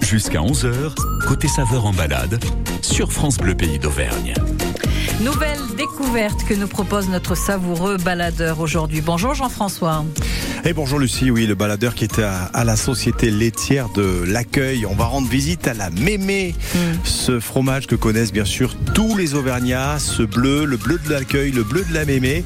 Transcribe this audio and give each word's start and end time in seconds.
Jusqu'à 0.00 0.40
11h, 0.40 0.94
côté 1.26 1.48
saveur 1.48 1.86
en 1.86 1.92
balade, 1.92 2.42
sur 2.82 3.12
France 3.12 3.38
Bleu 3.38 3.54
Pays 3.54 3.78
d'Auvergne. 3.78 4.34
Nouvelle 5.20 5.60
découverte 5.76 6.44
que 6.44 6.54
nous 6.54 6.66
propose 6.66 7.08
notre 7.08 7.34
savoureux 7.36 7.96
baladeur 7.98 8.60
aujourd'hui. 8.60 9.02
Bonjour 9.02 9.34
Jean-François. 9.34 10.04
Et 10.64 10.72
bonjour 10.72 10.98
Lucie, 10.98 11.30
oui, 11.30 11.46
le 11.46 11.54
baladeur 11.54 11.94
qui 11.94 12.04
était 12.04 12.22
à, 12.22 12.64
la 12.64 12.76
société 12.76 13.30
laitière 13.30 13.88
de 13.90 14.24
l'accueil. 14.26 14.84
On 14.84 14.94
va 14.94 15.06
rendre 15.06 15.28
visite 15.28 15.66
à 15.68 15.74
la 15.74 15.88
mémé, 15.90 16.54
mm. 16.74 16.78
ce 17.04 17.40
fromage 17.40 17.86
que 17.86 17.94
connaissent 17.94 18.32
bien 18.32 18.44
sûr 18.44 18.74
tous 18.94 19.16
les 19.16 19.34
Auvergnats, 19.34 19.98
ce 19.98 20.22
bleu, 20.22 20.64
le 20.64 20.76
bleu 20.76 20.98
de 21.02 21.10
l'accueil, 21.10 21.50
le 21.50 21.62
bleu 21.64 21.84
de 21.88 21.94
la 21.94 22.04
mémé. 22.04 22.44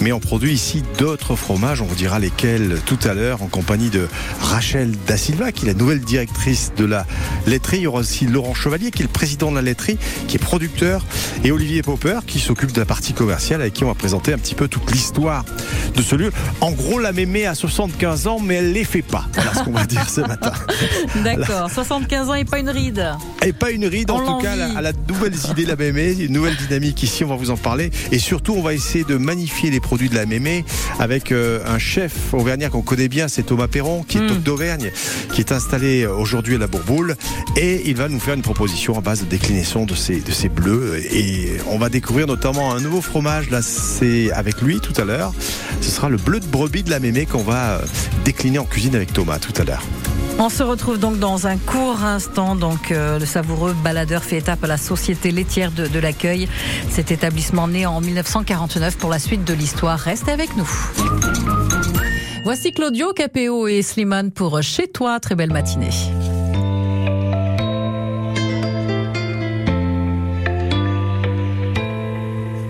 Mais 0.00 0.12
on 0.12 0.20
produit 0.20 0.52
ici 0.52 0.82
d'autres 0.98 1.36
fromages, 1.36 1.82
on 1.82 1.84
vous 1.84 1.94
dira 1.94 2.18
lesquels 2.18 2.80
tout 2.86 2.98
à 3.04 3.12
l'heure, 3.12 3.42
en 3.42 3.48
compagnie 3.48 3.90
de 3.90 4.08
Rachel 4.40 4.92
Da 5.06 5.18
Silva, 5.18 5.52
qui 5.52 5.66
est 5.66 5.68
la 5.68 5.74
nouvelle 5.74 6.00
directrice 6.00 6.72
de 6.76 6.86
la 6.86 7.06
laiterie. 7.46 7.78
Il 7.78 7.82
y 7.82 7.86
aura 7.86 8.00
aussi 8.00 8.26
Laurent 8.26 8.54
Chevalier, 8.54 8.90
qui 8.90 9.02
est 9.02 9.06
le 9.06 9.12
président 9.12 9.50
de 9.50 9.56
la 9.56 9.62
laiterie, 9.62 9.98
qui 10.26 10.36
est 10.36 10.38
producteur, 10.38 11.04
et 11.44 11.52
Olivier 11.52 11.82
Popper, 11.82 12.20
qui 12.26 12.38
s'occupe 12.38 12.72
de 12.72 12.80
la 12.80 12.86
partie 12.86 13.12
commerciale, 13.12 13.60
avec 13.60 13.74
qui 13.74 13.84
on 13.84 13.88
va 13.88 13.94
présenter 13.94 14.32
un 14.32 14.38
petit 14.38 14.54
peu 14.54 14.68
toute 14.68 14.90
l'histoire 14.90 15.44
de 15.94 16.02
ce 16.02 16.16
lieu. 16.16 16.32
En 16.62 16.72
gros, 16.72 16.98
la 16.98 17.12
mémé 17.12 17.46
à 17.46 17.54
75 17.54 18.26
ans, 18.26 18.40
mais 18.40 18.56
elle 18.56 18.72
les 18.72 18.84
fait 18.84 19.02
pas. 19.02 19.26
Voilà 19.34 19.54
ce 19.54 19.64
qu'on 19.64 19.72
va 19.72 19.84
dire 19.84 20.08
ce 20.08 20.22
matin. 20.22 20.52
D'accord, 21.24 21.70
75 21.70 22.30
ans 22.30 22.34
et 22.34 22.44
pas 22.44 22.58
une 22.58 22.70
ride. 22.70 23.06
Et 23.44 23.52
pas 23.52 23.70
une 23.70 23.86
ride, 23.86 24.10
en 24.10 24.24
tout 24.24 24.42
cas, 24.42 24.52
à 24.52 24.80
la, 24.80 24.92
nouvelle 24.92 25.34
idée 25.50 25.64
de 25.64 25.68
la 25.68 25.76
mémé, 25.76 26.12
une 26.12 26.32
nouvelle 26.32 26.56
dynamique 26.56 27.02
ici, 27.02 27.24
on 27.24 27.28
va 27.28 27.36
vous 27.36 27.50
en 27.50 27.56
parler. 27.56 27.90
Et 28.12 28.18
surtout, 28.18 28.54
on 28.54 28.62
va 28.62 28.74
essayer 28.74 29.04
de 29.04 29.16
magnifier 29.16 29.70
les 29.70 29.80
produits 29.90 30.08
de 30.08 30.14
la 30.14 30.24
mémé 30.24 30.64
avec 31.00 31.32
euh, 31.32 31.58
un 31.66 31.80
chef 31.80 32.32
auvergnat 32.32 32.68
qu'on 32.68 32.80
connaît 32.80 33.08
bien, 33.08 33.26
c'est 33.26 33.42
Thomas 33.42 33.66
Perron, 33.66 34.04
qui 34.04 34.18
est 34.18 34.20
mm. 34.20 34.36
d'Auvergne, 34.36 34.92
qui 35.34 35.40
est 35.40 35.50
installé 35.50 36.06
aujourd'hui 36.06 36.54
à 36.54 36.58
la 36.58 36.68
Bourboule. 36.68 37.16
Et 37.56 37.82
il 37.86 37.96
va 37.96 38.08
nous 38.08 38.20
faire 38.20 38.34
une 38.34 38.42
proposition 38.42 38.96
à 38.96 39.00
base 39.00 39.22
de 39.22 39.26
déclinaison 39.26 39.86
de 39.86 39.96
ces, 39.96 40.20
de 40.20 40.30
ces 40.30 40.48
bleus. 40.48 41.02
Et 41.12 41.56
on 41.66 41.76
va 41.76 41.88
découvrir 41.88 42.28
notamment 42.28 42.72
un 42.72 42.78
nouveau 42.78 43.00
fromage, 43.00 43.50
là, 43.50 43.62
c'est 43.62 44.30
avec 44.30 44.62
lui 44.62 44.78
tout 44.78 44.94
à 44.96 45.04
l'heure. 45.04 45.34
Ce 45.80 45.90
sera 45.90 46.08
le 46.08 46.18
bleu 46.18 46.38
de 46.38 46.46
brebis 46.46 46.84
de 46.84 46.90
la 46.90 47.00
mémé 47.00 47.26
qu'on 47.26 47.42
va 47.42 47.78
euh, 47.78 47.78
décliner 48.24 48.60
en 48.60 48.66
cuisine 48.66 48.94
avec 48.94 49.12
Thomas 49.12 49.40
tout 49.40 49.60
à 49.60 49.64
l'heure. 49.64 49.82
On 50.42 50.48
se 50.48 50.62
retrouve 50.62 50.98
donc 50.98 51.18
dans 51.18 51.46
un 51.46 51.58
court 51.58 52.02
instant. 52.02 52.56
Donc, 52.56 52.92
euh, 52.92 53.18
le 53.18 53.26
savoureux 53.26 53.74
baladeur 53.84 54.24
fait 54.24 54.38
étape 54.38 54.64
à 54.64 54.66
la 54.66 54.78
société 54.78 55.32
laitière 55.32 55.70
de, 55.70 55.98
l'accueil. 55.98 56.48
Cet 56.88 57.10
établissement 57.12 57.68
né 57.68 57.84
en 57.84 58.00
1949 58.00 58.96
pour 58.96 59.10
la 59.10 59.18
suite 59.18 59.44
de 59.44 59.52
l'histoire. 59.52 59.98
Restez 59.98 60.32
avec 60.32 60.56
nous. 60.56 60.68
Voici 62.42 62.72
Claudio 62.72 63.12
Capéo 63.12 63.68
et 63.68 63.82
Slimane 63.82 64.30
pour 64.30 64.62
Chez 64.62 64.88
toi. 64.88 65.20
Très 65.20 65.34
belle 65.34 65.52
matinée. 65.52 65.90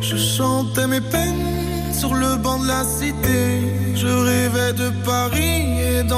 Je 0.00 0.16
chantais 0.16 0.88
mes 0.88 1.00
peines 1.00 1.92
sur 1.92 2.14
le 2.14 2.34
banc 2.34 2.58
de 2.58 2.66
la 2.66 2.82
cité. 2.82 3.94
Je 3.94 4.08
rêvais 4.08 4.72
de 4.72 4.91
Paris 5.04 5.49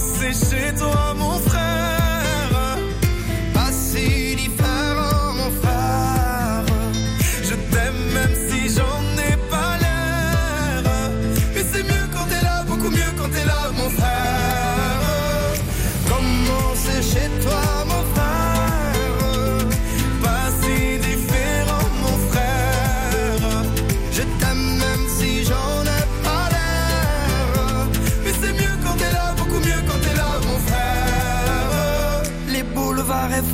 C'est 0.00 0.32
chez 0.32 0.74
toi, 0.74 1.14
mon 1.16 1.38
frère 1.38 1.83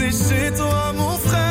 C'est 0.00 0.12
chez 0.12 0.50
toi, 0.56 0.94
mon 0.96 1.18
frère 1.18 1.50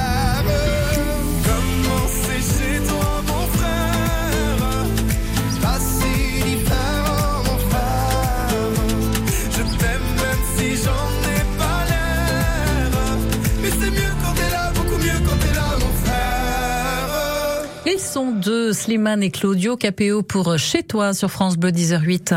Sont 18.01 18.31
deux, 18.31 18.73
Slimane 18.73 19.21
et 19.21 19.29
Claudio 19.29 19.77
Capéo 19.77 20.23
pour 20.23 20.57
Chez 20.57 20.83
toi 20.83 21.13
sur 21.13 21.29
France 21.29 21.57
Bleu 21.57 21.71
10h08. 21.71 22.35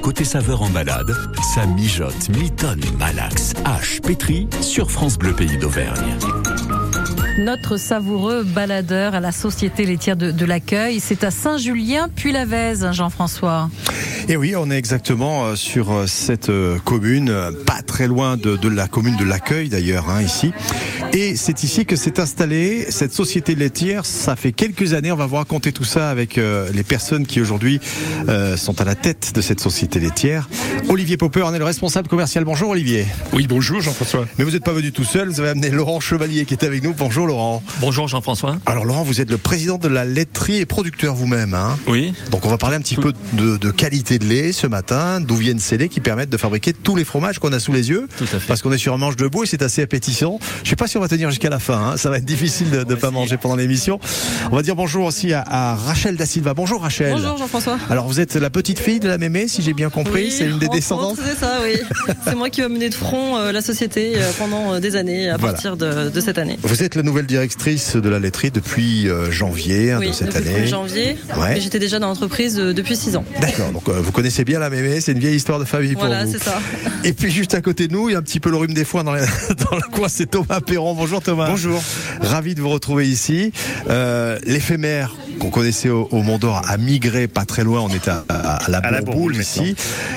Côté 0.00 0.24
saveur 0.24 0.62
en 0.62 0.70
balade, 0.70 1.14
ça 1.54 1.66
mijote, 1.66 2.28
mitonne, 2.30 2.80
malaxe, 2.98 3.52
hache, 3.64 4.00
pétri 4.00 4.48
sur 4.62 4.90
France 4.90 5.18
Bleu 5.18 5.34
Pays 5.34 5.58
d'Auvergne. 5.58 6.16
notre 7.38 7.76
savoureux 7.76 8.42
baladeur 8.42 9.14
à 9.14 9.20
la 9.20 9.32
Société 9.32 9.84
laitière 9.84 10.16
de, 10.16 10.30
de 10.30 10.44
l'accueil. 10.44 10.98
C'est 11.00 11.24
à 11.24 11.30
Saint-Julien, 11.30 12.08
puis 12.14 12.32
la 12.32 12.44
Vèze, 12.44 12.88
Jean-François. 12.92 13.70
Et 14.28 14.36
oui, 14.36 14.54
on 14.56 14.70
est 14.70 14.76
exactement 14.76 15.46
euh, 15.46 15.56
sur 15.56 15.90
euh, 15.90 16.06
cette 16.06 16.50
euh, 16.50 16.78
commune, 16.84 17.32
pas 17.64 17.80
très 17.80 18.06
loin 18.06 18.36
de, 18.36 18.56
de 18.56 18.68
la 18.68 18.86
commune 18.86 19.16
de 19.16 19.24
l'accueil 19.24 19.70
d'ailleurs, 19.70 20.10
hein, 20.10 20.20
ici. 20.20 20.52
Et 21.12 21.36
c'est 21.36 21.62
ici 21.64 21.86
que 21.86 21.96
s'est 21.96 22.20
installée 22.20 22.86
cette 22.90 23.12
société 23.12 23.54
laitière. 23.54 24.04
Ça 24.04 24.36
fait 24.36 24.52
quelques 24.52 24.92
années. 24.94 25.12
On 25.12 25.16
va 25.16 25.26
vous 25.26 25.36
raconter 25.36 25.72
tout 25.72 25.84
ça 25.84 26.10
avec 26.10 26.38
euh, 26.38 26.70
les 26.72 26.82
personnes 26.82 27.26
qui 27.26 27.40
aujourd'hui 27.40 27.80
euh, 28.28 28.56
sont 28.56 28.80
à 28.80 28.84
la 28.84 28.94
tête 28.94 29.32
de 29.34 29.40
cette 29.40 29.60
société 29.60 30.00
laitière. 30.00 30.48
Olivier 30.88 31.16
Popper 31.16 31.42
en 31.42 31.54
est 31.54 31.58
le 31.58 31.64
responsable 31.64 32.08
commercial. 32.08 32.44
Bonjour 32.44 32.70
Olivier. 32.70 33.06
Oui, 33.32 33.46
bonjour 33.46 33.80
Jean-François. 33.80 34.26
Mais 34.38 34.44
vous 34.44 34.50
n'êtes 34.52 34.64
pas 34.64 34.72
venu 34.72 34.92
tout 34.92 35.04
seul. 35.04 35.28
Vous 35.28 35.40
avez 35.40 35.50
amené 35.50 35.70
Laurent 35.70 36.00
Chevalier 36.00 36.44
qui 36.44 36.54
est 36.54 36.64
avec 36.64 36.82
nous. 36.82 36.94
Bonjour 36.94 37.26
Laurent. 37.26 37.62
Bonjour 37.80 38.08
Jean-François. 38.08 38.58
Alors 38.66 38.84
Laurent, 38.84 39.02
vous 39.02 39.20
êtes 39.20 39.30
le 39.30 39.38
président 39.38 39.78
de 39.78 39.88
la 39.88 40.04
laiterie 40.04 40.58
et 40.58 40.66
producteur 40.66 41.14
vous-même. 41.14 41.54
Hein 41.54 41.78
Oui. 41.86 42.12
Donc 42.30 42.44
on 42.44 42.48
va 42.50 42.58
parler 42.58 42.76
un 42.76 42.80
petit 42.80 42.96
peu 42.96 43.12
de, 43.34 43.56
de 43.56 43.70
qualité 43.70 44.18
de 44.18 44.24
lait 44.24 44.52
ce 44.52 44.66
matin, 44.66 45.20
d'où 45.20 45.36
viennent 45.36 45.58
ces 45.58 45.78
laits 45.78 45.90
qui 45.90 46.00
permettent 46.00 46.30
de 46.30 46.36
fabriquer 46.36 46.72
tous 46.72 46.96
les 46.96 47.04
fromages 47.04 47.38
qu'on 47.38 47.52
a 47.52 47.60
sous 47.60 47.72
les 47.72 47.90
yeux. 47.90 48.08
Tout 48.16 48.24
à 48.24 48.38
fait. 48.38 48.46
Parce 48.48 48.62
qu'on 48.62 48.72
est 48.72 48.78
sur 48.78 48.94
un 48.94 48.98
manche 48.98 49.16
debout 49.16 49.44
et 49.44 49.46
c'est 49.46 49.62
assez 49.62 49.82
appétissant. 49.82 50.38
Je 50.64 50.70
sais 50.70 50.76
pas 50.76 50.87
si 50.88 50.96
on 50.96 51.00
va 51.00 51.08
tenir 51.08 51.30
jusqu'à 51.30 51.50
la 51.50 51.58
fin. 51.58 51.92
hein. 51.92 51.96
Ça 51.96 52.10
va 52.10 52.18
être 52.18 52.24
difficile 52.24 52.70
de 52.70 52.78
ne 52.84 52.94
pas 52.94 53.10
manger 53.10 53.36
pendant 53.36 53.56
l'émission. 53.56 54.00
On 54.50 54.56
va 54.56 54.62
dire 54.62 54.74
bonjour 54.76 55.04
aussi 55.06 55.32
à, 55.32 55.44
à 55.46 55.74
Rachel 55.76 56.16
Da 56.16 56.26
Silva. 56.26 56.54
Bonjour 56.54 56.80
Rachel. 56.82 57.12
Bonjour 57.12 57.36
Jean-François. 57.36 57.78
Alors 57.90 58.06
vous 58.08 58.20
êtes 58.20 58.34
la 58.34 58.50
petite 58.50 58.78
fille 58.78 59.00
de 59.00 59.08
la 59.08 59.18
mémé, 59.18 59.46
si 59.48 59.62
j'ai 59.62 59.74
bien 59.74 59.90
compris. 59.90 60.24
Oui, 60.24 60.30
c'est 60.36 60.46
une 60.46 60.58
des 60.58 60.68
descendantes. 60.68 61.18
C'est 61.24 61.38
ça, 61.38 61.58
oui. 61.62 61.78
C'est 62.24 62.34
moi 62.34 62.50
qui 62.50 62.60
va 62.62 62.68
mener 62.68 62.88
de 62.88 62.94
front 62.94 63.36
euh, 63.38 63.52
la 63.52 63.60
société 63.62 64.12
euh, 64.16 64.30
pendant 64.38 64.74
euh, 64.74 64.80
des 64.80 64.96
années, 64.96 65.28
à 65.28 65.36
Voilà. 65.36 65.52
partir 65.54 65.76
de, 65.76 66.08
de 66.10 66.20
cette 66.20 66.38
année. 66.38 66.58
Vous 66.62 66.82
êtes 66.82 66.94
la 66.94 67.02
nouvelle 67.02 67.26
directrice 67.26 67.96
de 67.96 68.08
la 68.08 68.18
laiterie 68.18 68.50
depuis 68.50 69.08
euh, 69.08 69.30
janvier 69.30 69.92
hein, 69.92 69.98
oui, 70.00 70.08
de 70.08 70.12
cette 70.12 70.34
depuis 70.34 70.48
année. 70.48 70.64
1er 70.66 70.68
janvier. 70.68 71.16
Ouais. 71.36 71.60
J'étais 71.60 71.78
déjà 71.78 71.98
dans 71.98 72.08
l'entreprise 72.08 72.56
depuis 72.56 72.96
6 72.96 73.16
ans. 73.16 73.24
D'accord, 73.40 73.70
donc 73.72 73.88
vous 73.88 74.12
connaissez 74.12 74.44
bien 74.44 74.58
la 74.58 74.70
mémé, 74.70 75.00
c'est 75.00 75.12
une 75.12 75.18
vieille 75.18 75.36
histoire 75.36 75.58
de 75.58 75.64
famille 75.64 75.94
Voilà, 75.94 76.22
pour 76.22 76.32
vous. 76.32 76.38
c'est 76.38 76.44
ça. 76.44 76.58
Et 77.04 77.12
puis 77.12 77.30
juste 77.30 77.54
à 77.54 77.60
côté 77.60 77.88
de 77.88 77.92
nous, 77.92 78.08
il 78.08 78.12
y 78.12 78.14
a 78.14 78.18
un 78.18 78.22
petit 78.22 78.40
peu 78.40 78.50
le 78.50 78.56
rhume 78.56 78.72
des 78.74 78.84
foins 78.84 79.04
dans, 79.04 79.14
les- 79.14 79.20
dans 79.70 79.76
le 79.76 79.90
coin, 79.92 80.08
c'est 80.08 80.26
Thomas 80.30 80.60
Perron. 80.60 80.77
Bonjour 80.82 81.20
Thomas. 81.20 81.48
Bonjour. 81.50 81.82
Ravi 82.20 82.54
de 82.54 82.60
vous 82.60 82.68
retrouver 82.68 83.08
ici. 83.08 83.52
Euh, 83.90 84.38
L'éphémère 84.46 85.14
qu'on 85.40 85.50
connaissait 85.50 85.88
au, 85.88 86.08
au 86.10 86.22
Mont 86.22 86.38
d'Or 86.38 86.62
a 86.66 86.76
migré 86.76 87.28
pas 87.28 87.44
très 87.44 87.62
loin, 87.64 87.80
on 87.80 87.88
est 87.90 88.08
à, 88.08 88.24
à- 88.28 88.56
à 88.64 88.70
la 88.70 88.78
À 88.78 89.00
Bourboule 89.02 89.36
ici. 89.36 89.74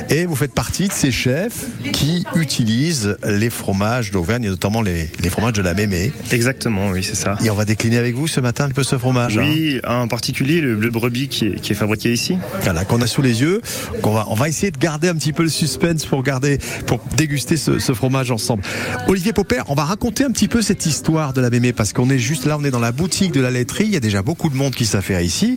Et 0.10 0.26
vous 0.26 0.36
faites 0.36 0.54
partie 0.54 0.88
de 0.88 0.94
ces 0.94 1.12
chefs 1.12 1.66
qui 1.94 2.26
utilisent 2.36 3.18
les 3.28 3.50
fromages 3.50 4.12
d'Auvergne, 4.12 4.44
et 4.46 4.50
notamment 4.50 4.82
les, 4.82 5.10
les 5.20 5.30
fromages 5.30 5.54
de 5.54 5.62
la 5.62 5.74
mémé. 5.74 6.12
Exactement, 6.32 6.90
oui, 6.90 7.04
c'est 7.04 7.16
ça. 7.16 7.36
Et 7.44 7.50
on 7.50 7.56
va 7.56 7.66
décliner 7.66 7.98
avec 7.98 8.16
vous 8.16 8.28
ce 8.28 8.40
matin 8.40 8.66
un 8.66 8.70
peu 8.70 8.84
ce 8.84 8.98
fromage. 8.98 9.38
hein. 9.38 9.44
Oui, 9.46 9.80
en 9.88 10.08
particulier 10.08 10.62
le 10.62 10.76
bleu 10.76 10.90
brebis 10.90 11.28
qui 11.28 11.48
est, 11.48 11.60
qui 11.62 11.72
est 11.74 11.76
fabriqué 11.76 12.12
ici. 12.14 12.38
Voilà, 12.64 12.84
qu'on 12.86 13.02
a 13.02 13.08
sous 13.08 13.22
les 13.22 13.42
yeux. 13.42 13.62
Qu'on 14.02 14.12
va, 14.14 14.26
on 14.30 14.36
va 14.36 14.50
essayer 14.50 14.72
de 14.72 14.78
garder 14.78 15.08
un 15.10 15.16
petit 15.16 15.34
peu 15.34 15.44
le 15.44 15.50
suspense 15.50 16.06
pour 16.06 16.24
garder, 16.24 16.58
pour 16.88 17.00
déguster 17.16 17.58
ce, 17.58 17.80
ce 17.80 17.94
fromage 17.94 18.32
ensemble. 18.32 18.64
Olivier 19.08 19.34
Popper, 19.34 19.62
on 19.68 19.76
va 19.76 19.84
raconter 19.86 20.24
un 20.24 20.32
petit 20.32 20.48
peu 20.48 20.51
cette 20.60 20.86
histoire 20.86 21.32
de 21.32 21.40
la 21.40 21.50
mémé 21.50 21.72
parce 21.72 21.94
qu'on 21.94 22.10
est 22.10 22.20
juste 22.20 22.46
là, 22.46 22.58
on 22.60 22.64
est 22.66 22.72
dans 22.72 22.80
la 22.80 22.92
boutique 22.92 23.32
de 23.32 23.40
la 23.40 23.52
laiterie. 23.52 23.86
Il 23.86 23.92
y 23.92 23.96
a 23.96 24.02
déjà 24.02 24.22
beaucoup 24.22 24.50
de 24.50 24.56
monde 24.56 24.76
qui 24.76 24.86
s'affaire 24.86 25.22
ici. 25.22 25.56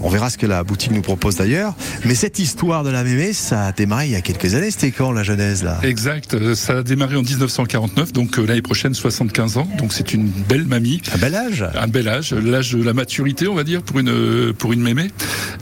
On 0.00 0.10
verra 0.10 0.28
ce 0.28 0.36
que 0.36 0.46
la 0.46 0.62
boutique 0.62 0.90
nous 0.90 1.00
propose 1.00 1.36
d'ailleurs. 1.36 1.74
Mais 2.04 2.14
cette 2.14 2.38
histoire 2.38 2.84
de 2.84 2.90
la 2.90 3.02
mémé, 3.02 3.32
ça 3.32 3.66
a 3.66 3.72
démarré 3.72 4.06
il 4.06 4.12
y 4.12 4.16
a 4.16 4.20
quelques 4.20 4.54
années. 4.54 4.70
C'était 4.70 4.90
quand 4.90 5.10
la 5.12 5.22
genèse 5.22 5.64
là? 5.64 5.78
Exact, 5.82 6.34
euh, 6.34 6.54
ça 6.54 6.78
a 6.78 6.82
démarré 6.82 7.16
en 7.16 7.22
1949, 7.22 8.12
donc 8.12 8.38
euh, 8.38 8.46
l'année 8.46 8.62
prochaine 8.62 8.94
75 8.94 9.56
ans, 9.56 9.68
donc 9.78 9.92
c'est 9.92 10.12
une 10.12 10.26
belle 10.26 10.66
mamie. 10.66 11.00
Un 11.14 11.18
bel 11.18 11.34
âge? 11.34 11.64
Un 11.74 11.88
bel 11.88 12.08
âge, 12.08 12.34
l'âge 12.34 12.72
de 12.72 12.82
la 12.82 12.92
maturité, 12.92 13.48
on 13.48 13.54
va 13.54 13.64
dire, 13.64 13.82
pour 13.82 13.98
une 13.98 14.10
euh, 14.10 14.52
pour 14.52 14.72
une 14.72 14.82
mémé. 14.82 15.10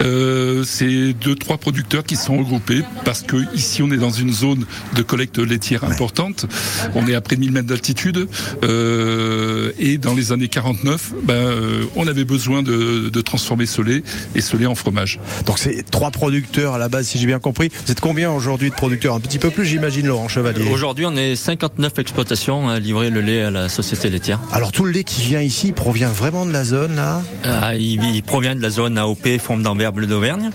Euh, 0.02 0.64
c'est 0.64 1.12
deux 1.12 1.36
trois 1.36 1.58
producteurs 1.58 2.04
qui 2.04 2.16
sont 2.16 2.36
regroupés 2.38 2.82
parce 3.04 3.22
que 3.22 3.36
ici 3.54 3.82
on 3.82 3.90
est 3.92 3.96
dans 3.96 4.10
une 4.10 4.32
zone 4.32 4.64
de 4.94 5.02
collecte 5.02 5.38
laitière 5.38 5.84
importante. 5.84 6.46
On 6.94 7.06
est 7.06 7.14
à 7.14 7.20
près 7.20 7.36
de 7.36 7.40
1000 7.40 7.52
mètres 7.52 7.68
d'altitude 7.68 8.28
euh, 8.64 9.72
et 9.78 9.98
dans 9.98 10.14
les 10.14 10.32
années 10.32 10.48
49, 10.48 11.12
ben 11.22 11.34
euh, 11.34 11.84
on 11.96 12.06
avait 12.06 12.24
besoin 12.24 12.62
de, 12.62 13.08
de 13.08 13.20
transformer 13.20 13.66
ce 13.66 13.82
lait 13.82 14.02
et 14.34 14.40
ce 14.40 14.56
lait 14.56 14.66
en 14.66 14.74
fromage. 14.74 15.20
Donc 15.46 15.58
c'est 15.58 15.88
trois 15.90 16.10
producteurs 16.10 16.74
à 16.74 16.78
la 16.78 16.88
base, 16.88 17.06
si 17.08 17.18
j'ai 17.18 17.26
bien 17.26 17.38
compris. 17.38 17.70
Vous 17.84 17.92
êtes 17.92 18.00
combien 18.00 18.30
aujourd'hui 18.30 18.70
de 18.70 18.74
producteurs 18.74 19.14
Un 19.14 19.20
petit 19.20 19.38
peu 19.38 19.50
plus, 19.50 19.64
j'imagine, 19.64 20.06
Laurent 20.06 20.28
Chevalier. 20.28 20.68
Aujourd'hui, 20.70 21.06
on 21.06 21.16
est 21.16 21.36
59 21.36 21.98
exploitations 21.98 22.68
à 22.68 22.78
livrer 22.78 23.10
le 23.10 23.20
lait 23.20 23.42
à 23.42 23.50
la 23.50 23.68
société 23.68 24.10
laitière. 24.10 24.40
Alors 24.52 24.72
tout 24.72 24.84
le 24.84 24.92
lait 24.92 25.04
qui 25.04 25.22
vient 25.22 25.40
ici 25.40 25.72
provient 25.72 26.10
vraiment 26.10 26.46
de 26.46 26.52
la 26.52 26.64
zone 26.64 26.96
là? 26.96 27.22
Ah, 27.44 27.74
il, 27.76 28.02
il 28.02 28.22
provient 28.22 28.54
de 28.54 28.62
la 28.62 28.70
zone 28.70 28.98
AOP, 28.98 29.38
Forme 29.38 29.62
d'Ambert 29.62 29.92
Bleu 29.92 30.06
d'Auvergne. 30.06 30.50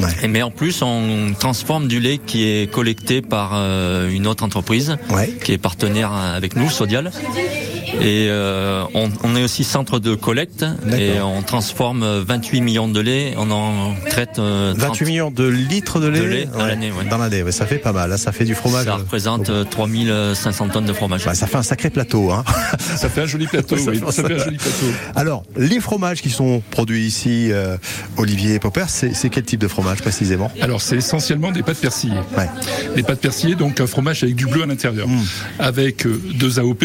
Ouais. 0.00 0.10
Et 0.22 0.28
Mais 0.28 0.42
en 0.42 0.50
plus, 0.50 0.82
on 0.82 1.32
transforme 1.38 1.88
du 1.88 2.00
lait 2.00 2.18
qui 2.18 2.44
est 2.46 2.70
collecté 2.70 3.22
par 3.22 3.52
euh, 3.54 4.08
une 4.10 4.26
autre 4.26 4.44
entreprise 4.44 4.96
Ouais. 5.10 5.28
qui 5.44 5.52
est 5.52 5.58
partenaire 5.58 6.12
avec 6.12 6.56
nous, 6.56 6.70
Sodial. 6.70 7.10
Et 8.00 8.28
euh, 8.30 8.84
on, 8.94 9.10
on 9.24 9.34
est 9.34 9.42
aussi 9.42 9.64
centre 9.64 9.98
de 9.98 10.14
collecte 10.14 10.64
et 10.96 11.20
on 11.20 11.42
transforme 11.42 12.04
28 12.20 12.60
millions 12.60 12.86
de 12.88 13.00
lait. 13.00 13.34
On 13.36 13.50
en 13.50 13.94
traite 14.08 14.38
euh, 14.38 14.72
30. 14.74 14.88
28 14.90 15.04
millions 15.06 15.30
de 15.32 15.44
litres 15.46 15.98
de 16.00 16.06
lait, 16.06 16.20
De 16.20 16.24
lait 16.24 16.44
dans 16.46 16.64
l'année, 16.66 16.92
ouais. 16.92 17.04
Dans 17.10 17.18
l'année, 17.18 17.42
ouais, 17.42 17.50
ça 17.52 17.66
fait 17.66 17.78
pas 17.78 17.92
mal. 17.92 18.08
Là, 18.08 18.16
ça 18.16 18.30
fait 18.30 18.44
du 18.44 18.54
fromage. 18.54 18.84
Ça 18.84 18.94
représente 18.94 19.50
euh, 19.50 19.64
3500 19.64 20.68
tonnes 20.68 20.84
de 20.86 20.92
fromage. 20.92 21.24
Bah, 21.24 21.34
ça 21.34 21.48
fait 21.48 21.56
un 21.56 21.62
sacré 21.64 21.90
plateau. 21.90 22.30
Hein. 22.30 22.44
Ça 22.96 23.08
fait 23.08 23.22
un 23.22 23.26
joli 23.26 23.48
plateau, 23.48 23.76
Ça 23.84 23.90
oui. 23.90 23.98
fait- 23.98 24.12
Ça 24.12 24.22
fait 24.28 24.34
un 24.40 24.44
joli 24.44 24.56
plateau. 24.56 24.86
Alors, 25.16 25.42
les 25.56 25.80
fromages 25.80 26.22
qui 26.22 26.30
sont 26.30 26.62
produits 26.70 27.04
ici, 27.04 27.48
euh, 27.50 27.76
Olivier 28.16 28.54
et 28.54 28.58
Popper, 28.60 28.84
c'est 28.88 29.30
quel 29.30 29.42
type 29.42 29.60
de 29.60 29.68
fromage? 29.68 29.89
Précisément 29.98 30.50
Alors 30.60 30.80
c'est 30.80 30.96
essentiellement 30.96 31.52
des 31.52 31.62
pâtes 31.62 31.78
persillées. 31.78 32.14
Ouais. 32.36 32.48
Des 32.96 33.02
pâtes 33.02 33.20
persillées, 33.20 33.54
donc 33.54 33.80
un 33.80 33.86
fromage 33.86 34.22
avec 34.22 34.34
du 34.36 34.46
bleu 34.46 34.62
à 34.62 34.66
l'intérieur, 34.66 35.08
Mm. 35.08 35.20
avec 35.58 36.06
euh, 36.06 36.20
deux 36.34 36.58
AOP, 36.58 36.84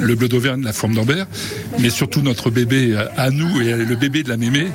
le 0.00 0.14
bleu 0.14 0.28
d'Auvergne, 0.28 0.62
la 0.62 0.72
forme 0.72 0.94
d'Ambert, 0.94 1.26
mais 1.78 1.90
surtout 1.90 2.22
notre 2.22 2.50
bébé 2.50 2.92
euh, 2.94 3.04
à 3.16 3.30
nous 3.30 3.60
et 3.60 3.72
le 3.74 3.96
bébé 3.96 4.22
de 4.22 4.28
la 4.28 4.36
mémé, 4.36 4.68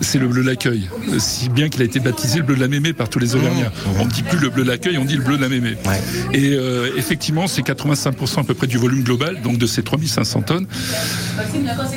c'est 0.00 0.18
le 0.18 0.28
bleu 0.28 0.42
de 0.42 0.48
l'accueil. 0.48 0.88
Si 1.18 1.48
bien 1.48 1.68
qu'il 1.68 1.82
a 1.82 1.84
été 1.84 2.00
baptisé 2.00 2.38
le 2.38 2.44
bleu 2.44 2.54
de 2.56 2.60
la 2.60 2.68
mémé 2.68 2.92
par 2.92 3.08
tous 3.08 3.18
les 3.18 3.34
Auvergnats. 3.34 3.72
On 3.98 4.06
ne 4.06 4.10
dit 4.10 4.22
plus 4.22 4.38
le 4.38 4.48
bleu 4.50 4.64
de 4.64 4.68
l'accueil, 4.68 4.98
on 4.98 5.04
dit 5.04 5.16
le 5.16 5.22
bleu 5.22 5.36
de 5.36 5.42
la 5.42 5.48
mémé. 5.48 5.70
Mm. 5.72 5.88
Ouais. 5.88 6.00
Et 6.32 6.52
euh, 6.54 6.90
effectivement, 6.96 7.46
c'est 7.46 7.62
85% 7.62 8.40
à 8.40 8.44
peu 8.44 8.54
près 8.54 8.66
du 8.66 8.78
volume 8.78 9.02
global, 9.02 9.40
donc 9.42 9.58
de 9.58 9.66
ces 9.66 9.82
3500 9.82 10.42
tonnes 10.42 10.66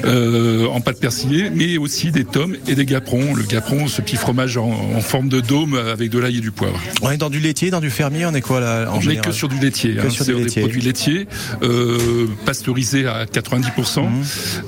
euh, 0.06 0.68
en 0.68 0.82
pâte 0.82 1.00
persillée, 1.00 1.50
mais 1.54 1.78
aussi 1.78 2.12
des 2.12 2.26
tomes 2.26 2.56
et 2.68 2.76
des 2.76 2.86
gaprons. 2.86 3.34
Le 3.34 3.44
gapron, 3.44 3.88
ce 3.88 4.02
petit 4.02 4.16
fromage 4.16 4.58
en, 4.58 4.70
en 4.70 5.02
forme 5.14 5.30
de 5.30 5.42
dôme 5.42 5.76
avec 5.76 6.10
de 6.10 6.18
l'ail 6.18 6.38
et 6.38 6.42
du 6.42 6.50
poivre. 6.50 6.80
On 7.04 7.12
est 7.12 7.18
dans 7.18 7.30
du 7.30 7.40
laitier, 7.40 7.70
dans 7.70 7.82
du 7.82 7.92
fermier, 7.92 8.26
on 8.26 8.34
est 8.34 8.42
quoi 8.42 8.60
là 8.60 8.88
en 8.92 8.98
On 8.98 9.00
n'est 9.04 9.18
que 9.18 9.32
sur 9.32 9.48
du 9.48 9.60
laitier, 9.60 9.96
hein. 10.00 10.10
sur 10.10 10.26
des 10.26 10.46
produits 10.46 10.82
laitiers, 10.82 11.28
euh, 11.62 12.26
pasteurisés 12.48 13.06
à 13.06 13.26
90%, 13.26 14.02
Mmh. 14.02 14.08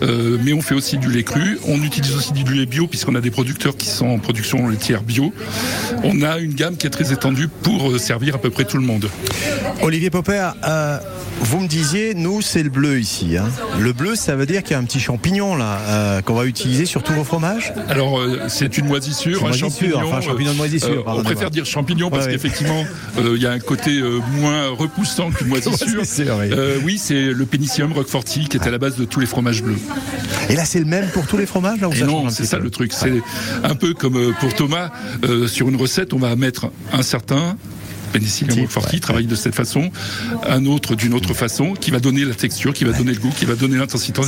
euh, 0.03 0.37
mais 0.43 0.53
on 0.53 0.61
fait 0.61 0.75
aussi 0.75 0.99
du 0.99 1.09
lait 1.11 1.23
cru. 1.23 1.57
On 1.67 1.81
utilise 1.81 2.15
aussi 2.15 2.31
du 2.31 2.43
lait 2.53 2.67
bio 2.67 2.85
puisqu'on 2.85 3.15
a 3.15 3.21
des 3.21 3.31
producteurs 3.31 3.75
qui 3.75 3.87
sont 3.87 4.05
en 4.05 4.19
production 4.19 4.67
laitière 4.67 5.01
bio. 5.01 5.33
On 6.03 6.21
a 6.21 6.37
une 6.37 6.53
gamme 6.53 6.77
qui 6.77 6.85
est 6.85 6.91
très 6.91 7.11
étendue 7.11 7.47
pour 7.47 7.89
euh, 7.89 7.97
servir 7.97 8.35
à 8.35 8.37
peu 8.37 8.51
près 8.51 8.65
tout 8.65 8.77
le 8.77 8.83
monde. 8.83 9.09
Olivier 9.81 10.11
Popper, 10.11 10.51
euh, 10.67 10.99
vous 11.41 11.59
me 11.59 11.67
disiez, 11.67 12.13
nous, 12.13 12.41
c'est 12.43 12.61
le 12.61 12.69
bleu 12.69 12.99
ici. 12.99 13.35
hein. 13.35 13.45
Le 13.79 13.93
bleu, 13.93 14.15
ça 14.15 14.35
veut 14.35 14.45
dire 14.45 14.61
qu'il 14.61 14.71
y 14.71 14.75
a 14.75 14.79
un 14.79 14.83
petit 14.85 14.99
champignon 14.99 15.55
là 15.55 16.21
qu'on 16.23 16.35
va 16.35 16.45
utiliser 16.45 16.85
sur 16.85 17.01
tous 17.01 17.13
vos 17.13 17.23
fromages? 17.23 17.73
Alors 17.89 18.21
c'est 18.47 18.77
une 18.77 18.85
moisissure, 18.85 19.39
C'est 19.39 19.45
un 19.45 19.47
moisissure, 19.47 19.71
champignon. 19.71 19.97
enfin, 20.07 20.21
champignon 20.25 20.51
de 20.51 20.57
moisissure, 20.57 21.03
euh, 21.07 21.19
on 21.19 21.23
préfère 21.23 21.51
dire 21.51 21.65
champignon 21.65 22.09
parce 22.09 22.27
qu'effectivement 22.27 22.83
euh, 23.17 23.33
il 23.35 23.41
y 23.41 23.45
a 23.45 23.51
un 23.51 23.59
côté 23.59 23.97
euh, 23.99 24.19
moins 24.33 24.69
repoussant 24.69 25.31
qu'une 25.31 25.47
moisissure. 25.47 26.03
Oui. 26.35 26.49
Euh, 26.51 26.79
c'est 26.97 27.33
le 27.33 27.45
Pénicillium 27.45 27.93
roqueforti 27.93 28.47
qui 28.47 28.57
est 28.57 28.67
à 28.67 28.71
la 28.71 28.77
base 28.77 28.97
de 28.97 29.05
tous 29.05 29.19
les 29.19 29.25
fromages 29.25 29.61
bleus. 29.61 29.77
Et 30.49 30.55
là, 30.55 30.65
c'est 30.65 30.79
le 30.79 30.85
même 30.85 31.07
pour 31.09 31.25
tous 31.27 31.37
les 31.37 31.45
fromages 31.45 31.79
là, 31.81 31.89
non, 32.05 32.29
c'est 32.29 32.45
ça 32.45 32.59
le 32.59 32.69
truc. 32.69 32.93
C'est 32.93 33.21
un 33.63 33.75
peu 33.75 33.93
comme 33.93 34.17
euh, 34.17 34.31
pour 34.39 34.53
Thomas, 34.53 34.91
euh, 35.23 35.47
sur 35.47 35.69
une 35.69 35.75
recette, 35.75 36.13
on 36.13 36.19
va 36.19 36.35
mettre 36.35 36.67
un 36.93 37.01
certain 37.01 37.57
pénicillium 38.19 38.67
ouais, 38.67 38.99
travaille 38.99 39.25
de 39.25 39.35
cette 39.35 39.55
façon, 39.55 39.91
un 40.47 40.65
autre 40.65 40.95
d'une 40.95 41.13
autre 41.13 41.33
façon, 41.33 41.73
qui 41.73 41.91
va 41.91 41.99
donner 41.99 42.23
la 42.25 42.33
texture, 42.35 42.73
qui 42.73 42.83
va 42.85 42.91
donner 42.93 43.13
le 43.13 43.19
goût, 43.19 43.29
qui 43.35 43.45
va 43.45 43.55
donner 43.55 43.77
l'intensité, 43.77 44.21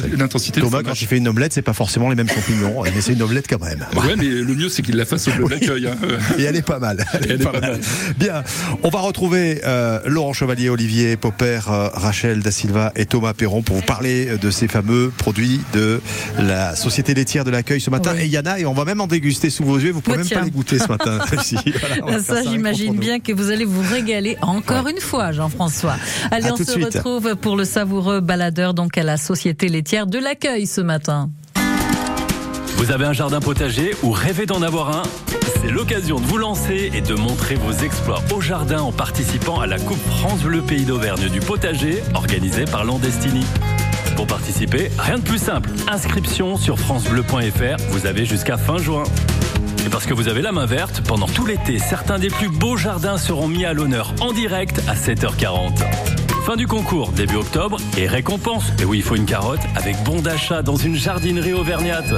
Thomas, 0.62 0.82
quand 0.84 1.02
il 1.02 1.08
fait 1.08 1.18
une 1.18 1.28
omelette, 1.28 1.54
c'est 1.54 1.62
pas 1.62 1.74
forcément 1.74 2.10
les 2.10 2.16
mêmes 2.16 2.30
champignons, 2.30 2.84
mais 2.96 3.02
c'est 3.02 3.14
une 3.14 3.22
omelette 3.22 3.46
quand 3.50 3.62
même. 3.64 3.86
Ouais, 3.96 4.16
mais 4.18 4.26
le 4.26 4.54
mieux 4.54 4.70
c'est 4.70 4.82
qu'il 4.82 4.96
la 4.96 5.06
fasse 5.06 5.28
au 5.28 5.32
bleu 5.32 5.46
de 5.46 5.50
l'accueil. 5.52 5.88
hein. 5.88 5.96
Et 6.38 6.44
elle 6.44 6.56
est 6.56 6.62
pas 6.62 6.80
mal. 6.80 7.06
Elle, 7.14 7.20
Elle 7.32 7.42
est 7.42 7.44
pas 7.44 7.60
mal. 7.60 7.80
Bien, 8.20 8.44
on 8.84 8.90
va 8.90 9.00
retrouver 9.00 9.62
euh, 9.66 10.00
Laurent 10.06 10.34
Chevalier, 10.34 10.70
Olivier 10.70 11.18
Popper, 11.18 11.60
euh, 11.70 11.90
Rachel 11.94 12.42
Da 12.42 12.52
Silva 12.52 12.92
et 12.96 13.06
Thomas 13.06 13.34
Perron 13.34 13.62
pour 13.62 13.76
vous 13.78 13.82
parler 13.82 14.38
de 14.38 14.52
ces 14.52 14.68
fameux 14.68 15.12
produits 15.18 15.62
de 15.74 16.02
la 16.40 16.76
Société 16.76 17.14
laitière 17.14 17.44
de 17.46 17.52
l'accueil 17.52 17.82
ce 17.82 17.90
matin. 17.90 18.14
Oui. 18.16 18.24
Et 18.24 18.26
il 18.26 18.32
y 18.32 18.38
en 18.40 18.46
a, 18.46 18.60
et 18.60 18.66
on 18.66 18.74
va 18.74 18.86
même 18.86 19.02
en 19.02 19.08
déguster 19.08 19.50
sous 19.50 19.64
vos 19.64 19.78
yeux. 19.80 19.92
Vous 19.92 20.02
pouvez 20.02 20.18
Oh, 20.18 20.20
même 20.20 20.28
tiens. 20.28 20.40
pas 20.40 20.46
les 20.46 20.52
goûter 20.52 20.80
ce 20.80 20.88
matin. 20.88 21.20
Voilà, 22.02 22.22
Ça, 22.22 22.42
j'imagine 22.44 22.96
bien 22.98 23.20
que 23.20 23.32
vous 23.32 23.50
allez 23.52 23.66
vous 23.66 23.77
vous 23.78 23.94
régaler 23.94 24.38
encore 24.42 24.88
une 24.88 25.00
fois, 25.00 25.32
Jean-François. 25.32 25.96
Allez, 26.32 26.48
À 26.48 26.54
on 26.54 26.58
se 26.58 26.64
suite. 26.64 26.86
retrouve 26.86 27.36
pour 27.36 27.56
le 27.56 27.66
savoureux 27.66 28.20
baladeur 28.20 28.74
donc 28.74 28.98
à 28.98 29.04
la 29.04 29.18
Société 29.18 29.68
laitière 29.70 30.08
de 30.08 30.18
l'accueil 30.20 30.66
ce 30.66 30.82
matin. 30.82 31.30
Vous 32.78 32.92
avez 32.92 33.06
un 33.06 33.14
jardin 33.14 33.40
potager 33.40 33.96
ou 34.04 34.12
rêvez 34.12 34.46
d'en 34.46 34.62
avoir 34.62 34.96
un? 34.96 35.04
C'est 35.62 35.70
l'occasion 35.72 36.20
de 36.20 36.26
vous 36.26 36.38
lancer 36.38 36.92
et 36.94 37.02
de 37.02 37.16
montrer 37.16 37.56
vos 37.56 37.72
exploits 37.72 38.22
au 38.36 38.40
jardin 38.42 38.82
en 38.82 38.92
participant 38.92 39.60
à 39.60 39.66
la 39.68 39.80
Coupe 39.80 39.98
France 40.10 40.42
Bleu 40.42 40.62
Pays 40.62 40.86
d'Auvergne 40.86 41.30
du 41.30 41.40
potager 41.40 42.02
organisée 42.14 42.66
par 42.66 42.84
Landestini. 42.86 43.46
Pour 44.16 44.28
participer, 44.28 44.90
rien 45.00 45.18
de 45.18 45.24
plus 45.24 45.40
simple. 45.40 45.70
Inscription 45.92 46.58
sur 46.58 46.80
francebleu.fr, 46.80 47.78
vous 47.90 48.06
avez 48.06 48.26
jusqu'à 48.26 48.58
fin 48.58 48.78
juin. 48.78 49.04
Et 49.88 49.90
parce 49.90 50.06
que 50.06 50.14
vous 50.14 50.28
avez 50.28 50.42
la 50.42 50.52
main 50.52 50.66
verte, 50.66 51.02
pendant 51.08 51.28
tout 51.28 51.46
l'été, 51.46 51.80
certains 51.80 52.20
des 52.20 52.28
plus 52.28 52.50
beaux 52.50 52.76
jardins 52.76 53.18
seront 53.18 53.48
mis 53.48 53.64
à 53.64 53.72
l'honneur 53.72 54.14
en 54.20 54.34
direct 54.34 54.82
à 54.86 54.96
7h40. 54.96 55.78
Fin 56.46 56.58
du 56.58 56.68
concours, 56.68 57.14
début 57.14 57.38
octobre, 57.38 57.78
et 57.98 58.06
récompense. 58.06 58.74
Et 58.82 58.84
oui, 58.84 58.98
il 58.98 59.04
faut 59.04 59.16
une 59.16 59.26
carotte 59.26 59.62
avec 59.78 59.96
bon 60.04 60.20
d'achat 60.20 60.62
dans 60.62 60.76
une 60.76 60.96
jardinerie 60.96 61.54
auvergnate. 61.54 62.14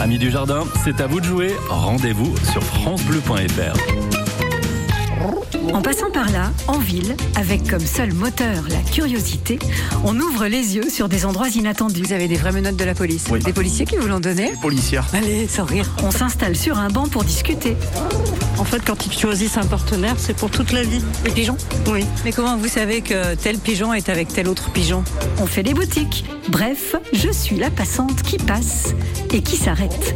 Amis 0.00 0.18
du 0.18 0.32
jardin, 0.32 0.64
c'est 0.82 1.00
à 1.00 1.06
vous 1.06 1.20
de 1.20 1.26
jouer. 1.26 1.54
Rendez-vous 1.68 2.34
sur 2.38 2.64
francebleu.fr. 2.64 3.95
En 5.72 5.82
passant 5.82 6.10
par 6.10 6.30
là, 6.30 6.52
en 6.68 6.78
ville, 6.78 7.16
avec 7.34 7.68
comme 7.68 7.84
seul 7.84 8.12
moteur 8.12 8.64
la 8.68 8.78
curiosité, 8.90 9.58
on 10.04 10.18
ouvre 10.18 10.46
les 10.46 10.76
yeux 10.76 10.88
sur 10.88 11.08
des 11.08 11.24
endroits 11.26 11.48
inattendus. 11.48 12.02
Vous 12.02 12.12
avez 12.12 12.28
des 12.28 12.36
vraies 12.36 12.52
menottes 12.52 12.76
de 12.76 12.84
la 12.84 12.94
police 12.94 13.24
Oui. 13.30 13.40
Des 13.40 13.52
policiers 13.52 13.84
qui 13.84 13.96
vous 13.96 14.06
l'ont 14.08 14.20
donné 14.20 14.52
Policière. 14.62 15.04
Allez, 15.12 15.46
sans 15.48 15.64
rire. 15.64 15.90
On 16.02 16.10
s'installe 16.10 16.56
sur 16.56 16.78
un 16.78 16.88
banc 16.88 17.08
pour 17.08 17.24
discuter. 17.24 17.76
En 18.58 18.64
fait, 18.64 18.82
quand 18.84 19.06
ils 19.06 19.12
choisissent 19.12 19.58
un 19.58 19.66
partenaire, 19.66 20.14
c'est 20.18 20.34
pour 20.36 20.50
toute 20.50 20.72
la 20.72 20.82
vie. 20.82 21.02
Les 21.24 21.30
pigeons 21.30 21.56
Oui. 21.88 22.04
Mais 22.24 22.32
comment 22.32 22.56
vous 22.56 22.68
savez 22.68 23.02
que 23.02 23.34
tel 23.34 23.58
pigeon 23.58 23.92
est 23.92 24.08
avec 24.08 24.28
tel 24.28 24.48
autre 24.48 24.70
pigeon 24.70 25.04
On 25.40 25.46
fait 25.46 25.62
des 25.62 25.74
boutiques. 25.74 26.24
Bref, 26.48 26.94
je 27.12 27.30
suis 27.30 27.56
la 27.56 27.70
passante 27.70 28.22
qui 28.22 28.38
passe 28.38 28.94
et 29.34 29.42
qui 29.42 29.56
s'arrête. 29.56 30.14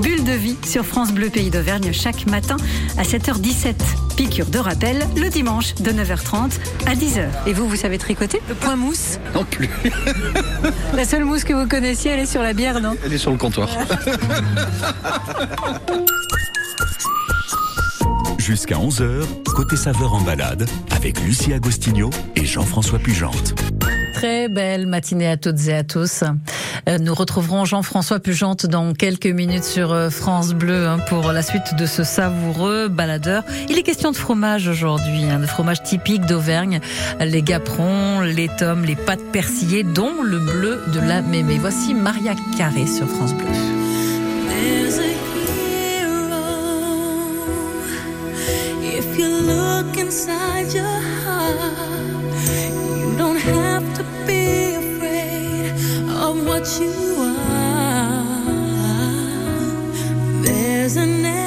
Bulle 0.00 0.24
de 0.24 0.32
vie 0.32 0.56
sur 0.64 0.86
France 0.86 1.12
Bleu 1.12 1.28
Pays 1.28 1.50
d'Auvergne 1.50 1.92
chaque 1.92 2.26
matin 2.26 2.56
à 2.96 3.02
7h17. 3.02 3.74
Piqûre 4.16 4.46
de 4.46 4.58
rappel 4.58 4.91
le 4.92 5.28
dimanche 5.28 5.74
de 5.76 5.90
9h30 5.90 6.52
à 6.86 6.94
10h. 6.94 7.26
Et 7.46 7.52
vous, 7.52 7.68
vous 7.68 7.76
savez 7.76 7.98
tricoter? 7.98 8.40
Le 8.48 8.54
point 8.54 8.76
mousse 8.76 9.18
Non 9.34 9.44
plus. 9.44 9.68
La 10.94 11.04
seule 11.04 11.24
mousse 11.24 11.44
que 11.44 11.52
vous 11.52 11.66
connaissiez, 11.66 12.12
elle 12.12 12.20
est 12.20 12.26
sur 12.26 12.42
la 12.42 12.52
bière, 12.52 12.80
non? 12.80 12.96
Elle 13.04 13.12
est 13.12 13.18
sur 13.18 13.30
le 13.30 13.36
comptoir. 13.38 13.68
Jusqu'à 18.38 18.74
11h, 18.76 19.24
côté 19.54 19.76
saveur 19.76 20.14
en 20.14 20.20
balade, 20.20 20.68
avec 20.90 21.20
Lucie 21.20 21.52
Agostinho 21.52 22.10
et 22.34 22.44
Jean-François 22.44 22.98
Pugente. 22.98 23.54
Très 24.14 24.48
belle 24.48 24.86
matinée 24.86 25.28
à 25.28 25.36
toutes 25.36 25.68
et 25.68 25.74
à 25.74 25.84
tous. 25.84 26.24
Euh, 26.88 26.98
Nous 26.98 27.14
retrouverons 27.14 27.64
Jean-François 27.64 28.20
Pugente 28.20 28.66
dans 28.66 28.92
quelques 28.92 29.26
minutes 29.26 29.64
sur 29.64 29.92
euh, 29.92 30.10
France 30.10 30.52
Bleu 30.52 30.86
hein, 30.88 30.98
pour 31.08 31.32
la 31.32 31.42
suite 31.42 31.74
de 31.78 31.86
ce 31.86 32.04
savoureux 32.04 32.88
baladeur. 32.88 33.44
Il 33.68 33.78
est 33.78 33.82
question 33.82 34.10
de 34.10 34.16
fromage 34.16 34.68
aujourd'hui, 34.68 35.24
hein, 35.24 35.38
de 35.38 35.46
fromage 35.46 35.82
typique 35.82 36.26
d'Auvergne, 36.26 36.80
les 37.20 37.42
gaperons, 37.42 38.20
les 38.20 38.48
tomes, 38.48 38.84
les 38.84 38.96
pâtes 38.96 39.24
persillées, 39.32 39.84
dont 39.84 40.22
le 40.22 40.38
bleu 40.38 40.82
de 40.92 41.00
la 41.00 41.22
mémé. 41.22 41.58
Voici 41.58 41.94
Maria 41.94 42.34
Carré 42.56 42.86
sur 42.86 43.06
France 43.08 43.34
Bleu. 43.34 43.46
Inside 50.12 50.74
your 50.74 50.84
heart, 50.84 51.91
what 56.62 56.80
you 56.80 57.16
are. 57.18 58.44
There's 60.44 60.96
an 60.96 61.41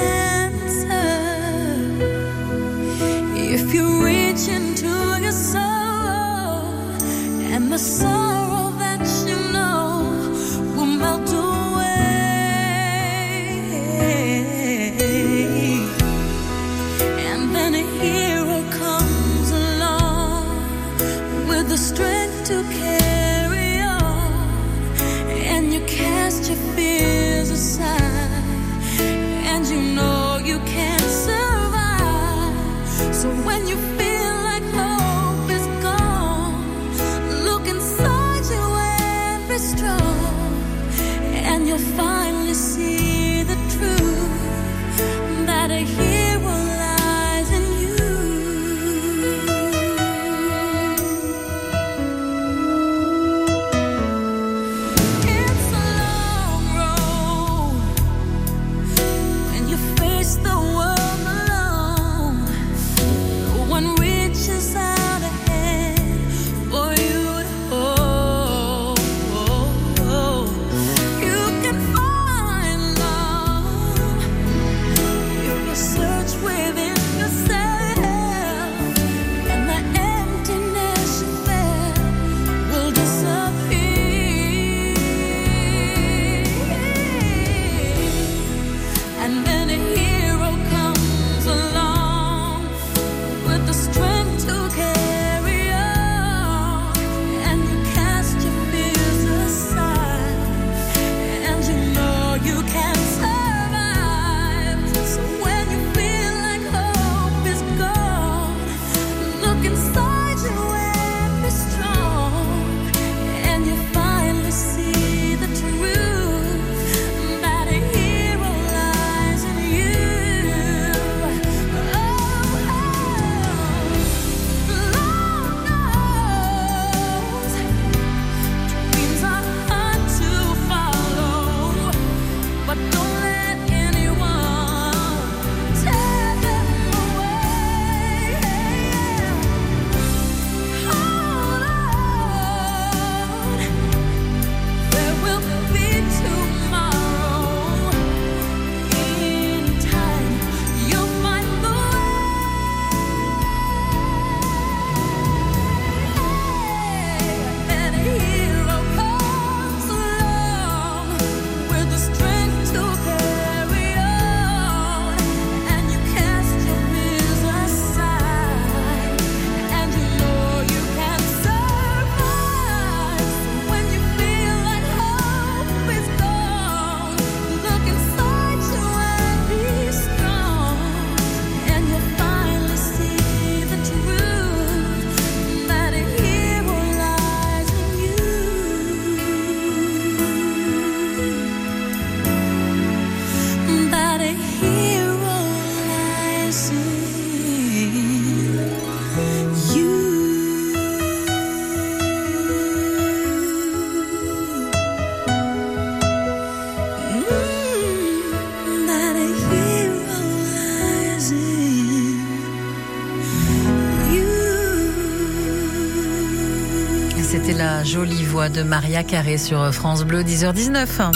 jolie 217.86 218.24
voix 218.24 218.48
de 218.48 218.64
Maria 218.64 219.04
Carré 219.04 219.38
sur 219.38 219.72
France 219.72 220.04
Bleu, 220.04 220.24
10h19. 220.24 221.12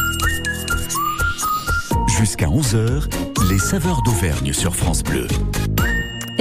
Jusqu'à 2.17 2.47
11h, 2.47 3.11
les 3.51 3.59
saveurs 3.59 4.03
d'Auvergne 4.03 4.53
sur 4.53 4.77
France 4.77 5.03
Bleu. 5.03 5.27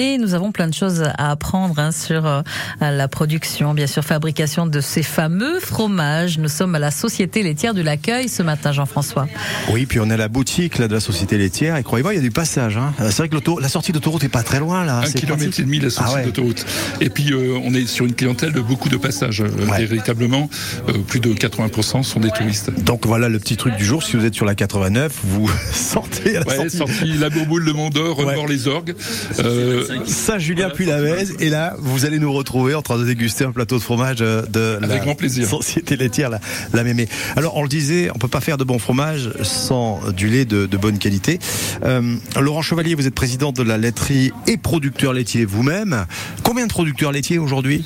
Et 0.01 0.17
nous 0.17 0.33
avons 0.33 0.53
plein 0.53 0.67
de 0.69 0.73
choses 0.73 1.03
à 1.17 1.31
apprendre 1.31 1.77
hein, 1.77 1.91
sur 1.91 2.25
euh, 2.25 2.41
la 2.79 3.07
production, 3.09 3.73
bien 3.73 3.85
sûr, 3.85 4.01
fabrication 4.01 4.65
de 4.65 4.79
ces 4.79 5.03
fameux 5.03 5.59
fromages. 5.59 6.37
Nous 6.37 6.47
sommes 6.47 6.73
à 6.75 6.79
la 6.79 6.89
Société 6.89 7.43
laitière 7.43 7.73
de 7.73 7.81
l'accueil 7.81 8.29
ce 8.29 8.41
matin, 8.41 8.71
Jean-François. 8.71 9.27
Oui, 9.73 9.85
puis 9.85 9.99
on 9.99 10.09
est 10.09 10.13
à 10.13 10.17
la 10.17 10.29
boutique 10.29 10.77
là, 10.77 10.87
de 10.87 10.93
la 10.93 11.01
société 11.01 11.37
laitière 11.37 11.75
et 11.75 11.83
croyez-moi, 11.83 12.13
il 12.13 12.15
y 12.15 12.19
a 12.19 12.23
du 12.23 12.31
passage. 12.31 12.77
Hein. 12.77 12.93
C'est 12.97 13.17
vrai 13.17 13.27
que 13.27 13.35
la 13.61 13.67
sortie 13.67 13.91
d'autoroute 13.91 14.23
est 14.23 14.29
pas 14.29 14.41
très 14.43 14.59
loin 14.59 14.85
là. 14.85 14.99
Un 14.99 15.11
kilomètre 15.11 15.37
pratique. 15.43 15.59
et 15.59 15.63
demi 15.63 15.79
la 15.81 15.89
sortie 15.89 16.11
Ah 16.13 16.19
ouais. 16.19 16.23
d'autoroute. 16.25 16.65
Et 17.01 17.09
puis 17.09 17.33
euh, 17.33 17.59
on 17.65 17.73
est 17.73 17.85
sur 17.85 18.05
une 18.05 18.15
clientèle 18.15 18.53
de 18.53 18.61
beaucoup 18.61 18.87
de 18.87 18.95
passages. 18.95 19.41
Euh, 19.41 19.49
Véritablement, 19.77 20.49
euh, 20.87 20.93
plus 21.07 21.19
de 21.19 21.33
80% 21.33 22.03
sont 22.03 22.21
des 22.21 22.31
touristes. 22.31 22.71
Donc 22.85 23.05
voilà 23.05 23.27
le 23.27 23.37
petit 23.39 23.57
truc 23.57 23.75
du 23.75 23.83
jour. 23.83 24.01
Si 24.01 24.15
vous 24.15 24.23
êtes 24.23 24.35
sur 24.35 24.45
la 24.45 24.55
89, 24.55 25.11
vous 25.25 25.49
sortez 25.73 26.37
à 26.37 26.39
la 26.41 26.47
Ouais, 26.47 26.55
sortie. 26.69 26.77
sorti 26.77 27.17
la 27.17 27.29
Bourboule, 27.29 27.63
le 27.65 27.73
Mont 27.73 27.89
d'Or, 27.89 28.15
Remort 28.15 28.47
les 28.47 28.67
Orgues. 28.69 28.95
Euh, 29.39 29.85
Saint-Julien 30.05 30.69
puis 30.73 30.85
la 30.85 31.01
Vèze 31.01 31.35
et 31.39 31.49
là 31.49 31.75
vous 31.79 32.05
allez 32.05 32.19
nous 32.19 32.31
retrouver 32.31 32.75
en 32.75 32.81
train 32.81 32.97
de 32.97 33.05
déguster 33.05 33.43
un 33.45 33.51
plateau 33.51 33.77
de 33.77 33.81
fromage 33.83 34.17
euh, 34.21 34.43
de 34.47 34.77
la 34.81 34.87
Avec 34.87 35.03
grand 35.03 35.15
plaisir. 35.15 35.47
société 35.47 35.95
laitière 35.95 36.29
la, 36.29 36.39
la 36.73 36.83
Mémé. 36.83 37.07
Alors 37.35 37.57
on 37.57 37.63
le 37.63 37.69
disait, 37.69 38.09
on 38.13 38.17
peut 38.17 38.27
pas 38.27 38.41
faire 38.41 38.57
de 38.57 38.63
bon 38.63 38.79
fromage 38.79 39.31
sans 39.43 39.99
du 40.15 40.27
lait 40.29 40.45
de, 40.45 40.65
de 40.65 40.77
bonne 40.77 40.97
qualité. 40.97 41.39
Euh, 41.83 42.15
Laurent 42.39 42.61
Chevalier, 42.61 42.95
vous 42.95 43.07
êtes 43.07 43.15
président 43.15 43.51
de 43.51 43.63
la 43.63 43.77
laiterie 43.77 44.31
et 44.47 44.57
producteur 44.57 45.13
laitier 45.13 45.45
vous-même. 45.45 46.05
Combien 46.43 46.65
de 46.67 46.71
producteurs 46.71 47.11
laitiers 47.11 47.37
aujourd'hui? 47.39 47.83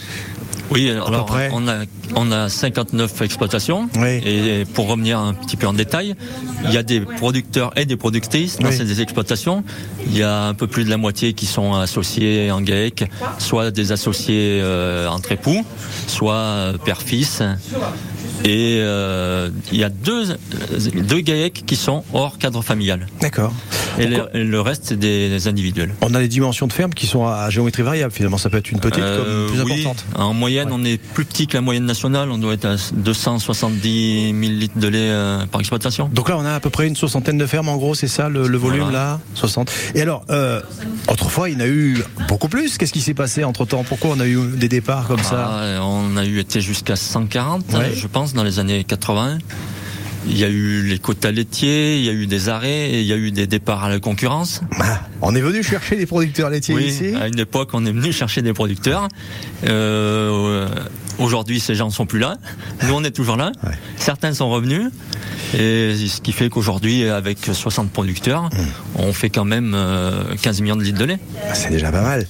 Oui, 0.72 0.89
alors 0.89 1.36
on 1.51 1.67
a 1.67 1.84
on 2.15 2.32
a 2.32 2.50
59 2.50 3.22
exploitations 3.22 3.89
et 4.05 4.65
pour 4.74 4.88
revenir 4.88 5.20
un 5.20 5.34
petit 5.34 5.55
peu 5.58 5.67
en 5.67 5.74
détail, 5.74 6.15
il 6.65 6.72
y 6.72 6.77
a 6.77 6.84
des 6.84 7.01
producteurs 7.01 7.72
et 7.75 7.86
des 7.86 7.96
productrices 7.98 8.58
dans 8.60 8.70
Oui. 8.70 8.77
ces 8.77 9.01
exploitations. 9.01 9.63
Il 10.08 10.17
y 10.17 10.24
a 10.24 10.43
un 10.46 10.53
peu 10.53 10.67
plus 10.67 10.84
de 10.86 10.89
la 10.89 10.98
moitié 10.98 11.34
qui 11.34 11.46
sont 11.46 11.74
associés 11.75 12.51
en 12.51 12.62
GAEC, 12.62 13.10
soit 13.39 13.72
des 13.72 13.91
associés 13.91 14.60
euh, 14.62 15.08
entre 15.08 15.32
époux, 15.34 15.63
soit 16.08 16.74
père-fils. 16.86 17.41
Et 18.43 18.79
euh, 18.81 19.50
il 19.71 19.77
y 19.79 19.83
a 19.83 19.89
deux, 19.89 20.35
deux 20.95 21.19
GAEC 21.21 21.63
qui 21.65 21.75
sont 21.77 22.03
hors 22.13 22.38
cadre 22.38 22.62
familial. 22.62 23.07
D'accord. 23.21 23.53
Et 24.00 24.07
le, 24.07 24.23
et 24.33 24.43
le 24.43 24.59
reste, 24.59 24.83
c'est 24.85 25.00
des, 25.00 25.47
individuels. 25.47 25.93
On 26.01 26.13
a 26.15 26.19
des 26.19 26.27
dimensions 26.27 26.67
de 26.67 26.73
ferme 26.73 26.93
qui 26.93 27.06
sont 27.06 27.25
à 27.27 27.49
géométrie 27.49 27.84
variable 27.84 28.12
finalement. 28.12 28.38
Ça 28.38 28.49
peut 28.49 28.58
être 28.58 28.71
une 28.71 28.79
petite 28.79 28.99
Euh, 29.03 29.47
comme 29.47 29.56
plus 29.56 29.63
oui, 29.73 29.82
importante. 29.82 30.06
En 30.15 30.34
moyenne, 30.34 30.69
on 30.71 30.84
est 30.84 30.97
plus 30.97 31.25
petit 31.25 31.47
que 31.47 31.53
la 31.56 31.62
moyenne 31.62 31.86
nationale. 31.86 32.32
On 32.32 32.38
doit 32.38 32.53
être 32.53 32.65
à 32.65 32.75
270 32.93 34.34
000 34.39 34.53
litres 34.53 34.77
de 34.79 34.88
lait 34.88 34.97
euh, 35.10 35.45
par 35.45 35.62
exploitation. 35.62 36.10
Donc 36.12 36.29
là, 36.29 36.38
on 36.38 36.45
a 36.45 36.53
à 36.53 36.60
peu 36.60 36.69
près 36.69 36.88
une 36.88 36.95
soixantaine 36.95 37.38
de 37.38 37.45
fermes, 37.45 37.69
en 37.69 37.77
gros, 37.77 37.93
c'est 37.95 38.08
ça 38.08 38.29
le, 38.29 38.47
le 38.47 38.58
volume 38.58 38.84
Voilà. 38.84 38.97
là? 38.99 39.19
60. 39.36 39.71
Et 39.95 40.01
alors, 40.01 40.25
autrefois, 41.08 41.49
il 41.49 41.53
y 41.53 41.58
en 41.58 41.62
a 41.62 41.67
eu 41.67 42.03
beaucoup 42.27 42.47
plus. 42.49 42.77
Qu'est-ce 42.77 42.93
qui 42.93 43.01
s'est 43.01 43.13
passé 43.13 43.43
entre 43.43 43.65
temps 43.65 43.84
Pourquoi 43.84 44.12
on 44.15 44.19
a 44.19 44.27
eu 44.27 44.38
des 44.56 44.69
départs 44.69 45.08
comme 45.08 45.21
ça? 45.23 45.49
Ah, 45.51 45.79
on 45.86 46.17
a 46.17 46.25
eu 46.25 46.39
été 46.39 46.62
jusqu'à 46.62 46.95
140, 46.95 47.63
Ouais. 47.73 47.91
je 47.95 48.08
pense, 48.08 48.33
dans 48.34 48.43
les 48.43 48.60
années 48.60 48.84
80. 48.84 49.38
Il 50.26 50.38
y 50.38 50.46
a 50.46 50.50
eu 50.50 50.84
les 50.84 51.00
quotas 51.00 51.32
laitiers, 51.32 51.98
il 52.00 52.06
y 52.06 52.10
a 52.10 52.13
eu 52.13 52.28
des 52.28 52.48
arrêts, 52.48 52.91
et 52.91 53.02
il 53.02 53.06
y 53.06 53.12
a 53.12 53.17
eu 53.17 53.32
des 53.32 53.46
départs 53.46 53.84
à 53.84 53.89
la 53.89 54.00
concurrence. 54.00 54.62
On 55.22 55.36
est 55.36 55.41
venu 55.41 55.62
chercher 55.63 55.98
des 55.98 56.06
producteurs 56.06 56.50
laitiers 56.50 56.76
Oui, 56.76 56.86
ici 56.86 57.13
à 57.19 57.28
une 57.28 57.39
époque, 57.39 57.72
on 57.74 57.86
est 57.86 57.91
venu 57.91 58.13
chercher 58.13 58.41
des 58.41 58.54
producteurs. 58.54 59.10
Euh, 59.67 60.67
Aujourd'hui, 61.19 61.60
ces 61.60 61.76
gens 61.76 61.88
ne 61.88 61.91
sont 61.91 62.06
plus 62.08 62.17
là. 62.19 62.38
Nous, 62.84 62.93
on 62.93 63.04
est 63.04 63.12
toujours 63.12 63.36
là. 63.38 63.52
Certains 63.98 64.34
sont 64.34 64.50
revenus. 64.50 64.89
Et 65.54 65.96
ce 66.08 66.22
qui 66.22 66.32
fait 66.32 66.50
qu'aujourd'hui, 66.50 67.08
avec 67.08 67.38
60 67.52 67.91
producteurs, 67.91 68.50
on 68.96 69.13
fait 69.13 69.30
quand 69.30 69.46
même 69.46 69.74
euh, 69.76 70.24
15 70.41 70.62
millions 70.62 70.76
de 70.76 70.82
litres 70.84 70.98
de 70.98 71.06
lait. 71.06 71.19
Ah, 71.48 71.54
C'est 71.54 71.69
déjà 71.69 71.91
pas 71.91 72.02
mal. 72.02 72.26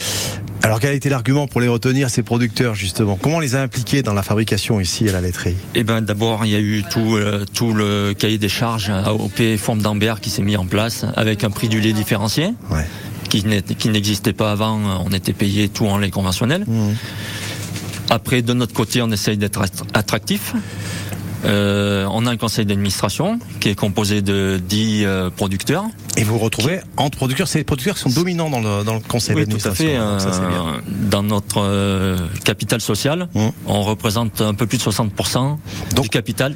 Alors, 0.66 0.80
quel 0.80 0.92
a 0.92 0.94
été 0.94 1.10
l'argument 1.10 1.46
pour 1.46 1.60
les 1.60 1.68
retenir, 1.68 2.10
ces 2.10 2.24
producteurs, 2.24 2.74
justement? 2.74 3.18
Comment 3.22 3.38
on 3.38 3.40
les 3.42 3.56
a 3.56 3.62
impliqués 3.62 4.02
dans 4.02 4.14
la 4.14 4.24
fabrication 4.24 4.80
ici 4.80 5.10
à 5.10 5.12
la 5.12 5.20
laiterie? 5.20 5.56
Eh 5.76 5.84
ben, 5.84 6.00
d'abord, 6.02 6.46
il 6.46 6.52
y 6.52 6.56
a 6.56 6.60
eu 6.60 6.84
tout, 6.90 7.16
euh, 7.18 7.44
tout 7.54 7.74
le 7.74 8.14
cahier 8.18 8.38
des 8.38 8.48
charges 8.48 8.90
AOP 8.90 9.58
Forme 9.58 9.82
d'Ambert 9.82 10.22
qui 10.22 10.30
s'est 10.30 10.42
mis 10.42 10.56
en 10.56 10.66
place 10.66 11.06
avec 11.18 11.44
un 11.44 11.50
prix 11.50 11.68
du 11.68 11.82
lait 11.82 11.92
différencié. 11.92 12.54
Qui 13.30 13.90
n'existait 13.90 14.32
pas 14.34 14.52
avant, 14.52 14.80
on 15.06 15.10
était 15.12 15.34
payé 15.34 15.68
tout 15.68 15.88
en 15.88 15.98
lait 15.98 16.12
conventionnel. 16.12 16.66
Après, 18.10 18.42
de 18.42 18.54
notre 18.54 18.74
côté, 18.74 19.02
on 19.02 19.12
essaye 19.12 19.38
d'être 19.38 19.62
att- 19.62 19.84
attractif. 19.94 20.54
Euh, 21.46 22.08
on 22.12 22.26
a 22.26 22.32
un 22.32 22.38
conseil 22.38 22.66
d'administration 22.66 23.40
qui 23.60 23.70
est 23.70 23.76
composé 23.76 24.22
de 24.22 24.62
10 24.66 25.04
euh, 25.04 25.30
producteurs. 25.30 25.84
Et 26.16 26.24
vous 26.24 26.34
vous 26.34 26.40
retrouvez 26.40 26.80
entre 26.98 27.18
producteurs. 27.18 27.48
C'est 27.48 27.58
les 27.58 27.64
producteurs 27.64 27.96
qui 27.96 28.02
sont 28.02 28.10
dominants 28.10 28.50
dans 28.50 28.60
le, 28.60 28.84
dans 28.84 28.94
le 28.94 29.00
conseil 29.00 29.36
Oui, 29.36 29.46
tout 29.48 29.56
à 29.56 29.70
d'administration. 29.72 29.86
fait. 29.86 29.98
Donc 29.98 30.22
ça, 30.22 30.32
c'est 30.32 30.42
euh, 30.44 30.48
bien. 30.50 30.82
dans 31.10 31.24
notre 31.24 31.60
euh, 31.62 32.18
capital 32.44 32.82
social, 32.82 33.28
on 33.66 33.82
représente 33.82 34.42
un 34.42 34.54
peu 34.54 34.68
plus 34.68 34.78
de 34.78 34.84
60% 34.84 35.58
du 36.02 36.10
capital 36.10 36.56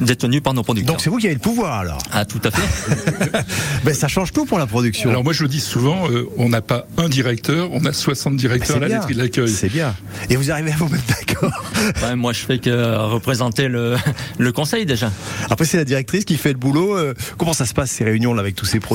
détenu 0.00 0.40
par 0.40 0.54
nos 0.54 0.62
producteurs. 0.62 0.94
Donc 0.94 1.02
c'est 1.02 1.10
vous 1.10 1.18
qui 1.18 1.26
avez 1.26 1.34
le 1.34 1.40
pouvoir 1.40 1.80
alors 1.80 1.98
Ah, 2.12 2.24
tout 2.24 2.40
à 2.44 2.50
fait. 2.50 3.44
ben, 3.84 3.92
ça 3.94 4.08
change 4.08 4.32
tout 4.32 4.46
pour 4.46 4.58
la 4.58 4.66
production. 4.66 5.10
Alors 5.10 5.24
moi 5.24 5.32
je 5.32 5.42
le 5.42 5.48
dis 5.48 5.60
souvent, 5.60 6.08
euh, 6.08 6.26
on 6.38 6.48
n'a 6.48 6.62
pas 6.62 6.86
un 6.96 7.08
directeur, 7.08 7.68
on 7.72 7.84
a 7.84 7.92
60 7.92 8.36
directeurs 8.36 8.76
à 8.76 8.80
la 8.80 8.88
laiterie 8.88 9.14
de 9.14 9.18
l'accueil. 9.20 9.48
C'est 9.48 9.68
bien. 9.68 9.94
Et 10.30 10.36
vous 10.36 10.50
arrivez 10.50 10.72
à 10.72 10.76
vous 10.76 10.88
mettre 10.88 11.04
d'accord 11.08 11.62
Ouais, 12.02 12.16
moi, 12.16 12.32
je 12.32 12.40
fais 12.40 12.58
que 12.58 12.70
représenter 13.04 13.68
le, 13.68 13.96
le 14.38 14.52
conseil 14.52 14.86
déjà. 14.86 15.10
Après, 15.50 15.66
c'est 15.66 15.76
la 15.76 15.84
directrice 15.84 16.24
qui 16.24 16.36
fait 16.36 16.52
le 16.52 16.58
boulot. 16.58 16.96
Comment 17.36 17.52
ça 17.52 17.66
se 17.66 17.74
passe 17.74 17.90
ces 17.90 18.04
réunions 18.04 18.32
là 18.32 18.40
avec 18.40 18.54
tous 18.54 18.64
ces 18.64 18.80
producteurs 18.80 18.93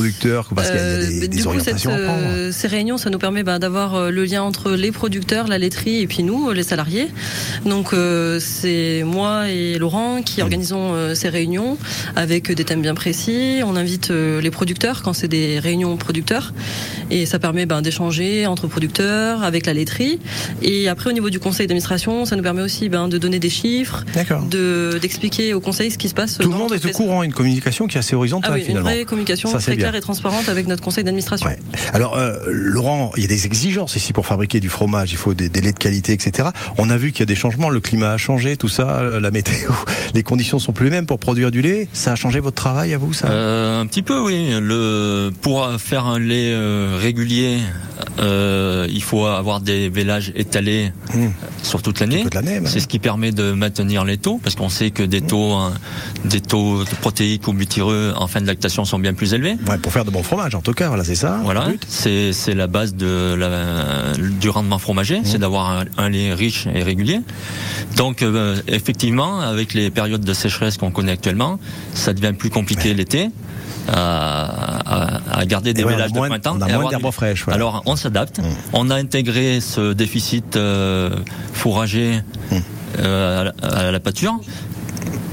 Parce 0.55 0.69
qu'il 0.71 0.79
y 0.79 0.83
a- 0.83 0.97
des, 0.97 1.17
Euh, 1.17 1.19
des 1.21 1.27
du 1.27 1.37
coup, 1.37 1.37
cette, 1.37 1.47
orientations 1.47 1.91
à 1.93 1.97
prendre. 1.97 2.19
euh, 2.27 2.51
ces 2.51 2.67
réunions, 2.67 2.97
ça 2.97 3.09
nous 3.09 3.19
permet 3.19 3.43
bah, 3.43 3.59
d'avoir 3.59 3.95
euh, 3.95 4.11
le 4.11 4.25
lien 4.25 4.43
entre 4.43 4.71
les 4.71 4.91
producteurs, 4.91 5.47
la 5.47 5.57
laiterie 5.57 6.01
et 6.01 6.07
puis 6.07 6.23
nous, 6.23 6.51
les 6.51 6.63
salariés. 6.63 7.07
Donc, 7.65 7.93
c'est 8.39 9.03
moi 9.05 9.49
et 9.49 9.77
Laurent 9.77 10.21
qui 10.23 10.41
organisons 10.41 10.93
euh, 10.93 11.15
ces 11.15 11.29
réunions 11.29 11.77
avec 12.15 12.51
des 12.51 12.63
thèmes 12.63 12.81
bien 12.81 12.93
précis. 12.95 13.61
On 13.65 13.75
invite 13.75 14.09
les 14.09 14.51
producteurs 14.51 15.01
quand 15.01 15.13
c'est 15.13 15.27
des 15.27 15.59
réunions 15.59 15.95
producteurs. 15.97 16.53
Et 17.11 17.25
ça 17.25 17.39
permet 17.39 17.65
ben, 17.65 17.81
d'échanger 17.81 18.45
entre 18.45 18.67
producteurs, 18.67 19.43
avec 19.43 19.65
la 19.65 19.73
laiterie. 19.73 20.19
Et 20.61 20.87
après, 20.87 21.09
au 21.09 21.13
niveau 21.13 21.29
du 21.29 21.39
conseil 21.39 21.67
d'administration, 21.67 22.25
ça 22.25 22.35
nous 22.35 22.43
permet 22.43 22.61
aussi 22.61 22.89
ben, 22.89 23.07
de 23.07 23.17
donner 23.17 23.39
des 23.39 23.49
chiffres, 23.49 24.03
de- 24.49 24.97
d'expliquer 25.01 25.53
au 25.53 25.59
conseil 25.59 25.91
ce 25.91 25.97
qui 25.97 26.09
se 26.09 26.13
passe. 26.13 26.37
Tout 26.37 26.49
le 26.51 26.57
monde 26.57 26.73
est 26.73 26.85
au 26.85 26.89
courant, 26.91 27.23
une 27.23 27.33
communication 27.33 27.87
qui 27.87 27.97
est 27.97 27.99
assez 27.99 28.15
horizontale 28.15 28.51
Ah 28.51 28.55
oui, 28.55 28.61
une 28.61 28.67
finalement. 28.67 28.89
vraie 28.89 29.05
communication 29.05 29.49
Ça, 29.49 29.59
c'est 29.59 29.71
très 29.71 29.75
bien. 29.77 29.88
Claire 29.89 29.95
et 29.95 30.01
transparente 30.01 30.49
avec 30.49 30.67
notre 30.67 30.83
conseil 30.83 31.03
d'administration. 31.03 31.49
Alors, 31.93 32.17
euh, 32.17 32.37
Laurent, 32.47 33.11
il 33.15 33.23
y 33.23 33.25
a 33.25 33.27
des 33.27 33.45
exigences 33.45 33.95
ici 33.95 34.13
pour 34.13 34.25
fabriquer 34.25 34.59
du 34.59 34.69
fromage. 34.69 35.11
Il 35.11 35.17
faut 35.17 35.33
des, 35.33 35.49
laits 35.49 35.73
de 35.73 35.79
qualité, 35.79 36.13
etc. 36.13 36.49
On 36.77 36.89
a 36.89 36.97
vu 36.97 37.11
qu'il 37.11 37.21
y 37.21 37.23
a 37.23 37.25
des 37.25 37.35
changements. 37.35 37.69
Le 37.69 37.79
climat 37.79 38.11
a 38.11 38.17
changé, 38.17 38.57
tout 38.57 38.67
ça, 38.67 38.99
euh, 38.99 39.19
la 39.19 39.31
météo, 39.31 39.71
les 40.13 40.23
conditions 40.23 40.59
sont 40.59 40.73
plus 40.73 40.85
les 40.85 40.91
mêmes 40.91 41.05
pour 41.05 41.19
produire 41.19 41.51
du 41.51 41.61
lait. 41.61 41.87
Ça 41.93 42.11
a 42.11 42.15
changé 42.15 42.39
votre 42.39 42.55
travail 42.55 42.93
à 42.93 42.97
vous, 42.97 43.13
ça? 43.13 43.27
Euh, 43.29 43.81
un 43.81 43.85
petit 43.85 44.01
peu, 44.01 44.19
oui. 44.19 44.49
Le, 44.59 45.31
pour 45.41 45.69
faire 45.79 46.05
un 46.05 46.19
lait 46.19 46.51
euh, 46.53 46.97
régulier, 47.01 47.59
euh, 48.19 48.87
il 48.89 49.03
faut 49.03 49.25
avoir 49.25 49.61
des 49.61 49.89
vélages 49.89 50.31
étalés 50.35 50.91
sur 51.63 51.81
toute 51.81 51.99
l'année. 51.99 52.25
C'est 52.65 52.79
ce 52.79 52.87
qui 52.87 52.99
permet 52.99 53.31
de 53.31 53.51
maintenir 53.51 54.03
les 54.05 54.17
taux, 54.17 54.39
parce 54.43 54.55
qu'on 54.55 54.69
sait 54.69 54.91
que 54.91 55.03
des 55.03 55.21
taux, 55.21 55.53
hein, 55.53 55.73
des 56.25 56.41
taux 56.41 56.83
de 56.83 56.95
protéiques 57.01 57.47
ou 57.47 57.53
butyreux 57.53 58.13
en 58.15 58.27
fin 58.27 58.41
de 58.41 58.47
lactation 58.47 58.85
sont 58.85 58.99
bien 58.99 59.13
plus 59.13 59.33
élevés. 59.33 59.55
Ouais, 59.67 59.77
pour 59.81 59.91
faire 59.91 60.05
de 60.05 60.11
bons 60.11 60.23
fromages, 60.23 60.55
en 60.55 60.61
tout 60.61 60.73
cas, 60.73 60.87
voilà, 60.89 61.03
c'est 61.03 61.15
ça. 61.15 61.39
Voilà, 61.43 61.67
c'est 61.87 62.33
c'est 62.33 62.53
la 62.53 62.67
base 62.67 62.95
de 62.95 63.33
la, 63.35 64.13
du 64.17 64.49
rendement 64.49 64.79
fromager, 64.79 65.21
c'est 65.23 65.37
d'avoir 65.39 65.69
un, 65.71 65.85
un 65.97 66.09
lait 66.09 66.33
riche 66.33 66.67
et 66.73 66.83
régulier. 66.83 67.21
Donc 67.95 68.21
euh, 68.21 68.57
effectivement, 68.67 69.39
avec 69.41 69.73
les 69.73 69.89
périodes 69.89 70.23
de 70.23 70.33
sécheresse 70.33 70.77
qu'on 70.77 70.91
connaît 70.91 71.11
actuellement, 71.13 71.59
ça 71.93 72.13
devient 72.13 72.33
plus 72.37 72.49
compliqué 72.49 72.93
l'été. 72.93 73.29
À, 73.91 75.17
à- 75.39 75.45
garder 75.45 75.73
des 75.73 75.83
ouais, 75.83 75.95
moins- 75.95 76.07
de 76.07 76.29
printemps. 76.29 76.57
on 76.57 76.61
a 76.61 76.69
et 76.69 76.73
moins 76.73 76.89
d'herbes 76.91 77.03
du- 77.05 77.11
fraîches, 77.11 77.43
voilà. 77.45 77.55
Alors 77.55 77.81
on 77.87 77.95
s'adapte. 77.95 78.39
On 78.71 78.91
a 78.91 78.95
intégré 78.95 79.61
ce 79.61 79.93
déficit 79.93 80.55
euh, 80.57 81.09
fourrager 81.53 82.21
euh, 82.99 83.41
à, 83.41 83.43
la, 83.45 83.51
à 83.87 83.91
la 83.91 83.99
pâture. 83.99 84.39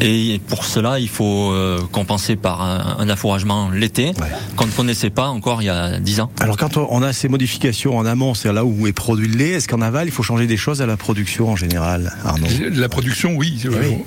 Et 0.01 0.41
pour 0.49 0.65
cela, 0.65 0.99
il 0.99 1.09
faut 1.09 1.53
euh, 1.53 1.81
compenser 1.91 2.37
par 2.37 2.61
un, 2.63 3.09
affouragement 3.09 3.71
l'été, 3.71 4.13
qu'on 4.57 4.67
ne 4.67 4.71
connaissait 4.71 5.11
pas 5.11 5.29
encore 5.29 5.63
il 5.63 5.67
y 5.67 5.71
a 5.71 5.99
10 5.99 6.21
ans. 6.21 6.31
Alors 6.41 6.57
quand 6.57 6.77
on 6.77 7.03
a 7.03 7.13
ces 7.13 7.29
modifications 7.29 7.97
en 7.97 8.05
amont, 8.05 8.35
c'est 8.35 8.53
là 8.53 8.65
où 8.65 8.87
est 8.87 8.93
produit 8.93 9.29
le 9.29 9.37
lait, 9.37 9.51
est-ce 9.51 9.69
qu'en 9.69 9.81
aval, 9.81 10.07
il 10.07 10.11
faut 10.11 10.23
changer 10.23 10.47
des 10.47 10.57
choses 10.57 10.83
à 10.83 10.87
la 10.87 10.97
production 10.97 11.49
en 11.51 11.57
général, 11.57 12.13
Arnaud? 12.25 12.47
La 12.75 12.89
production, 12.89 13.37
oui. 13.37 13.63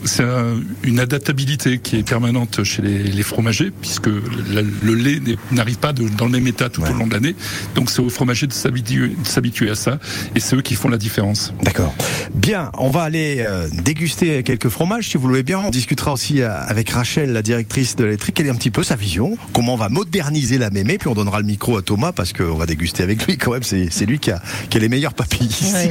C'est 0.05 0.23
un- 0.23 0.59
une 0.83 0.99
adaptabilité 0.99 1.79
qui 1.79 1.97
est 1.97 2.03
permanente 2.03 2.63
chez 2.63 2.81
les, 2.81 3.23
fromagers, 3.23 3.71
puisque 3.81 4.07
le 4.07 4.93
lait 4.93 5.19
n'arrive 5.51 5.77
pas 5.77 5.93
dans 5.93 6.25
le 6.25 6.31
même 6.31 6.47
état 6.47 6.69
tout 6.69 6.81
au 6.81 6.93
long 6.93 7.07
de 7.07 7.13
l'année. 7.13 7.35
Donc 7.75 7.89
c'est 7.89 8.01
aux 8.01 8.09
fromagers 8.09 8.47
de 8.47 8.53
s'habituer 8.53 9.69
à 9.69 9.75
ça, 9.75 9.99
et 10.35 10.39
c'est 10.39 10.55
eux 10.55 10.61
qui 10.61 10.75
font 10.75 10.89
la 10.89 10.97
différence. 10.97 11.53
D'accord. 11.63 11.93
Bien, 12.35 12.71
on 12.77 12.89
va 12.89 13.03
aller 13.03 13.37
euh, 13.47 13.67
déguster 13.83 14.43
quelques 14.43 14.69
fromages 14.69 15.09
si 15.09 15.17
vous 15.17 15.27
le 15.27 15.33
voulez 15.33 15.43
bien. 15.43 15.48
On 15.55 15.71
discutera 15.71 16.13
aussi 16.13 16.41
euh, 16.41 16.51
avec 16.67 16.91
Rachel, 16.91 17.33
la 17.33 17.41
directrice 17.41 17.95
de 17.95 18.03
l'électrique, 18.03 18.35
quelle 18.35 18.45
est 18.45 18.51
un 18.51 18.55
petit 18.55 18.69
peu 18.69 18.83
sa 18.83 18.95
vision, 18.95 19.35
comment 19.51 19.73
on 19.73 19.77
va 19.77 19.89
moderniser 19.89 20.59
la 20.59 20.69
mémé, 20.69 20.99
puis 20.99 21.07
on 21.07 21.15
donnera 21.15 21.39
le 21.39 21.45
micro 21.45 21.77
à 21.77 21.81
Thomas 21.81 22.11
parce 22.11 22.33
qu'on 22.33 22.55
va 22.55 22.67
déguster 22.67 23.01
avec 23.01 23.25
lui 23.25 23.37
quand 23.37 23.53
même, 23.53 23.63
c'est 23.63 23.87
c'est 23.89 24.05
lui 24.05 24.19
qui 24.19 24.29
a, 24.29 24.41
qui 24.69 24.77
a 24.77 24.79
les 24.79 24.89
meilleurs 24.89 25.13
papilles 25.13 25.47
ici. 25.47 25.65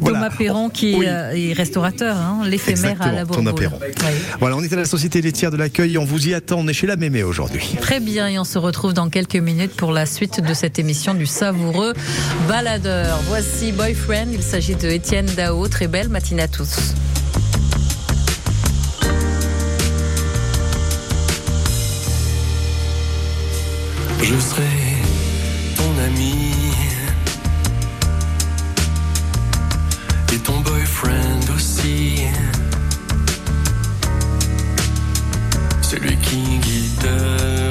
Voilà. 0.00 0.18
Thomas 0.18 0.36
Perron 0.36 0.68
qui 0.68 0.92
est, 0.92 1.08
euh, 1.08 1.32
est 1.34 1.52
restaurateur, 1.54 2.16
hein, 2.16 2.42
l'éphémère 2.44 3.00
à 3.00 3.12
la 3.12 3.24
Thomas. 3.24 3.52
Perron. 3.52 3.78
Voilà, 4.38 4.56
on 4.56 4.62
est 4.62 4.72
à 4.72 4.76
la 4.76 4.84
Société 4.84 5.22
laitière 5.22 5.50
de 5.50 5.56
l'accueil, 5.56 5.98
on 5.98 6.04
vous 6.04 6.28
y 6.28 6.34
attend, 6.34 6.58
on 6.58 6.68
est 6.68 6.72
chez 6.72 6.86
la 6.86 6.96
mémé 6.96 7.22
aujourd'hui. 7.22 7.76
Très 7.80 8.00
bien, 8.00 8.28
et 8.28 8.38
on 8.38 8.44
se 8.44 8.58
retrouve 8.58 8.92
dans 8.92 9.08
quelques 9.08 9.36
minutes 9.36 9.74
pour 9.74 9.92
la 9.92 10.06
suite 10.06 10.40
de 10.40 10.54
cette 10.54 10.78
émission 10.78 11.14
du 11.14 11.26
savoureux 11.26 11.94
baladeur. 12.48 13.18
Voici 13.28 13.72
Boyfriend, 13.72 14.28
il 14.32 14.42
s'agit 14.42 14.76
de 14.76 14.88
Étienne 14.88 15.26
Dao. 15.36 15.66
Très 15.68 15.88
belle 15.88 16.08
matinée 16.08 16.42
à 16.42 16.48
tous. 16.48 16.94
Je 24.22 24.38
serai 24.40 24.62
ton 25.76 26.04
ami 26.04 26.52
et 30.32 30.38
ton 30.38 30.60
boyfriend 30.60 31.50
aussi. 31.54 32.26
Celui 35.82 36.16
qui 36.18 36.58
guidera 36.58 37.65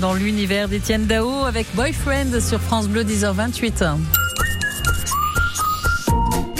dans 0.00 0.14
l'univers 0.14 0.66
d'Étienne 0.66 1.04
Dao 1.04 1.44
avec 1.44 1.66
Boyfriend 1.74 2.40
sur 2.40 2.58
France 2.58 2.88
Bleu 2.88 3.04
10h28. 3.04 3.84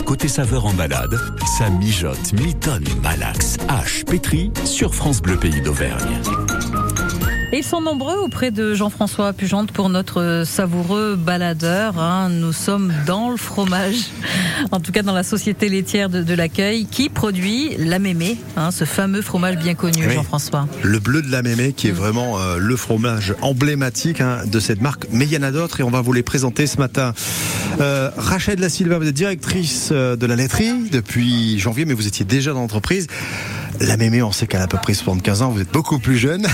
Côté 0.05 0.29
saveur 0.29 0.67
en 0.67 0.75
balade, 0.75 1.19
ça 1.57 1.71
mijote 1.71 2.33
Milton 2.35 2.85
Malax 3.03 3.57
H 3.69 4.05
Pétri 4.05 4.53
sur 4.65 4.95
France 4.95 5.23
Bleu 5.23 5.39
Pays 5.39 5.63
d'Auvergne. 5.63 6.21
Et 7.59 7.63
ils 7.63 7.65
sont 7.65 7.81
nombreux 7.81 8.15
auprès 8.15 8.53
de 8.53 8.73
Jean-François 8.75 9.33
Pugente 9.33 9.73
pour 9.73 9.89
notre 9.89 10.45
savoureux 10.47 11.17
baladeur. 11.17 11.99
hein. 11.99 12.29
Nous 12.29 12.53
sommes 12.53 12.93
dans 13.05 13.31
le 13.31 13.37
fromage, 13.37 13.97
en 14.71 14.79
tout 14.79 14.93
cas 14.93 15.03
dans 15.03 15.13
la 15.13 15.25
société 15.25 15.69
laitière 15.69 16.09
de, 16.09 16.23
de 16.23 16.35
l'accueil, 16.35 16.87
qui 16.87 17.09
produit 17.09 17.71
la 17.77 17.99
mémé, 17.99 18.37
hein, 18.57 18.71
ce 18.71 18.85
fameux 18.85 19.23
fromage 19.23 19.57
bien 19.57 19.75
connu, 19.75 20.07
Oui. 20.07 20.15
Jean-François. 20.15 20.69
Le 20.85 21.01
bleu 21.01 21.21
de 21.21 21.33
la 21.33 21.43
mémé 21.43 21.73
qui 21.73 21.89
est 21.89 21.93
vraiment 21.93 22.39
euh, 22.39 22.59
le 22.59 22.77
fromage 22.77 23.35
emblématique 23.43 24.21
hein, 24.21 24.43
de 24.47 24.61
cette 24.61 24.81
marque. 24.81 25.07
Mais 25.11 25.25
il 25.25 25.33
y 25.33 25.37
en 25.37 25.43
a 25.43 25.51
d'autres 25.51 25.81
et 25.81 25.83
on 25.83 25.91
va 25.91 26.01
vous 26.01 26.13
les 26.13 26.23
présenter 26.23 26.69
ce 26.69 26.77
matin. 26.77 27.13
Euh, 27.81 28.13
Rachel 28.17 28.61
la 28.61 28.69
Silva, 28.69 28.99
vous 29.01 29.09
êtes 29.09 29.15
directrice 29.15 29.89
euh, 29.91 30.15
de 30.15 30.27
la 30.27 30.37
laiterie 30.37 30.91
depuis 30.93 31.59
janvier, 31.59 31.87
mais 31.87 31.95
vous 31.95 32.07
étiez 32.07 32.25
déjà 32.25 32.53
dans 32.53 32.61
l'entreprise. 32.61 33.09
La 33.81 33.97
mémé, 33.97 34.23
on 34.23 34.33
sait 34.33 34.47
qu'elle 34.47 34.61
a 34.61 34.65
à 34.65 34.67
peu 34.67 34.79
près 34.79 34.93
75 34.95 35.43
ans, 35.43 35.51
vous 35.51 35.61
êtes 35.61 35.71
beaucoup 35.71 35.99
plus 35.99 36.17
jeune. 36.19 36.47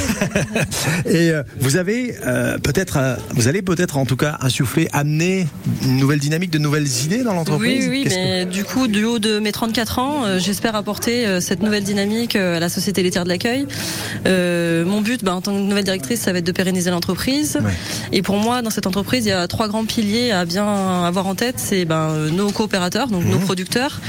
et 1.06 1.30
euh, 1.30 1.42
vous 1.58 1.76
avez 1.76 2.14
euh, 2.26 2.58
peut-être, 2.58 2.98
euh, 2.98 3.16
vous 3.30 3.48
allez 3.48 3.62
peut-être 3.62 3.96
en 3.96 4.04
tout 4.04 4.16
cas 4.16 4.36
insuffler, 4.42 4.88
amener 4.92 5.46
une 5.82 5.96
nouvelle 5.96 6.18
dynamique, 6.18 6.50
de 6.50 6.58
nouvelles 6.58 6.86
idées 7.04 7.22
dans 7.24 7.30
Oui, 7.30 7.36
l'entreprise. 7.36 7.88
oui, 7.88 8.04
que- 8.04 8.10
mais 8.10 8.44
du 8.44 8.64
coup, 8.64 8.88
du 8.88 9.04
haut 9.04 9.18
de 9.18 9.38
mes 9.38 9.52
34 9.52 9.98
ans, 9.98 10.38
j'espère 10.38 10.76
apporter 10.76 11.40
cette 11.40 11.62
nouvelle 11.62 11.84
dynamique 11.84 12.36
à 12.36 12.60
la 12.60 12.68
société 12.68 13.02
laitière 13.02 13.24
de 13.24 13.30
l'accueil. 13.30 13.66
Euh, 14.26 14.84
mon 14.84 15.00
but, 15.00 15.24
bah, 15.24 15.34
en 15.34 15.40
tant 15.40 15.52
que 15.54 15.60
nouvelle 15.60 15.84
directrice, 15.84 16.20
ça 16.20 16.32
va 16.32 16.38
être 16.38 16.46
de 16.46 16.52
pérenniser 16.52 16.90
l'entreprise. 16.90 17.58
Et 18.12 18.20
pour 18.22 18.36
moi, 18.36 18.60
dans 18.62 18.70
cette 18.70 18.86
entreprise, 18.86 19.24
il 19.24 19.30
y 19.30 19.32
a 19.32 19.48
trois 19.48 19.68
grands 19.68 19.86
piliers 19.86 20.30
à 20.30 20.44
bien 20.44 21.04
avoir 21.04 21.26
en 21.26 21.34
tête. 21.34 21.54
C'est 21.58 21.84
ben, 21.86 22.26
nos 22.32 22.50
coopérateurs, 22.50 23.08
donc 23.08 23.24
nos 23.24 23.38
producteurs, 23.38 24.00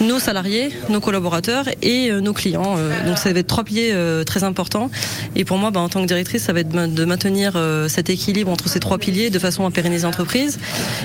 nos 0.00 0.18
salariés, 0.18 0.70
nos 0.88 1.00
collaborateurs 1.00 1.66
et 1.82 2.10
nos 2.12 2.32
clients. 2.32 2.61
Euh, 2.76 3.06
Donc 3.06 3.18
ça 3.18 3.32
va 3.32 3.38
être 3.38 3.46
trois 3.46 3.64
piliers 3.64 3.90
euh, 3.92 4.24
très 4.24 4.44
importants. 4.44 4.90
Et 5.36 5.44
pour 5.44 5.58
moi, 5.58 5.70
ben, 5.70 5.80
en 5.80 5.88
tant 5.88 6.02
que 6.02 6.06
directrice, 6.06 6.42
ça 6.44 6.52
va 6.52 6.60
être 6.60 6.70
de 6.70 7.04
maintenir 7.04 7.52
euh, 7.56 7.88
cet 7.88 8.10
équilibre 8.10 8.50
entre 8.50 8.68
ces 8.68 8.80
trois 8.80 8.98
piliers 8.98 9.30
de 9.30 9.38
façon 9.38 9.66
à 9.66 9.70
pérenniser 9.70 10.04
l'entreprise. 10.04 10.58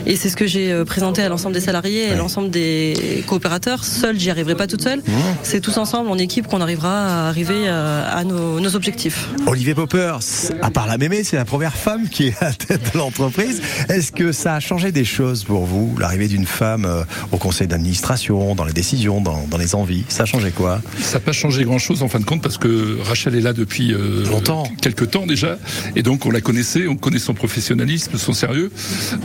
Et 0.06 0.16
c'est 0.16 0.30
ce 0.30 0.36
que 0.36 0.48
j'ai 0.48 0.72
euh, 0.72 0.86
présenté 0.86 1.22
à 1.22 1.30
l'ensemble 1.30 1.54
des 1.54 1.62
salariés 1.62 2.08
et 2.08 2.12
à 2.12 2.16
l'ensemble 2.16 2.50
des 2.50 3.24
coopérateurs. 3.28 3.84
Seul, 3.84 4.20
j'y 4.20 4.30
arriverai 4.30 4.56
pas 4.56 4.68
toute 4.68 4.84
seule. 4.84 5.02
C'est 5.44 5.62
tous 5.62 5.78
ensemble, 5.78 6.10
en 6.10 6.18
équipe, 6.18 6.48
qu'on 6.48 6.62
arrivera 6.62 7.26
à 7.26 7.28
arriver 7.30 7.68
à, 7.68 8.04
à 8.04 8.24
nos, 8.24 8.60
nos 8.60 8.76
objectifs. 8.76 9.28
Olivier 9.46 9.74
Poppers, 9.76 10.20
à 10.62 10.70
part 10.72 10.88
la 10.88 10.98
mémé, 10.98 11.24
c'est 11.24 11.38
la 11.38 11.46
première 11.46 11.76
femme 11.76 12.10
qui 12.10 12.28
est 12.28 12.38
à 12.42 12.50
la 12.50 12.54
tête 12.54 12.94
de 12.94 12.98
l'entreprise. 12.98 13.62
Est-ce 13.90 14.12
que 14.12 14.32
ça 14.32 14.56
a 14.56 14.60
changé 14.60 14.92
des 14.92 15.06
choses 15.06 15.44
pour 15.44 15.66
vous, 15.66 15.96
l'arrivée 16.00 16.28
d'une 16.28 16.46
femme 16.46 16.86
euh, 16.86 17.04
au 17.32 17.38
conseil 17.38 17.68
d'administration, 17.68 18.56
dans 18.56 18.66
les 18.66 18.74
décisions, 18.74 19.22
dans, 19.22 19.46
dans 19.50 19.58
les 19.58 19.76
envies? 19.76 20.04
Ça 20.10 20.24
a 20.24 20.26
changé 20.26 20.52
quoi? 20.52 20.82
Ça 21.02 21.16
n'a 21.16 21.20
pas 21.22 21.32
changé 21.32 21.47
grand-chose 21.50 22.04
en 22.04 22.08
fin 22.08 22.20
de 22.20 22.26
compte 22.26 22.42
parce 22.42 22.58
que 22.58 22.98
Rachel 23.04 23.36
est 23.36 23.42
là 23.42 23.54
depuis 23.54 23.94
euh, 23.94 24.26
Longtemps. 24.30 24.70
quelques 24.82 25.12
temps 25.12 25.26
déjà, 25.26 25.58
et 25.96 26.04
donc 26.04 26.26
on 26.26 26.32
la 26.32 26.42
connaissait, 26.42 26.88
on 26.88 26.96
connaît 26.96 27.20
son 27.20 27.34
professionnalisme, 27.34 28.18
son 28.18 28.34
sérieux. 28.34 28.72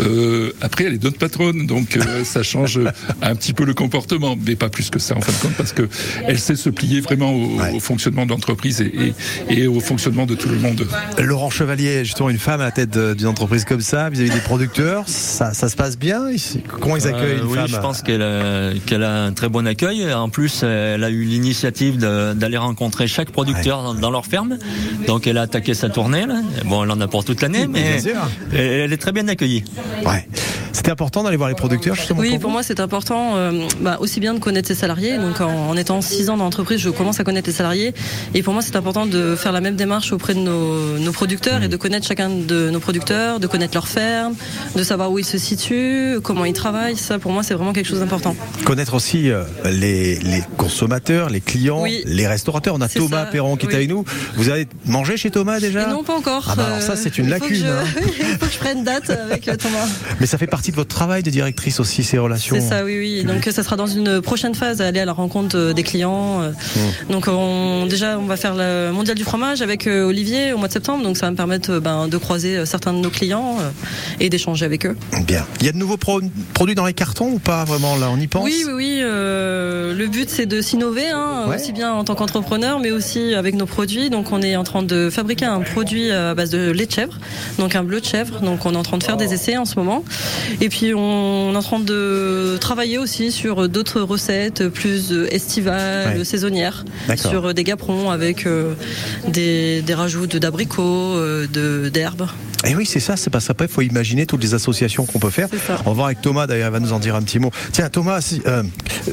Euh, 0.01 0.53
après, 0.61 0.85
elle 0.85 0.95
est 0.95 1.03
notre 1.03 1.19
patronne, 1.19 1.67
donc 1.67 1.97
euh, 1.97 2.01
ça 2.25 2.43
change 2.43 2.81
un 3.23 3.35
petit 3.35 3.53
peu 3.53 3.65
le 3.65 3.75
comportement, 3.75 4.37
mais 4.47 4.57
pas 4.57 4.69
plus 4.69 4.91
que 4.91 4.99
ça 4.99 5.17
en 5.17 5.21
fin 5.21 5.33
de 5.33 5.39
compte 5.39 5.55
parce 5.57 5.73
que 5.73 5.89
elle 6.27 6.39
sait 6.39 6.57
se 6.57 6.71
plier 6.71 7.01
vraiment 7.01 7.33
au, 7.33 7.59
au 7.75 7.81
fonctionnement 7.81 8.25
de 8.27 8.31
l'entreprise 8.31 8.81
et, 8.81 9.15
et- 9.49 9.63
et 9.63 9.67
au 9.67 9.81
fonctionnement 9.81 10.27
de 10.27 10.35
tout 10.35 10.49
le 10.49 10.59
monde. 10.59 10.87
Laurent 11.19 11.51
Chevalier, 11.51 12.05
justement 12.05 12.31
une 12.31 12.39
femme 12.39 12.61
à 12.61 12.65
la 12.65 12.71
tête 12.71 12.97
d'une 12.99 13.27
entreprise 13.27 13.65
comme 13.65 13.81
ça, 13.81 14.09
vis-à-vis 14.11 14.31
des 14.31 14.41
producteurs, 14.41 15.05
ça, 15.09 15.53
ça 15.53 15.69
se 15.69 15.77
passe 15.77 15.99
bien 15.99 16.31
Ici, 16.31 16.63
Comment 16.81 16.97
ils 16.97 17.07
accueillent 17.07 17.39
Euh, 17.41 17.43
une 17.45 17.49
oui, 17.51 17.57
femme 17.57 17.69
je 17.69 17.77
pense 17.77 18.03
qu'elle 18.03 18.23
a, 18.23 18.71
qu'elle 18.87 19.03
a 19.03 19.25
un 19.25 19.33
très 19.33 19.49
bon 19.49 19.67
accueil. 19.67 20.13
En 20.13 20.29
plus, 20.29 20.63
elle 20.63 21.05
a 21.05 21.11
eu 21.11 21.23
l'initiative 21.25 21.99
de- 21.99 22.07
d'aller 22.35 22.57
rencontrer 22.59 23.07
chaque 23.07 23.31
producteur 23.31 23.83
dans, 23.83 23.95
dans 23.95 24.11
leur 24.11 24.27
ferme. 24.27 24.59
Donc, 25.07 25.27
elle 25.27 25.39
a 25.39 25.43
attaqué 25.43 25.75
sa 25.75 25.89
tournée. 25.89 26.27
Là. 26.27 26.41
Bon, 26.67 26.85
elle 26.85 26.91
en 26.91 27.01
a 27.01 27.09
pour 27.09 27.25
toute 27.25 27.41
l'année, 27.43 27.67
mais 27.67 27.99
Bien 27.99 28.01
sûr. 28.01 28.21
elle, 28.53 28.59
elle 28.61 28.93
est 28.93 28.97
très 28.97 29.13
bien 29.13 29.27
accueillie. 29.29 29.65
Ouais. 30.05 30.27
C'était 30.75 30.91
important 30.91 31.23
d'aller 31.23 31.37
voir 31.37 31.51
les 31.51 31.55
producteurs 31.55 31.95
justement 31.95 32.21
Oui, 32.21 32.39
pour 32.39 32.51
moi, 32.51 32.63
c'est 32.63 32.81
important 32.81 33.37
euh, 33.37 33.67
bah, 33.81 33.99
aussi 34.01 34.21
bien 34.21 34.33
de 34.35 34.39
connaître 34.41 34.67
ses 34.69 34.75
salariés. 34.75 35.19
Donc, 35.19 35.41
en, 35.41 35.69
en 35.69 35.77
étant 35.77 36.01
six 36.01 36.31
ans 36.31 36.37
dans 36.39 36.45
l'entreprise, 36.45 36.81
je 36.81 36.89
commence 36.89 37.21
à 37.21 37.25
connaître 37.25 37.47
les 37.49 37.53
salariés. 37.55 37.93
Et 38.35 38.43
pour 38.43 38.53
moi, 38.55 38.63
c'est 38.63 38.75
important 38.75 39.05
de 39.07 39.37
faire 39.37 39.53
la 39.53 39.61
même 39.61 39.77
démarche 39.77 40.13
auprès 40.13 40.35
de 40.35 40.41
nos, 40.41 40.99
nos 40.99 41.13
producteurs 41.13 41.63
et 41.63 41.69
de 41.69 41.77
connaître 41.77 42.07
chacun 42.07 42.31
de 42.31 42.71
nos 42.71 42.81
producteurs, 42.81 43.39
de 43.39 43.47
connaître 43.47 43.75
leur 43.75 43.87
ferme, 43.87 44.35
de 44.75 44.83
savoir 44.83 45.13
où 45.13 45.19
ils 45.19 45.25
se 45.27 45.37
situent, 45.39 46.17
comment 46.23 46.47
ils 46.47 46.53
travaillent. 46.55 46.97
Ça, 46.97 47.19
pour 47.19 47.33
moi, 47.33 47.43
c'est 47.43 47.55
vraiment 47.55 47.75
quelque 47.75 47.89
chose 47.89 48.01
d'important. 48.01 48.35
Connaître 48.65 48.95
aussi 48.95 49.31
euh, 49.31 49.45
les, 49.71 50.19
les 50.21 50.43
consommateurs, 50.57 51.29
les 51.29 51.41
clients, 51.43 51.83
Oui. 51.83 52.02
Les 52.05 52.27
restaurateurs. 52.27 52.75
On 52.77 52.81
a 52.81 52.89
Thomas 52.89 53.25
ça, 53.25 53.31
Perron 53.31 53.57
qui 53.57 53.67
est 53.67 53.69
oui. 53.69 53.75
avec 53.75 53.89
nous. 53.91 54.05
Vous 54.37 54.49
avez 54.49 54.67
mangé 54.87 55.17
chez 55.17 55.31
Thomas 55.31 55.61
déjà? 55.61 55.85
Et 55.89 55.91
non, 55.91 56.03
pas 56.05 56.15
encore. 56.17 56.47
Ah 56.51 56.55
bah 56.57 56.67
alors 56.67 56.83
ça, 56.83 56.93
Euh, 56.93 56.97
c'est 57.01 57.19
une 57.19 57.27
que 57.27 57.31
lacune, 57.31 57.55
je- 57.57 57.67
hein. 57.67 57.85
il 58.21 58.25
faut 58.39 58.47
que 58.47 58.53
je 58.53 58.59
prenne 58.59 58.85
date 58.85 59.11
avec 59.11 59.49
euh, 59.49 59.57
Thomas. 59.57 59.87
Mais 60.21 60.27
ça 60.27 60.39
fait 60.39 60.47
partie 60.47 60.71
de 60.71 60.77
votre 60.77 60.95
travail 60.95 61.23
de 61.23 61.31
directrice 61.31 61.81
aussi, 61.81 62.03
ces 62.05 62.19
relations. 62.19 62.57
C'est 62.59 62.69
ça, 62.69 62.85
oui, 62.85 62.99
oui. 62.99 63.25
Donc 63.25 63.45
ça 63.51 63.63
sera 63.63 63.77
dans 63.77 63.87
une 63.87 64.21
prochaine 64.21 64.55
phase, 64.55 64.81
aller 64.81 65.01
à 65.01 65.05
la 65.05 65.13
rencontre 65.13 65.57
euh, 65.57 65.73
des 65.73 65.83
clients. 65.83 66.43
euh. 66.43 66.53
Donc 67.11 67.27
on, 67.29 67.87
déjà, 67.87 68.19
on 68.19 68.27
va 68.27 68.37
faire 68.37 68.55
le 68.57 68.91
mondial 68.93 69.17
du 69.17 69.25
fromage 69.25 69.63
avec 69.63 69.87
euh, 69.87 70.05
Olivier 70.05 70.53
au 70.53 70.59
mois 70.59 70.69
de 70.69 70.73
septembre. 70.73 71.03
Donc 71.05 71.17
ça 71.17 71.27
va 71.27 71.31
me 71.33 71.37
permettre 71.37 71.71
euh, 71.73 71.81
ben, 71.81 72.09
de 72.09 72.17
croiser 72.17 72.57
euh, 72.59 72.65
certains 72.67 72.93
de 72.93 72.99
nos 72.99 73.11
clients 73.11 73.57
euh, 73.61 73.71
et 74.21 74.29
d'échanger 74.29 74.65
avec 74.65 74.87
eux. 74.87 74.97
Bien. 75.27 75.45
Il 75.61 75.67
y 75.67 75.69
a 75.69 75.73
de 75.73 75.79
nouveaux 75.79 75.97
pro- 75.97 76.21
produits 76.55 76.75
dans 76.75 76.87
les 76.87 76.93
cartons 76.95 77.31
ou 77.33 77.39
pas 77.39 77.65
vraiment 77.65 77.97
là 77.97 78.09
On 78.11 78.19
y 78.19 78.27
pense? 78.27 78.45
Oui, 78.45 78.65
oui, 78.67 78.73
oui. 78.75 79.01
euh, 79.03 79.95
le 79.95 80.07
but 80.07 80.29
c'est 80.31 80.47
de 80.47 80.61
s'innover, 80.61 81.09
hein, 81.11 81.47
Ouais. 81.49 81.57
aussi 81.57 81.73
bien 81.73 81.82
en 81.91 82.05
tant 82.05 82.15
qu'entrepreneur, 82.15 82.79
mais 82.79 82.91
aussi 82.91 83.35
avec 83.35 83.55
nos 83.55 83.67
produits. 83.67 84.11
Donc 84.11 84.33
on 84.33 84.43
est 84.43 84.57
en 84.57 84.65
train 84.65 84.83
de 84.83 85.11
fabriquer 85.11 85.45
un 85.47 85.61
produit 85.61 86.11
à 86.11 86.35
base 86.35 86.51
de 86.51 86.71
lait 86.71 86.87
de 86.87 86.93
chèvre, 86.93 87.19
donc 87.59 87.75
un 87.77 87.83
bleu 87.85 88.01
de 88.01 88.07
chèvre. 88.07 88.41
Donc 88.41 88.67
on 88.67 88.73
est 88.75 88.77
en 88.77 88.83
train 88.83 88.99
de 88.99 89.03
faire 89.05 89.17
des 89.17 89.33
essais 89.35 89.57
en 89.57 89.65
ce 89.65 89.77
moment. 89.79 90.05
Et 90.61 90.69
puis 90.69 90.93
on 90.95 91.53
est 91.53 91.57
en 91.57 91.63
train 91.63 91.81
de 91.81 92.57
travailler 92.61 92.99
aussi 92.99 93.33
sur 93.33 93.69
d'autres 93.69 94.01
recettes 94.01 94.69
plus 94.69 95.13
euh, 95.13 95.27
estivales, 95.33 96.19
Ouais. 96.19 96.25
saisonnières, 96.25 96.85
sur 97.17 97.47
euh, 97.49 97.53
des 97.53 97.65
gaperons 97.65 98.11
avec 98.11 98.47
euh, 98.47 98.75
des, 99.29 99.83
des 99.83 99.95
rajouts 99.95 100.27
d'abricots, 100.27 100.83
euh, 101.17 101.47
de 101.47 101.89
d'herbes. 101.89 102.27
Et 102.65 102.71
Eh 102.71 102.77
oui, 102.77 102.87
c'est 102.87 103.01
ça, 103.01 103.17
c'est 103.17 103.29
parce 103.31 103.49
qu'après, 103.49 103.65
il 103.67 103.71
faut 103.73 103.83
imaginer 103.83 104.25
toutes 104.25 104.43
les 104.43 104.55
associations 104.55 105.05
qu'on 105.05 105.19
peut 105.19 105.31
faire. 105.31 105.49
On 105.85 105.93
va 105.93 106.05
avec 106.07 106.21
Thomas, 106.21 106.47
d'ailleurs, 106.47 106.69
il 106.69 106.73
va 106.73 106.79
nous 106.81 106.93
en 106.93 107.01
dire 107.01 107.17
un 107.17 107.23
petit 107.23 107.41
mot. 107.41 107.51
Tiens, 107.73 107.89
Thomas, 107.89 108.21
si, 108.21 108.41
euh, 108.47 108.63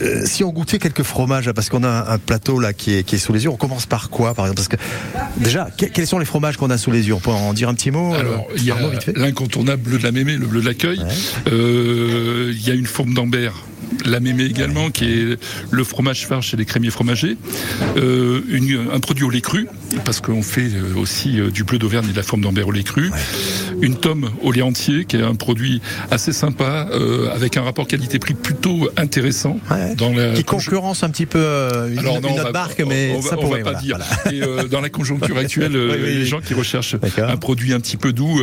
euh, 0.03 0.21
si 0.25 0.43
on 0.43 0.51
goûtait 0.51 0.77
quelques 0.77 1.01
fromages, 1.01 1.51
parce 1.53 1.67
qu'on 1.69 1.83
a 1.83 1.87
un, 1.89 2.13
un 2.13 2.17
là 2.59 2.73
qui 2.73 2.93
est, 2.95 3.03
qui 3.03 3.15
est 3.15 3.19
sous 3.19 3.33
les 3.33 3.43
yeux, 3.43 3.49
on 3.49 3.55
commence 3.57 3.85
par 3.85 4.09
quoi, 4.09 4.33
par 4.33 4.45
exemple? 4.45 4.55
Parce 4.57 4.67
que, 4.67 5.43
déjà, 5.43 5.69
que- 5.77 5.85
quels 5.85 6.07
sont 6.07 6.19
les 6.19 6.25
fromages 6.25 6.57
qu'on 6.57 6.69
a 6.69 6.77
sous 6.77 6.91
les 6.91 7.07
yeux? 7.07 7.13
On 7.13 7.19
peut 7.19 7.31
en 7.31 7.53
dire 7.53 7.69
un 7.69 7.73
petit 7.73 7.91
mot 7.91 8.13
euh, 8.13 8.19
Alors, 8.19 8.47
il 8.55 8.63
y 8.65 8.71
a 8.71 8.75
l'incontournable 9.15 9.81
bleu 9.83 9.97
de 9.97 10.03
la 10.03 10.11
mémé, 10.11 10.35
le 10.37 10.45
bleu 10.47 10.61
de 10.61 10.65
l'accueil. 10.67 11.01
Euh, 11.51 12.53
il 12.55 12.67
y 12.67 12.71
a 12.71 12.73
une 12.73 12.85
forme 12.85 13.13
d'ambert, 13.13 13.53
la 14.05 14.19
mémé 14.19 14.43
également, 14.45 14.89
qui 14.91 15.05
est 15.05 15.37
le 15.71 15.83
fromage 15.83 16.25
phare 16.27 16.41
chez 16.43 16.57
les 16.57 16.65
crémiers 16.65 16.89
fromagers. 16.91 17.37
Euh, 17.97 18.41
une- 18.49 18.87
un 18.93 18.99
produit 18.99 19.23
au 19.25 19.29
lait 19.29 19.41
cru, 19.41 19.67
parce 20.05 20.21
qu'on 20.21 20.41
fait 20.43 20.69
euh, 20.73 20.95
aussi 20.99 21.39
euh, 21.39 21.49
du 21.51 21.63
bleu 21.63 21.77
d'Auvergne 21.79 22.05
et 22.09 22.11
de 22.11 22.17
la 22.17 22.23
forme 22.23 22.41
d'ambert 22.41 22.67
au 22.67 22.71
lait 22.71 22.83
cru. 22.83 23.11
Une 23.81 23.95
tome 23.95 24.29
au 24.43 24.51
lait 24.51 24.61
entier, 24.61 25.05
qui 25.05 25.15
est 25.17 25.21
un 25.23 25.35
produit 25.35 25.81
assez 26.11 26.33
sympa, 26.33 26.87
euh, 26.91 27.29
avec 27.33 27.57
un 27.57 27.61
rapport 27.63 27.87
qualité-prix 27.87 28.33
plutôt 28.33 28.89
intéressant. 28.97 29.59
Dans 29.97 30.11
la 30.13 30.33
Qui 30.33 30.43
concurrence 30.43 31.03
un 31.03 31.09
petit 31.09 31.25
peu 31.25 31.39
euh, 31.39 31.91
une, 31.91 31.99
alors 31.99 32.21
non, 32.21 32.33
autre 32.33 32.43
va- 32.43 32.51
marque, 32.51 32.81
mais 32.87 33.13
on 33.17 33.21
ça 33.21 33.35
on 33.37 33.41
pourrait. 33.41 33.61
va 33.63 33.71
pas 33.73 33.79
voilà, 33.79 33.81
dire. 33.81 33.97
voilà. 34.31 34.65
Et 34.65 34.67
dans 34.69 34.81
la 34.81 34.89
conjoncture 34.89 35.37
actuelle, 35.37 35.71
Oui, 35.75 35.95
oui, 36.01 36.09
les 36.13 36.17
oui. 36.21 36.25
gens 36.25 36.41
qui 36.41 36.53
recherchent 36.53 36.95
un 37.17 37.37
produit 37.37 37.73
un 37.73 37.79
petit 37.79 37.97
peu 37.97 38.13
doux 38.13 38.39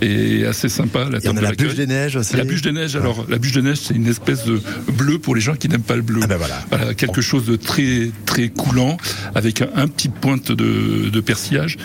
et 0.00 0.44
assez 0.46 0.68
sympa. 0.68 1.08
La 1.10 1.20
tome 1.20 1.38
a 1.38 1.40
de 1.40 1.44
la 1.46 1.52
bûche 1.52 1.74
des 1.74 1.86
neiges 1.86 2.16
aussi. 2.16 2.36
La 2.36 2.44
bûche 2.44 2.62
des 2.62 2.72
neiges. 2.72 2.96
Alors, 2.96 3.24
la 3.28 3.38
bûche 3.38 3.52
des 3.52 3.62
neiges, 3.62 3.78
c'est 3.78 3.94
une 3.94 4.06
espèce 4.08 4.44
de 4.44 4.60
bleu 4.90 5.18
pour 5.18 5.34
les 5.34 5.40
gens 5.40 5.54
qui 5.54 5.68
n'aiment 5.68 5.82
pas 5.82 5.96
le 5.96 6.02
bleu. 6.02 6.20
Ah 6.22 6.26
ben 6.26 6.36
voilà. 6.38 6.94
quelque 6.94 7.20
chose 7.20 7.44
de 7.46 7.56
très 7.56 8.10
très 8.26 8.48
coulant, 8.48 8.96
avec 9.34 9.62
un, 9.62 9.68
un 9.74 9.88
petit 9.88 10.08
pointe 10.08 10.52
de, 10.52 11.08
de 11.10 11.20
persillage. 11.20 11.76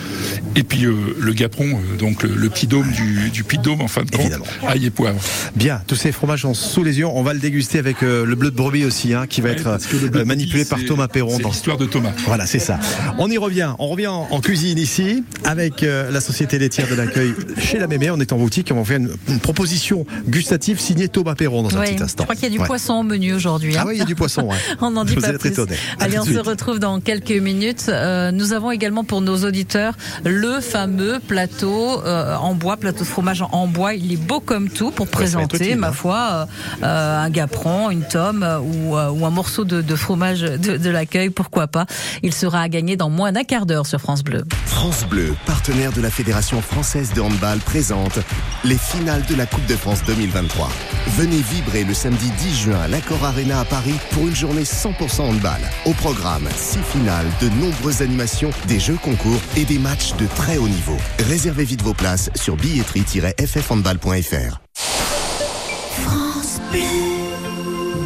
Et 0.54 0.62
puis 0.62 0.84
euh, 0.86 0.94
le 1.18 1.32
gaperon, 1.32 1.66
euh, 1.78 1.96
donc 1.98 2.22
le, 2.22 2.34
le 2.34 2.48
petit 2.48 2.66
dôme 2.66 2.90
du, 2.92 3.30
du 3.30 3.42
de 3.42 3.62
dôme 3.62 3.80
en 3.80 3.88
fin 3.88 4.02
de 4.04 4.10
compte. 4.10 4.32
Ail 4.68 4.84
et 4.86 4.90
poivre. 4.90 5.18
Bien, 5.54 5.80
tous 5.86 5.94
ces 5.96 6.12
fromages 6.12 6.42
sont 6.42 6.54
sous 6.54 6.82
les 6.84 6.98
yeux. 6.98 7.06
On 7.06 7.22
va 7.22 7.32
le 7.32 7.40
déguster 7.40 7.78
avec 7.78 8.02
euh, 8.02 8.24
le 8.26 8.34
bleu 8.34 8.50
de 8.50 8.56
brebis 8.56 8.84
aussi, 8.84 9.14
hein, 9.14 9.26
qui 9.26 9.40
va 9.40 9.50
être 9.50 9.66
euh, 9.66 10.24
manipulé 10.24 10.64
par 10.64 10.78
Thomas 10.84 11.08
Perron. 11.08 11.36
c'est 11.36 11.42
dans- 11.42 11.48
l'histoire 11.50 11.76
de 11.78 11.86
Thomas. 11.86 12.12
Voilà, 12.26 12.46
c'est 12.46 12.58
ça. 12.58 12.78
On 13.18 13.30
y 13.30 13.38
revient. 13.38 13.72
On 13.78 13.88
revient 13.88 14.08
en, 14.08 14.26
en 14.30 14.40
cuisine 14.40 14.78
ici 14.78 15.24
avec 15.44 15.82
euh, 15.82 16.10
la 16.10 16.20
société 16.20 16.58
laitière 16.58 16.88
de 16.88 16.94
l'accueil 16.94 17.32
chez 17.58 17.78
la 17.78 17.86
Mémé. 17.86 18.10
On 18.10 18.20
est 18.20 18.32
en 18.32 18.36
boutique 18.38 18.70
et 18.70 18.74
on 18.74 18.78
va 18.78 18.84
faire 18.84 18.98
une, 18.98 19.10
une 19.28 19.40
proposition 19.40 20.04
gustative 20.28 20.78
signée 20.80 21.08
Thomas 21.08 21.34
Perron 21.34 21.62
dans 21.62 21.76
un 21.76 21.80
Oui, 21.80 21.86
petit 21.88 21.98
je 21.98 22.04
instant. 22.04 22.24
crois 22.24 22.34
qu'il 22.34 22.44
y 22.44 22.48
a 22.48 22.50
du 22.50 22.58
Ouais. 22.58 22.66
poisson 22.66 22.95
au 23.00 23.02
menu 23.02 23.34
aujourd'hui. 23.34 23.76
hein. 23.76 23.80
Ah 23.82 23.86
oui, 23.86 23.94
il 23.96 23.98
y 23.98 24.02
a 24.02 24.04
du 24.04 24.14
poisson. 24.14 24.42
ouais. 24.42 24.56
On 24.80 24.90
n'en 24.90 25.04
dit 25.04 25.14
Vous 25.14 25.20
pas 25.20 25.32
plus. 25.34 25.50
étonnés. 25.50 25.76
Allez, 26.00 26.18
on 26.18 26.24
se 26.24 26.38
retrouve 26.38 26.78
dans 26.78 27.00
quelques 27.00 27.30
minutes. 27.30 27.86
Euh, 27.88 28.30
nous 28.32 28.52
avons 28.52 28.70
également 28.70 29.04
pour 29.04 29.20
nos 29.20 29.44
auditeurs 29.44 29.94
le 30.24 30.60
fameux 30.60 31.18
plateau 31.26 32.02
euh, 32.04 32.36
en 32.36 32.54
bois, 32.54 32.76
plateau 32.76 33.00
de 33.00 33.04
fromage 33.08 33.42
en- 33.42 33.66
bois. 33.66 33.94
Il 33.94 34.12
est 34.12 34.16
beau 34.16 34.40
comme 34.40 34.68
tout 34.68 34.90
pour 34.90 35.06
Ouais, 35.06 35.12
présenter, 35.12 35.56
utile, 35.56 35.76
ma 35.76 35.88
hein. 35.88 35.92
foi, 35.92 36.46
euh, 36.82 37.24
un 37.24 37.30
gapron, 37.30 37.90
une 37.90 38.04
tome 38.06 38.42
euh, 38.42 38.58
ou, 38.60 38.96
euh, 38.96 39.10
ou 39.10 39.26
un 39.26 39.30
morceau 39.30 39.64
de, 39.64 39.80
de 39.82 39.96
fromage 39.96 40.40
de, 40.42 40.76
de 40.76 40.90
l'accueil, 40.90 41.30
pourquoi 41.30 41.66
pas. 41.66 41.86
Il 42.22 42.32
sera 42.32 42.60
à 42.60 42.68
gagner 42.68 42.96
dans 42.96 43.10
moins 43.10 43.32
d'un 43.32 43.44
quart 43.44 43.66
d'heure 43.66 43.86
sur 43.86 44.00
France 44.00 44.22
Bleu. 44.22 44.44
France 44.66 45.04
Bleu, 45.08 45.34
partenaire 45.46 45.92
de 45.92 46.00
la 46.00 46.10
Fédération 46.10 46.60
française 46.62 47.12
de 47.14 47.20
handball, 47.20 47.58
présente 47.58 48.18
les 48.64 48.78
finales 48.78 49.24
de 49.28 49.34
la 49.34 49.46
Coupe 49.46 49.66
de 49.66 49.74
France 49.76 50.00
2023. 50.06 50.68
Venez 51.16 51.38
vibrer 51.52 51.84
le 51.84 51.94
samedi 51.94 52.30
10 52.38 52.56
juin 52.56 52.85
à 52.86 52.88
l'Accor 52.88 53.22
Arena 53.24 53.58
à 53.58 53.64
Paris 53.64 53.96
pour 54.12 54.28
une 54.28 54.36
journée 54.36 54.62
100% 54.62 55.22
handball. 55.22 55.60
Au 55.86 55.92
programme, 55.92 56.46
six 56.54 56.78
finales, 56.78 57.26
de 57.42 57.48
nombreuses 57.60 58.00
animations, 58.00 58.50
des 58.68 58.78
jeux 58.78 58.96
concours 59.02 59.40
et 59.56 59.64
des 59.64 59.80
matchs 59.80 60.14
de 60.14 60.24
très 60.36 60.56
haut 60.56 60.68
niveau. 60.68 60.96
Réservez 61.18 61.64
vite 61.64 61.82
vos 61.82 61.94
places 61.94 62.30
sur 62.36 62.56
billetterie-ffhandball.fr. 62.56 64.60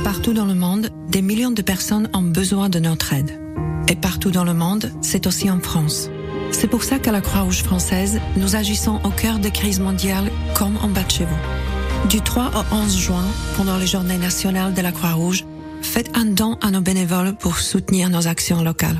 Partout 0.02 0.32
dans 0.32 0.46
le 0.46 0.54
monde, 0.54 0.88
des 1.10 1.20
millions 1.20 1.50
de 1.50 1.60
personnes 1.60 2.08
ont 2.14 2.22
besoin 2.22 2.70
de 2.70 2.78
notre 2.78 3.12
aide. 3.12 3.38
Et 3.86 3.96
partout 3.96 4.30
dans 4.30 4.44
le 4.44 4.54
monde, 4.54 4.94
c'est 5.02 5.26
aussi 5.26 5.50
en 5.50 5.60
France. 5.60 6.08
C'est 6.52 6.68
pour 6.68 6.84
ça 6.84 6.98
qu'à 6.98 7.12
la 7.12 7.20
Croix-Rouge 7.20 7.64
française, 7.64 8.18
nous 8.36 8.56
agissons 8.56 8.98
au 9.04 9.10
cœur 9.10 9.40
des 9.40 9.50
crises 9.50 9.80
mondiales 9.80 10.30
comme 10.54 10.78
en 10.78 10.88
bas 10.88 11.02
de 11.02 11.10
chez 11.10 11.26
vous. 11.26 11.69
Du 12.08 12.20
3 12.20 12.50
au 12.54 12.74
11 12.74 12.96
juin, 12.96 13.24
pendant 13.56 13.76
les 13.76 13.86
journées 13.86 14.18
nationales 14.18 14.74
de 14.74 14.80
la 14.80 14.90
Croix-Rouge, 14.90 15.44
faites 15.82 16.10
un 16.16 16.24
don 16.24 16.58
à 16.60 16.70
nos 16.70 16.80
bénévoles 16.80 17.34
pour 17.36 17.58
soutenir 17.58 18.10
nos 18.10 18.26
actions 18.26 18.62
locales. 18.62 18.98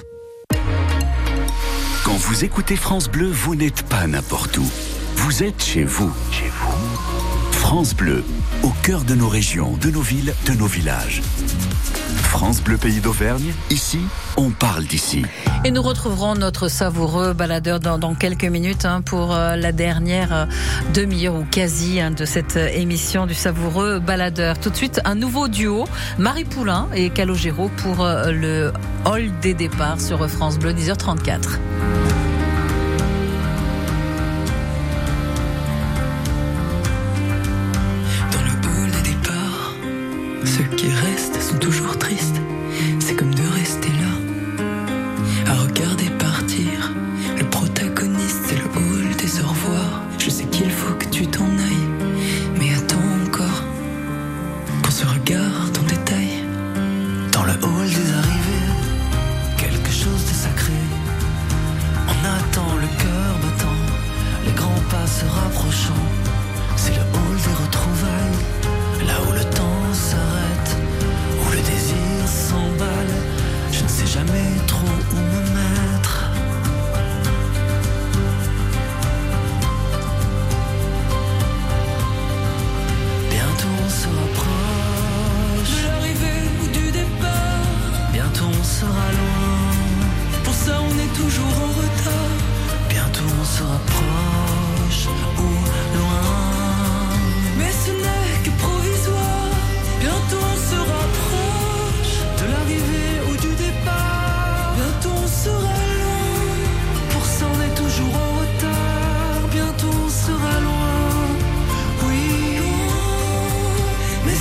Quand 2.05 2.17
vous 2.17 2.45
écoutez 2.45 2.77
France 2.77 3.09
Bleu, 3.09 3.29
vous 3.31 3.55
n'êtes 3.55 3.83
pas 3.83 4.07
n'importe 4.07 4.59
où. 4.59 4.71
Vous 5.17 5.43
êtes 5.43 5.63
chez 5.63 5.85
vous. 5.85 6.13
Chez 6.31 6.49
vous. 6.49 7.53
France 7.53 7.95
Bleu, 7.95 8.25
au 8.63 8.71
cœur 8.83 9.03
de 9.03 9.15
nos 9.15 9.29
régions, 9.29 9.77
de 9.81 9.91
nos 9.91 10.03
villes, 10.03 10.35
de 10.47 10.53
nos 10.53 10.67
villages. 10.67 11.23
France 12.31 12.63
Bleu 12.63 12.77
Pays 12.77 13.01
d'Auvergne, 13.01 13.53
ici, 13.71 13.99
on 14.37 14.51
parle 14.51 14.85
d'ici. 14.85 15.25
Et 15.65 15.73
nous 15.73 15.83
retrouverons 15.83 16.37
notre 16.37 16.69
savoureux 16.69 17.33
baladeur 17.33 17.81
dans, 17.81 18.15
quelques 18.15 18.45
minutes 18.45 18.85
hein, 18.85 19.03
pour 19.03 19.35
euh, 19.35 19.57
la 19.57 19.73
dernière 19.73 20.33
euh, 20.33 20.47
demi-heure 20.95 21.35
ou 21.35 21.45
quasi 21.45 22.01
hein, 22.01 22.13
de 22.13 22.25
cette 22.25 22.57
euh, 22.57 22.69
émission 22.69 23.27
du 23.27 23.35
savoureux 23.35 23.99
baladeur. 23.99 24.61
Tout 24.61 24.71
de 24.71 24.77
suite, 24.77 25.01
un 25.05 25.17
nouveau 25.17 25.49
duo, 25.49 25.89
Marie 26.19 26.45
Poulain 26.45 26.87
et 26.95 27.11
Calogero 27.11 27.69
pour 27.69 28.07
le 28.07 28.73
hall 29.05 29.31
des 29.43 29.53
départs 29.53 30.01
sur 30.01 30.27
France 30.31 30.57
Bleu, 30.57 30.73
10h34. 30.73 32.10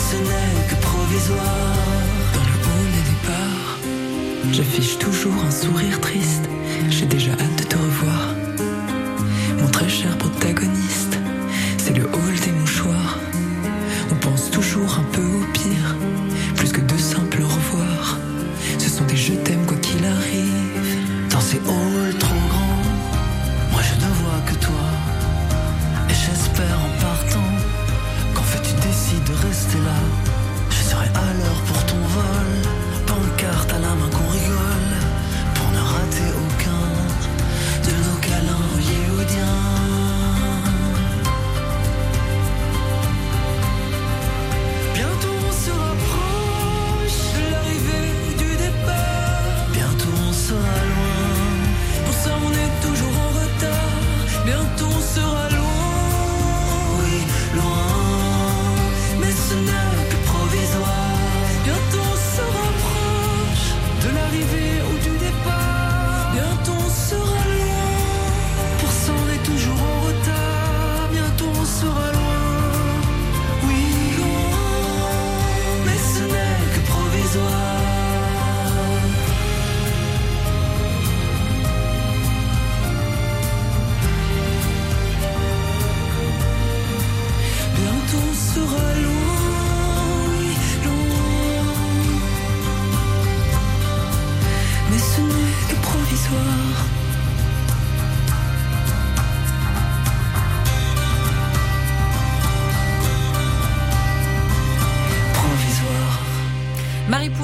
Ce 0.09 0.15
n'est 0.15 0.67
que 0.69 0.75
provisoire. 0.81 1.75
Dans 2.33 2.47
le 2.51 2.55
hall 2.65 2.87
des 2.95 3.05
départs, 3.11 3.77
j'affiche 4.51 4.97
toujours 4.97 5.43
un 5.47 5.51
sourire 5.51 5.99
triste. 6.01 6.49
J'ai 6.89 7.05
déjà 7.05 7.33
hâte 7.33 7.55
de 7.57 7.63
te 7.63 7.75
revoir. 7.75 8.28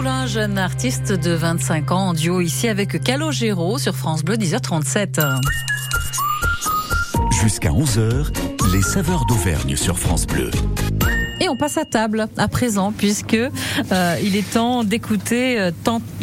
Marie 0.06 0.18
Poulain, 0.18 0.28
jeune 0.28 0.58
artiste 0.60 1.12
de 1.12 1.32
25 1.32 1.92
ans, 1.92 2.10
en 2.10 2.14
duo 2.14 2.40
ici 2.40 2.68
avec 2.68 3.02
Calogero 3.04 3.80
sur 3.80 3.96
France 3.96 4.24
Bleu, 4.24 4.36
10h37. 4.36 5.20
Jusqu'à 7.42 7.72
11h, 7.72 8.28
les 8.72 8.82
saveurs 8.82 9.26
d'Auvergne 9.26 9.76
sur 9.76 9.98
France 9.98 10.28
Bleu. 10.28 10.52
Et 11.46 11.50
on 11.50 11.56
passe 11.56 11.78
à 11.78 11.86
table 11.86 12.28
à 12.38 12.48
présent, 12.48 12.92
puisque 12.92 13.36
euh, 13.36 14.16
il 14.24 14.36
est 14.36 14.50
temps 14.50 14.84
d'écouter 14.84 15.60
euh, 15.60 15.70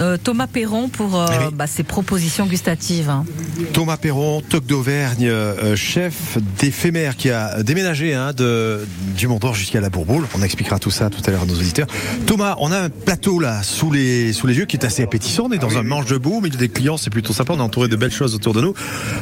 euh, 0.01 0.17
Thomas 0.17 0.49
Perron 0.49 0.89
pour 0.89 1.15
euh, 1.17 1.27
Eh 1.33 1.45
oui. 1.45 1.51
bah, 1.55 1.69
ses 1.69 1.85
propositions 1.85 2.45
gustatives. 2.47 3.09
hein. 3.09 3.25
Thomas 3.73 3.97
Perron, 3.99 4.41
Toc 4.41 4.67
d'Auvergne, 4.67 5.29
euh, 5.29 5.77
chef 5.77 6.39
d'éphémère 6.59 7.17
qui 7.17 7.31
a 7.31 7.63
déménagé 7.63 8.15
hein, 8.15 8.33
de, 8.37 8.85
du 9.17 9.29
Mont 9.29 9.39
d'Or 9.39 9.55
jusqu'à 9.55 9.81
la 9.81 9.91
Bourboule. 9.91 10.27
On 10.37 10.43
expliquera 10.43 10.81
tout 10.81 10.91
ça 10.91 11.09
tout 11.09 11.21
à 11.25 11.31
l'heure 11.31 11.43
à 11.43 11.47
nos 11.47 11.55
auditeurs. 11.55 11.87
Thomas, 12.27 12.57
on 12.59 12.73
a 12.73 12.79
un 12.81 12.89
plateau 12.91 13.39
là 13.39 13.63
sous 13.63 13.93
les, 13.93 14.33
sous 14.33 14.49
les 14.49 14.57
yeux 14.57 14.65
qui 14.65 14.77
est 14.77 14.85
assez 14.85 15.05
appétissant. 15.05 15.45
On 15.49 15.53
est 15.53 15.59
dans 15.59 15.79
un 15.79 15.85
manche 15.85 16.07
debout, 16.07 16.39
au 16.39 16.41
milieu 16.41 16.57
des 16.59 16.69
clients, 16.69 16.97
c'est 16.97 17.11
plutôt 17.11 17.33
sympa. 17.33 17.53
On 17.53 17.59
est 17.59 17.63
entouré 17.63 17.87
de 17.87 17.95
belles 17.95 18.11
choses 18.11 18.35
autour 18.35 18.55
de 18.55 18.61
nous. 18.61 18.75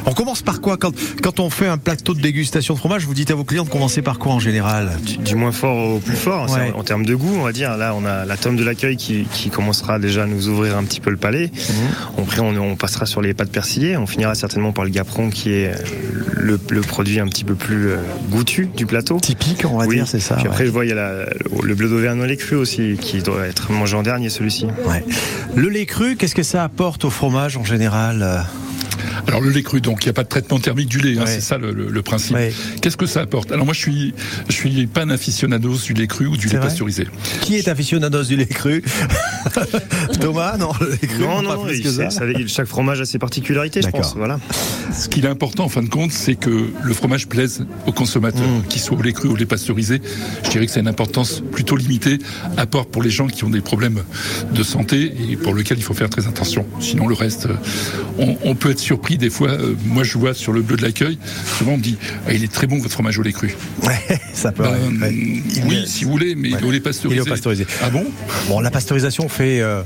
On 0.07 0.13
commence 0.13 0.41
par 0.41 0.61
quoi? 0.61 0.77
Quand, 0.77 0.93
quand 1.21 1.39
on 1.39 1.51
fait 1.51 1.67
un 1.67 1.77
plateau 1.77 2.15
de 2.15 2.21
dégustation 2.21 2.73
de 2.73 2.79
fromage, 2.79 3.05
vous 3.05 3.13
dites 3.13 3.29
à 3.29 3.35
vos 3.35 3.43
clients 3.43 3.65
de 3.65 3.69
commencer 3.69 4.01
par 4.01 4.17
quoi 4.17 4.31
en 4.33 4.39
général? 4.39 4.97
Du, 5.05 5.17
du 5.17 5.35
moins 5.35 5.51
fort 5.51 5.90
au 5.95 5.99
plus 5.99 6.15
fort, 6.15 6.49
Ouais. 6.51 6.71
en, 6.75 6.83
termes 6.83 7.05
de 7.05 7.15
goût, 7.15 7.35
on 7.39 7.43
va 7.43 7.51
dire. 7.51 7.77
Là, 7.77 7.93
on 7.95 8.05
a 8.05 8.25
la 8.25 8.37
tome 8.37 8.55
de 8.55 8.63
l'accueil 8.63 8.97
qui, 8.97 9.25
qui 9.31 9.49
commencera 9.49 9.99
déjà 9.99 10.23
à 10.23 10.25
nous 10.25 10.47
ouvrir 10.49 10.77
un 10.77 10.83
petit 10.83 10.99
peu 10.99 11.09
le 11.09 11.17
palais. 11.17 11.51
Mhm. 11.53 12.23
Après, 12.23 12.39
on, 12.41 12.49
on 12.57 12.75
passera 12.75 13.05
sur 13.05 13.21
les 13.21 13.33
pâtes 13.33 13.51
persillées. 13.51 13.97
On 13.97 14.07
finira 14.07 14.35
certainement 14.35 14.71
par 14.71 14.83
le 14.85 14.89
gaperon 14.91 15.29
qui 15.29 15.51
est 15.51 15.71
le, 16.33 16.59
le 16.69 16.81
produit 16.81 17.19
un 17.19 17.27
petit 17.27 17.43
peu 17.43 17.55
plus 17.55 17.89
euh, 17.89 17.97
goûtu 18.29 18.69
du 18.75 18.85
plateau. 18.85 19.19
Typique, 19.19 19.63
on 19.65 19.77
va 19.77 19.85
Oui. 19.85 19.95
dire, 19.95 20.07
c'est 20.07 20.19
ça. 20.19 20.35
Puis 20.35 20.47
après, 20.47 20.61
ouais. 20.61 20.65
je 20.67 20.71
vois, 20.71 20.85
il 20.85 20.89
y 20.89 20.91
a 20.91 20.95
la- 20.95 21.25
le 21.63 21.75
bleu 21.75 21.89
d'Auvergne 21.89 22.21
au 22.21 22.25
lait 22.25 22.37
cru 22.37 22.55
aussi 22.55 22.97
qui 22.99 23.21
doit 23.21 23.45
être 23.47 23.71
mangé 23.71 23.95
en 23.97 24.03
dernier, 24.03 24.29
celui-ci. 24.29 24.67
Ouais. 24.87 25.03
Le 25.55 25.69
lait 25.69 25.85
cru, 25.85 26.15
qu'est-ce 26.15 26.35
que 26.35 26.43
ça 26.43 26.63
apporte 26.63 27.05
au 27.05 27.09
fromage 27.09 27.57
en 27.57 27.63
général 27.63 28.21
euh 28.23 28.37
Alors 29.27 29.41
le 29.41 29.49
lait 29.49 29.63
cru, 29.63 29.81
donc 29.81 30.03
il 30.03 30.07
n'y 30.07 30.11
a 30.11 30.13
pas 30.13 30.23
de 30.23 30.29
traitement 30.29 30.59
thermique 30.59 30.89
du 30.89 30.99
lait, 30.99 31.17
hein, 31.17 31.23
c'est 31.25 31.41
ça 31.41 31.57
le, 31.57 31.71
le- 31.71 31.89
le 31.89 32.01
principe. 32.01 32.35
Ouais. 32.35 32.53
Qu'est-ce 32.81 32.97
que 32.97 33.05
ça 33.05 33.21
apporte? 33.21 33.51
Alors 33.51 33.65
moi 33.65 33.73
je 33.73 33.79
suis, 33.79 34.13
je 34.49 34.53
suis 34.53 34.87
pas 34.87 35.01
un 35.03 35.09
aficionados 35.09 35.77
du 35.85 35.93
lait 35.93 36.07
cru 36.07 36.27
ou 36.27 36.37
du 36.37 36.47
lait 36.47 36.59
pasteurisé. 36.59 37.07
Qui 37.41 37.55
est 37.57 37.67
aficionados 37.67 38.23
du 38.23 38.35
lait 38.35 38.45
cru? 38.45 38.83
Thomas, 40.19 40.57
non, 40.57 40.71
le 40.79 40.91
lait 40.91 40.97
cru, 40.97 41.19
Non, 41.21 41.35
pas 41.43 41.55
non, 41.55 41.65
plus 41.65 41.77
il- 41.77 41.83
que 41.83 41.89
ça. 41.91 42.09
c'est- 42.09 42.19
ça- 42.19 42.47
chaque 42.47 42.67
fromage 42.67 43.01
a 43.01 43.05
ses 43.05 43.19
particularités, 43.19 43.81
je 43.81 43.89
pense. 43.89 44.15
Voilà. 44.15 44.39
Ce 44.93 45.07
qu'il 45.07 45.25
est 45.25 45.29
important 45.29 45.65
en 45.65 45.69
fin 45.69 45.81
de 45.83 45.89
compte, 45.89 46.11
c'est 46.11 46.35
que 46.35 46.69
le 46.83 46.93
fromage 46.93 47.27
plaise 47.27 47.65
aux 47.87 47.91
consommateurs, 47.91 48.41
Mm. 48.47 48.63
qu'il 48.69 48.81
soit 48.81 48.97
au 48.97 49.01
lait 49.01 49.13
cru 49.13 49.27
ou 49.29 49.33
au 49.33 49.35
lait 49.35 49.45
pasteurisé. 49.45 50.01
Je 50.43 50.49
dirais 50.49 50.65
que 50.65 50.71
c'est 50.71 50.79
une 50.79 50.87
importance 50.87 51.41
plutôt 51.51 51.75
limitée, 51.75 52.19
à 52.57 52.65
part 52.65 52.85
pour 52.85 53.01
les 53.03 53.09
gens 53.09 53.27
qui 53.27 53.43
ont 53.43 53.49
des 53.49 53.61
problèmes 53.61 54.01
de 54.53 54.63
santé 54.63 55.13
et 55.29 55.35
pour 55.37 55.55
lesquels 55.55 55.77
il 55.77 55.83
faut 55.83 55.93
faire 55.93 56.09
très 56.09 56.27
attention. 56.27 56.65
Sinon 56.79 57.07
le 57.07 57.15
reste, 57.15 57.45
euh, 57.47 57.55
on, 58.19 58.35
on 58.43 58.55
peut 58.55 58.71
être 58.71 58.79
surpris 58.79 59.00
des 59.17 59.29
fois. 59.29 59.49
euh, 59.49 59.73
moi 59.85 60.03
je 60.03 60.17
vois 60.17 60.33
sur 60.33 60.51
le 60.53 60.61
bleu 60.61 60.77
de 60.77 60.81
l'accueil, 60.83 61.17
souvent 61.57 61.73
on 61.73 61.77
me 61.77 61.81
dit 61.83 61.97
ah, 62.27 62.33
il 62.33 62.43
est 62.43 62.51
très 62.51 62.67
bon 62.67 62.77
votre 62.77 62.91
fromage 62.93 63.17
au 63.19 63.23
lait 63.23 63.31
cru. 63.33 63.55
Ouais, 63.83 64.19
ça 64.33 64.51
peut. 64.51 64.63
Ben, 64.63 65.01
ouais. 65.01 65.43
Oui, 65.65 65.75
est- 65.77 65.87
si 65.87 66.05
vous 66.05 66.11
voulez, 66.11 66.35
mais 66.35 66.51
est 66.51 66.63
au 66.63 66.71
lait 66.71 66.79
pasteurisé. 66.79 67.21
Il 67.21 67.27
est 67.27 67.29
pasteurisé. 67.29 67.65
Ah 67.81 67.89
bon? 67.89 68.05
Bon, 68.47 68.59
la 68.59 68.69
pasteurisation 68.71 69.27
fait 69.27 69.59
euh, 69.61 69.81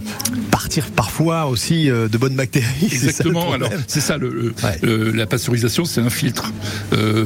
partir 0.51 0.85
parfois 0.91 1.45
aussi 1.47 1.89
euh, 1.89 2.07
de 2.07 2.17
bonnes 2.17 2.35
bactéries. 2.35 2.65
ça 2.89 2.95
Exactement. 2.95 3.53
Alors 3.53 3.69
c'est 3.87 4.01
ça. 4.01 4.17
Le, 4.17 4.53
Ouais. 4.63 4.79
la 5.13 5.25
pasteurisation, 5.25 5.85
c'est 5.85 6.01
un 6.01 6.09
filtre. 6.09 6.51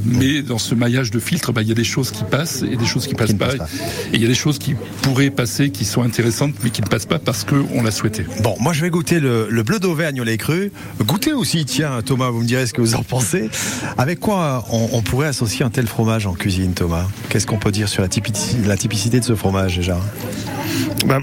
Mais 0.05 0.41
dans 0.41 0.57
ce 0.57 0.75
maillage 0.75 1.11
de 1.11 1.19
filtre, 1.19 1.51
bah, 1.51 1.61
il 1.61 1.67
y 1.67 1.71
a 1.71 1.75
des 1.75 1.83
choses 1.83 2.11
qui 2.11 2.23
passent 2.23 2.63
et 2.69 2.75
des 2.75 2.85
choses 2.85 3.07
qui 3.07 3.13
passent 3.15 3.27
Qui 3.27 3.33
ne 3.33 3.39
pas. 3.39 3.47
passent 3.47 3.57
pas. 3.57 3.67
Et 4.13 4.15
il 4.15 4.21
y 4.21 4.25
a 4.25 4.27
des 4.27 4.35
choses 4.35 4.59
qui 4.59 4.75
pourraient 5.01 5.29
passer, 5.29 5.69
qui 5.69 5.85
sont 5.85 6.01
intéressantes, 6.03 6.53
mais 6.63 6.69
qui 6.69 6.81
ne 6.81 6.87
passent 6.87 7.05
pas 7.05 7.19
parce 7.19 7.43
qu'on 7.43 7.81
l'a 7.83 7.91
souhaité. 7.91 8.25
Bon, 8.43 8.55
moi 8.59 8.73
je 8.73 8.81
vais 8.81 8.89
goûter 8.89 9.19
le, 9.19 9.47
le 9.49 9.63
bleu 9.63 9.79
d'Auvergne 9.79 10.21
au 10.21 10.23
lait 10.23 10.37
cru. 10.37 10.71
Goûtez 11.03 11.33
aussi, 11.33 11.65
tiens, 11.69 12.01
Thomas, 12.03 12.29
vous 12.29 12.41
me 12.41 12.45
direz 12.47 12.65
ce 12.65 12.73
que 12.73 12.81
vous 12.81 12.95
en 12.95 13.03
pensez. 13.03 13.49
Avec 13.97 14.19
quoi 14.19 14.65
on, 14.71 14.89
on 14.93 15.01
pourrait 15.01 15.27
associer 15.27 15.63
un 15.65 15.69
tel 15.69 15.87
fromage 15.87 16.25
en 16.25 16.33
cuisine, 16.33 16.73
Thomas? 16.73 17.05
Qu'est-ce 17.29 17.47
qu'on 17.47 17.57
peut 17.59 17.71
dire 17.71 17.87
sur 17.87 18.01
la, 18.01 18.07
typici- 18.09 18.57
la 18.65 18.77
typicité 18.77 19.19
de 19.19 19.25
ce 19.25 19.35
fromage 19.35 19.77
déjà? 19.77 19.97
Ben, 21.05 21.19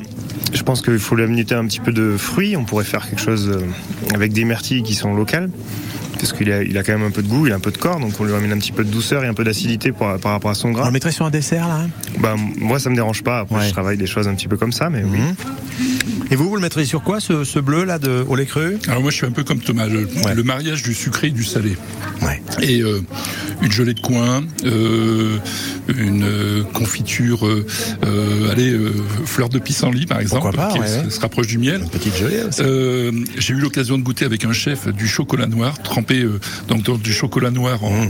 je 0.53 0.63
pense 0.63 0.81
qu'il 0.83 0.99
faut 0.99 1.17
lui 1.17 1.25
amener 1.25 1.45
un 1.53 1.67
petit 1.67 1.81
peu 1.81 1.93
de 1.93 2.17
fruits. 2.17 2.57
On 2.57 2.65
pourrait 2.65 2.85
faire 2.85 3.09
quelque 3.09 3.21
chose 3.23 3.49
euh, 3.49 3.67
avec 4.15 4.33
des 4.33 4.45
myrtilles 4.45 4.83
qui 4.83 4.95
sont 4.95 5.15
locales. 5.15 5.51
Parce 6.19 6.33
qu'il 6.33 6.51
a, 6.51 6.63
il 6.63 6.79
a 6.79 6.83
quand 6.83 6.93
même 6.97 7.07
un 7.07 7.11
peu 7.11 7.21
de 7.23 7.29
goût, 7.29 7.47
il 7.47 7.53
a 7.53 7.57
un 7.57 7.61
peu 7.61 7.71
de 7.71 7.77
corps, 7.77 8.01
donc 8.01 8.19
on 8.19 8.25
lui 8.25 8.33
amène 8.33 8.51
un 8.51 8.57
petit 8.57 8.73
peu 8.73 8.85
de 8.85 8.91
douceur 8.91 9.23
et 9.23 9.27
un 9.27 9.35
peu 9.35 9.45
d'acidité 9.45 9.93
par, 9.93 10.19
par 10.19 10.33
rapport 10.33 10.51
à 10.51 10.55
son 10.55 10.69
On 10.69 10.73
gras. 10.73 10.87
le 10.87 10.93
mettrait 10.93 11.13
sur 11.13 11.27
un 11.27 11.31
dessert 11.31 11.69
là 11.69 11.81
hein? 11.83 11.91
Ben, 12.21 12.37
moi, 12.59 12.79
ça 12.79 12.89
me 12.89 12.95
dérange 12.95 13.23
pas. 13.23 13.41
Après, 13.41 13.57
Ouais. 13.57 13.67
je 13.67 13.73
travaille 13.73 13.99
des 13.99 14.07
choses 14.07 14.27
un 14.27 14.35
petit 14.35 14.49
peu 14.49 14.57
comme 14.57 14.73
ça, 14.73 14.89
mais 14.89 15.05
oui. 15.05 15.19
Et 16.31 16.35
vous, 16.37 16.49
vous 16.49 16.57
le 16.57 16.63
mettriez 16.63 16.87
sur 16.87 17.03
quoi 17.03 17.21
ce, 17.21 17.45
ce 17.45 17.59
bleu 17.61 17.85
là 17.85 17.99
de, 17.99 18.25
au 18.29 18.35
lait 18.35 18.47
cru 18.47 18.79
Alors 18.89 19.01
moi, 19.01 19.11
je 19.11 19.17
suis 19.17 19.27
un 19.27 19.31
peu 19.31 19.45
comme 19.45 19.61
Thomas. 19.61 19.87
Le, 19.87 20.09
Ouais. 20.25 20.35
le 20.35 20.43
mariage 20.43 20.83
du 20.83 20.95
sucré 20.95 21.29
et 21.29 21.31
du 21.31 21.45
salé. 21.45 21.77
Ouais. 22.23 22.43
Et 22.63 22.81
euh, 22.81 23.01
une 23.63 23.71
gelée 23.71 23.95
de 23.95 24.01
coin, 24.01 24.43
euh, 24.65 25.37
une 25.89 26.25
euh, 26.25 26.63
confiture, 26.73 27.47
allez, 28.51 28.77
fleur 29.25 29.49
de 29.49 29.59
pissenlit 29.59 30.07
par 30.07 30.21
exemple, 30.21 30.55
pas, 30.57 30.73
qui 30.73 30.79
ouais, 30.81 31.11
se, 31.11 31.21
rapproche 31.21 31.47
du 31.47 31.59
miel. 31.59 31.83
Une 31.83 31.91
petite 31.91 32.17
gelée 32.17 32.43
aussi. 32.49 32.63
J'ai 33.39 33.55
eu 33.55 33.59
l'occasion 33.61 33.99
de 33.99 34.03
goûter 34.03 34.25
avec 34.25 34.45
un 34.45 34.53
chef 34.53 34.89
du 34.89 35.07
chocolat 35.07 35.47
noir 35.47 35.81
trempé 35.83 36.27
donc 36.69 36.83
dans 36.83 36.97
du 36.97 37.13
chocolat 37.13 37.51
noir 37.51 37.85
en, 37.85 38.07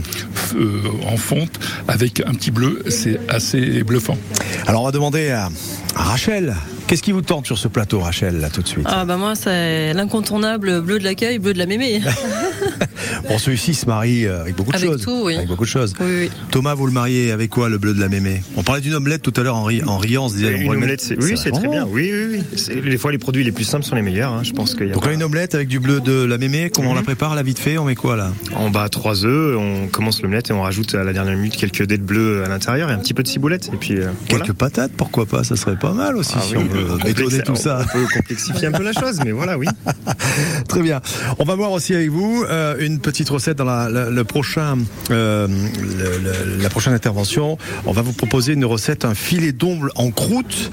Mmh. 0.55 1.05
en 1.07 1.17
fonte 1.17 1.59
avec 1.89 2.21
un 2.25 2.33
petit 2.33 2.51
bleu. 2.51 2.81
C'est 2.87 3.19
assez 3.27 3.83
bluffant. 3.83 4.17
Alors 4.65 4.83
on 4.83 4.85
va 4.85 4.91
demander 4.91 5.29
à 5.29 5.49
Rachel. 5.95 6.55
Qu'est-ce 6.87 7.03
qui 7.03 7.11
vous 7.11 7.21
tente 7.21 7.45
sur 7.45 7.57
ce 7.57 7.67
plateau, 7.67 7.99
Rachel, 7.99 8.39
là 8.39 8.49
tout 8.49 8.61
de 8.61 8.67
suite 8.67 8.87
Ah 8.89 9.03
bah 9.03 9.17
moi 9.17 9.35
c'est 9.35 9.93
l'incontournable 9.93 10.81
bleu 10.81 10.99
de 10.99 11.03
l'accueil, 11.03 11.37
bleu 11.37 11.53
de 11.53 11.59
la 11.59 11.65
mémée. 11.65 12.01
Bon, 13.29 13.37
celui-ci 13.37 13.73
se 13.73 13.85
marie 13.87 14.25
euh, 14.25 14.41
avec 14.41 14.55
beaucoup 14.55 14.71
de 14.71 14.77
Avec 14.77 14.89
choses. 14.89 15.01
tout, 15.01 15.21
oui. 15.25 15.35
Avec 15.35 15.47
beaucoup 15.47 15.63
de 15.65 15.69
choses. 15.69 15.93
Oui, 15.99 16.05
oui. 16.07 16.29
Thomas, 16.51 16.75
vous 16.75 16.85
le 16.85 16.91
mariez 16.93 17.31
avec 17.31 17.49
quoi, 17.49 17.67
le 17.67 17.77
bleu 17.77 17.93
de 17.93 17.99
la 17.99 18.09
mémé? 18.09 18.41
On 18.55 18.63
parlait 18.63 18.81
d'une 18.81 18.93
omelette 18.93 19.21
tout 19.21 19.33
à 19.35 19.43
l'heure 19.43 19.55
en, 19.55 19.63
ri- 19.63 19.81
en 19.85 19.97
riant. 19.97 20.25
On 20.25 20.29
se 20.29 20.35
disait, 20.35 20.55
on 20.55 20.59
Une 20.61 20.69
omelette, 20.69 20.89
mettre- 20.91 21.03
c'est, 21.03 21.23
oui, 21.23 21.37
c'est 21.37 21.51
très 21.51 21.67
bien. 21.67 21.85
bon. 21.85 21.91
Oui, 21.93 22.11
oui, 22.13 22.37
oui. 22.37 22.57
C'est- 22.57 22.79
des 22.79 22.97
fois, 22.97 23.11
les 23.11 23.17
produits 23.17 23.43
les 23.43 23.51
plus 23.51 23.63
simples 23.63 23.85
sont 23.85 23.95
les 23.95 24.01
meilleurs. 24.01 24.31
hein. 24.33 24.43
Je 24.43 24.51
pense 24.53 24.75
qu'il 24.75 24.87
y 24.87 24.91
a 24.91 24.93
Donc 24.93 25.03
pas- 25.03 25.09
là, 25.09 25.15
une 25.15 25.23
omelette 25.23 25.55
avec 25.55 25.67
du 25.67 25.79
bleu 25.79 25.99
de 25.99 26.23
la 26.23 26.37
mémé, 26.37 26.69
comment 26.73 26.91
on 26.91 26.93
la 26.93 26.99
Mhm. 27.01 27.05
prépare, 27.05 27.35
la 27.35 27.43
vite 27.43 27.59
fait 27.59 27.77
On 27.77 27.85
met 27.85 27.95
quoi 27.95 28.15
là? 28.15 28.31
En 28.55 28.69
bas, 28.69 28.87
trois 28.89 29.25
œufs, 29.25 29.57
on 29.57 29.87
commence 29.87 30.21
l'omelette 30.21 30.49
et 30.49 30.53
on 30.53 30.61
rajoute 30.61 30.93
à 30.95 31.03
la 31.03 31.11
dernière 31.13 31.35
minute 31.35 31.55
quelques 31.57 31.83
dés 31.85 31.97
de 31.97 32.03
bleu 32.03 32.43
à 32.45 32.49
l'intérieur 32.49 32.89
et 32.89 32.93
un 32.93 32.99
petit 32.99 33.13
peu 33.13 33.23
de 33.23 33.27
ciboulette. 33.27 33.69
Et 33.73 33.77
puis, 33.77 33.95
euh, 33.97 34.09
voilà. 34.29 34.45
Quelques 34.45 34.57
patates, 34.57 34.91
pourquoi 34.95 35.25
pas 35.25 35.43
Ça 35.43 35.55
serait 35.55 35.77
pas 35.77 35.93
mal 35.93 36.15
aussi 36.15 36.33
Ah 36.37 36.41
si 36.41 36.55
oui, 36.55 36.63
on 36.63 36.76
complexe- 36.85 37.43
tout 37.43 37.55
ça. 37.55 37.81
On 37.83 37.97
peut 37.99 38.05
complexifier 38.13 38.67
un 38.67 38.71
peu 38.71 38.83
la 38.83 38.93
chose, 38.93 39.19
mais 39.23 39.31
voilà, 39.31 39.57
oui. 39.57 39.67
Très 40.67 40.81
bien. 40.81 41.01
On 41.39 41.43
va 41.45 41.55
voir 41.55 41.71
aussi 41.71 41.93
avec 41.95 42.09
vous 42.09 42.43
euh, 42.49 42.75
une 42.79 42.99
petite 42.99 43.29
recette 43.29 43.57
dans 43.57 43.65
la, 43.65 43.89
la- 43.89 44.09
le 44.09 44.23
prochain, 44.23 44.77
euh, 45.11 45.47
le- 45.47 46.55
le- 46.57 46.61
la 46.63 46.69
prochaine 46.69 46.93
intervention. 46.93 47.57
On 47.85 47.91
va 47.91 48.01
vous 48.01 48.13
proposer 48.13 48.53
une 48.53 48.65
recette, 48.65 49.05
un 49.05 49.15
filet 49.15 49.51
d'omble 49.51 49.91
en 49.95 50.11
croûte, 50.11 50.71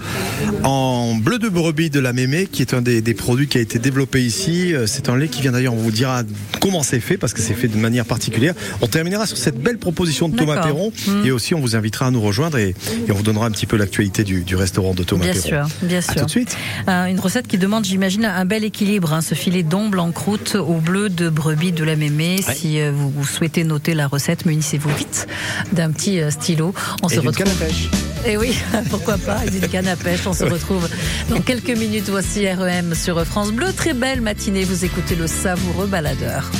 en 0.62 1.14
bleu 1.14 1.38
de 1.38 1.48
brebis 1.48 1.90
de 1.90 2.00
la 2.00 2.12
mémé, 2.12 2.46
qui 2.46 2.62
est 2.62 2.74
un 2.74 2.82
des, 2.82 3.00
des 3.02 3.14
produits 3.14 3.48
qui 3.48 3.58
a 3.58 3.60
été 3.60 3.78
développé 3.78 4.22
ici. 4.24 4.74
Euh, 4.74 4.86
C'est 4.86 5.08
un 5.08 5.16
lait 5.16 5.28
qui 5.28 5.42
vient 5.42 5.52
d'ailleurs, 5.52 5.74
on 5.74 5.78
vous 5.78 5.90
dira 5.90 6.22
comment 6.60 6.82
c'est 6.82 7.00
fait, 7.00 7.16
parce 7.16 7.32
que 7.32 7.40
c'est 7.40 7.54
fait 7.54 7.68
de 7.68 7.76
manière 7.76 8.04
particulière. 8.04 8.54
On 8.80 8.86
terminera 8.86 9.26
sur 9.26 9.36
cette 9.36 9.58
belle 9.60 9.78
proposition 9.78 10.28
de 10.28 10.36
Thomas. 10.36 10.54
Perron, 10.62 10.92
Mm. 11.08 11.26
et 11.26 11.30
aussi 11.32 11.54
on 11.54 11.60
vous 11.60 11.74
invitera 11.76 12.06
à 12.06 12.10
nous 12.10 12.20
rejoindre 12.20 12.56
et, 12.58 12.68
et 13.08 13.10
on 13.10 13.14
vous 13.14 13.22
donnera 13.22 13.46
un 13.46 13.50
petit 13.50 13.66
peu 13.66 13.76
l'actualité 13.76 14.22
du, 14.24 14.42
du 14.42 14.54
restaurant 14.56 14.94
de 14.94 15.02
Thomas 15.02 15.24
Bien 15.24 15.32
Perron. 15.32 15.66
sûr, 15.68 15.76
bien 15.82 15.93
À 15.98 16.02
sûr. 16.02 16.14
tout 16.14 16.24
de 16.26 16.30
suite. 16.30 16.56
Euh, 16.88 17.06
une 17.06 17.20
recette 17.20 17.46
qui 17.46 17.58
demande, 17.58 17.84
j'imagine, 17.84 18.24
un 18.24 18.44
bel 18.44 18.64
équilibre. 18.64 19.12
hein, 19.12 19.20
ce 19.20 19.34
filet 19.34 19.62
d'omble 19.62 19.98
en 19.98 20.12
croûte 20.12 20.54
au 20.56 20.74
bleu 20.74 21.08
de 21.08 21.28
brebis 21.28 21.72
de 21.72 21.84
la 21.84 21.96
mémé. 21.96 22.40
Si 22.42 22.80
euh, 22.80 22.92
vous, 22.94 23.10
vous 23.10 23.24
souhaitez 23.24 23.64
noter 23.64 23.94
la 23.94 24.06
recette, 24.06 24.46
munissez-vous 24.46 24.90
vite 24.96 25.26
d'un 25.72 25.90
petit 25.90 26.20
euh, 26.20 26.30
stylo. 26.30 26.74
On 27.02 27.08
Et 27.08 27.14
se 27.14 27.20
retrouve. 27.20 27.36
canne 27.36 27.48
à 27.48 27.64
pêche. 27.66 27.88
Et 28.26 28.36
oui, 28.36 28.56
pourquoi 28.90 29.18
pas, 29.18 29.44
et 29.46 29.50
d'une 29.50 29.68
canne 29.68 29.88
à 29.88 29.96
pêche. 29.96 30.26
On 30.26 30.32
se 30.32 30.44
retrouve 30.44 30.88
dans 31.28 31.40
quelques 31.40 31.76
minutes. 31.76 32.08
Voici 32.08 32.48
REM 32.48 32.94
sur 32.94 33.22
France 33.24 33.52
Bleu. 33.52 33.72
Très 33.72 33.92
belle 33.94 34.20
matinée. 34.20 34.64
Vous 34.64 34.84
écoutez 34.84 35.14
le 35.14 35.26
savoureux 35.26 35.86
baladeur. 35.86 36.50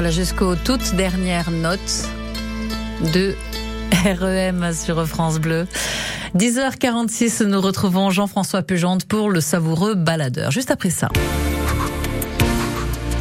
Voilà, 0.00 0.12
jusqu'aux 0.12 0.54
toutes 0.54 0.94
dernières 0.94 1.50
notes 1.50 2.06
de 3.12 3.34
REM 4.04 4.72
sur 4.72 5.04
France 5.08 5.40
Bleu. 5.40 5.66
10h46, 6.36 7.42
nous 7.42 7.60
retrouvons 7.60 8.08
Jean-François 8.08 8.62
Pugente 8.62 9.06
pour 9.06 9.28
le 9.28 9.40
savoureux 9.40 9.96
baladeur. 9.96 10.52
Juste 10.52 10.70
après 10.70 10.90
ça. 10.90 11.08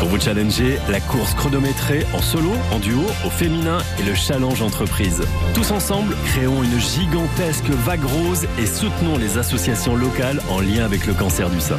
Pour 0.00 0.08
vous 0.08 0.20
challenger, 0.20 0.78
la 0.90 1.00
course 1.00 1.34
chronométrée 1.34 2.04
en 2.12 2.20
solo, 2.20 2.52
en 2.72 2.78
duo, 2.78 3.02
au 3.24 3.30
féminin 3.30 3.78
et 3.98 4.02
le 4.02 4.14
challenge 4.14 4.60
entreprise. 4.62 5.22
Tous 5.54 5.70
ensemble, 5.70 6.16
créons 6.26 6.62
une 6.62 6.78
gigantesque 6.78 7.70
vague 7.70 8.04
rose 8.04 8.46
et 8.58 8.66
soutenons 8.66 9.18
les 9.18 9.38
associations 9.38 9.96
locales 9.96 10.40
en 10.50 10.60
lien 10.60 10.84
avec 10.84 11.06
le 11.06 11.14
cancer 11.14 11.48
du 11.48 11.60
sein. 11.60 11.78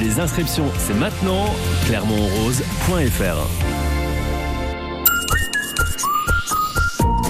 Les 0.00 0.20
inscriptions, 0.20 0.70
c'est 0.78 0.94
maintenant, 0.94 1.46
clermontrose.fr. 1.86 3.48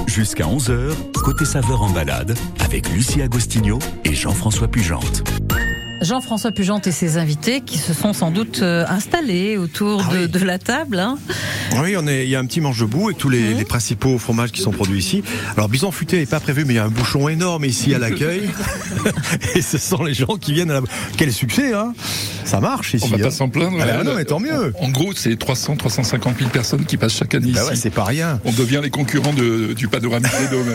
Jusqu'à 0.07 0.45
11h, 0.45 0.93
côté 1.25 1.45
saveur 1.45 1.83
en 1.83 1.91
balade, 1.91 2.37
avec 2.65 2.89
Lucie 2.91 3.21
Agostinho 3.21 3.81
et 4.05 4.15
Jean-François 4.15 4.69
Pugente. 4.69 5.25
Jean-François 6.05 6.53
Pugente 6.53 6.87
et 6.87 6.93
ses 6.93 7.17
invités 7.17 7.61
qui 7.63 7.79
se 7.79 7.93
sont 7.95 8.13
sans 8.13 8.31
doute 8.31 8.61
euh, 8.63 8.85
installés 8.89 9.57
autour 9.57 10.05
Ah 10.09 10.13
de, 10.15 10.19
oui. 10.21 10.29
de 10.29 10.39
la 10.41 10.59
table. 10.59 10.99
hein. 10.99 11.19
Oui, 11.83 11.97
on 11.99 12.07
est, 12.07 12.25
il 12.25 12.31
y 12.31 12.37
a 12.37 12.39
un 12.41 12.45
petit 12.47 12.61
manche 12.61 12.79
de 12.79 12.85
boue 12.85 13.07
avec 13.07 13.19
tous 13.19 13.29
les, 13.31 13.55
les 13.55 13.65
principaux 13.65 14.19
fromages 14.19 14.53
qui 14.53 14.61
sont 14.61 14.71
produits 14.71 14.99
ici. 14.99 15.23
Alors, 15.57 15.69
bison 15.69 15.91
futé 15.91 16.19
n'est 16.19 16.27
pas 16.27 16.41
prévu, 16.41 16.65
mais 16.65 16.75
il 16.75 16.77
y 16.77 16.81
a 16.81 16.85
un 16.85 16.89
bouchon 16.89 17.29
énorme 17.29 17.65
ici 17.65 17.95
à 17.95 17.99
l'accueil. 17.99 18.49
Et 19.55 19.63
ce 19.63 19.79
sont 19.79 20.03
les 20.05 20.15
gens 20.15 20.37
qui 20.39 20.53
viennent 20.53 20.71
à 20.71 20.75
la... 20.75 20.87
Quel 21.17 21.33
succès, 21.33 21.73
hein 21.73 21.95
Ça 22.45 22.61
marche 22.61 22.95
ici. 22.95 23.05
On 23.07 23.11
va 23.11 23.17
hein. 23.17 23.25
pas 23.25 23.31
s'en 23.31 23.49
plaindre. 23.49 23.79
Ah 23.81 23.87
bah 23.87 23.93
hein. 24.01 24.05
non, 24.05 24.15
mais 24.15 24.25
tant 24.25 24.41
mieux. 24.41 24.73
En 24.81 24.91
gros, 24.91 25.13
c'est 25.15 25.37
300, 25.39 25.77
350 25.77 26.39
000 26.39 26.51
personnes 26.51 26.85
qui 26.85 26.97
passent 26.97 27.17
chaque 27.17 27.35
année 27.35 27.53
Bah 27.53 27.61
ici. 27.61 27.71
ouais, 27.71 27.77
c'est 27.77 27.91
pas 27.91 28.05
rien. 28.05 28.41
On 28.45 28.53
devient 28.53 28.81
les 28.83 28.91
concurrents 28.91 29.33
de- 29.33 29.73
du 29.73 29.89
panoramique 29.89 30.31
des 30.41 30.57
dômes. 30.57 30.75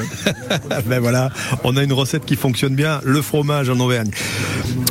ben 0.88 0.99
voilà, 0.99 1.30
on 1.63 1.78
a 1.78 1.84
une 1.84 1.93
recette 1.93 2.26
qui 2.26 2.36
fonctionne 2.36 2.76
bien, 2.76 3.01
le 3.03 3.22
fromage 3.22 3.70
en 3.70 3.80
Auvergne. 3.80 4.11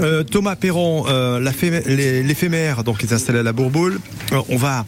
Euh, 0.00 0.22
Thomas 0.22 0.56
Perron, 0.56 1.04
euh, 1.08 1.40
l'éphémère, 1.42 2.84
donc 2.84 3.02
est 3.02 3.12
installé 3.12 3.40
à 3.40 3.42
la 3.42 3.52
Bourboule. 3.52 3.98
Euh, 4.32 4.40
on 4.48 4.56
va 4.56 4.86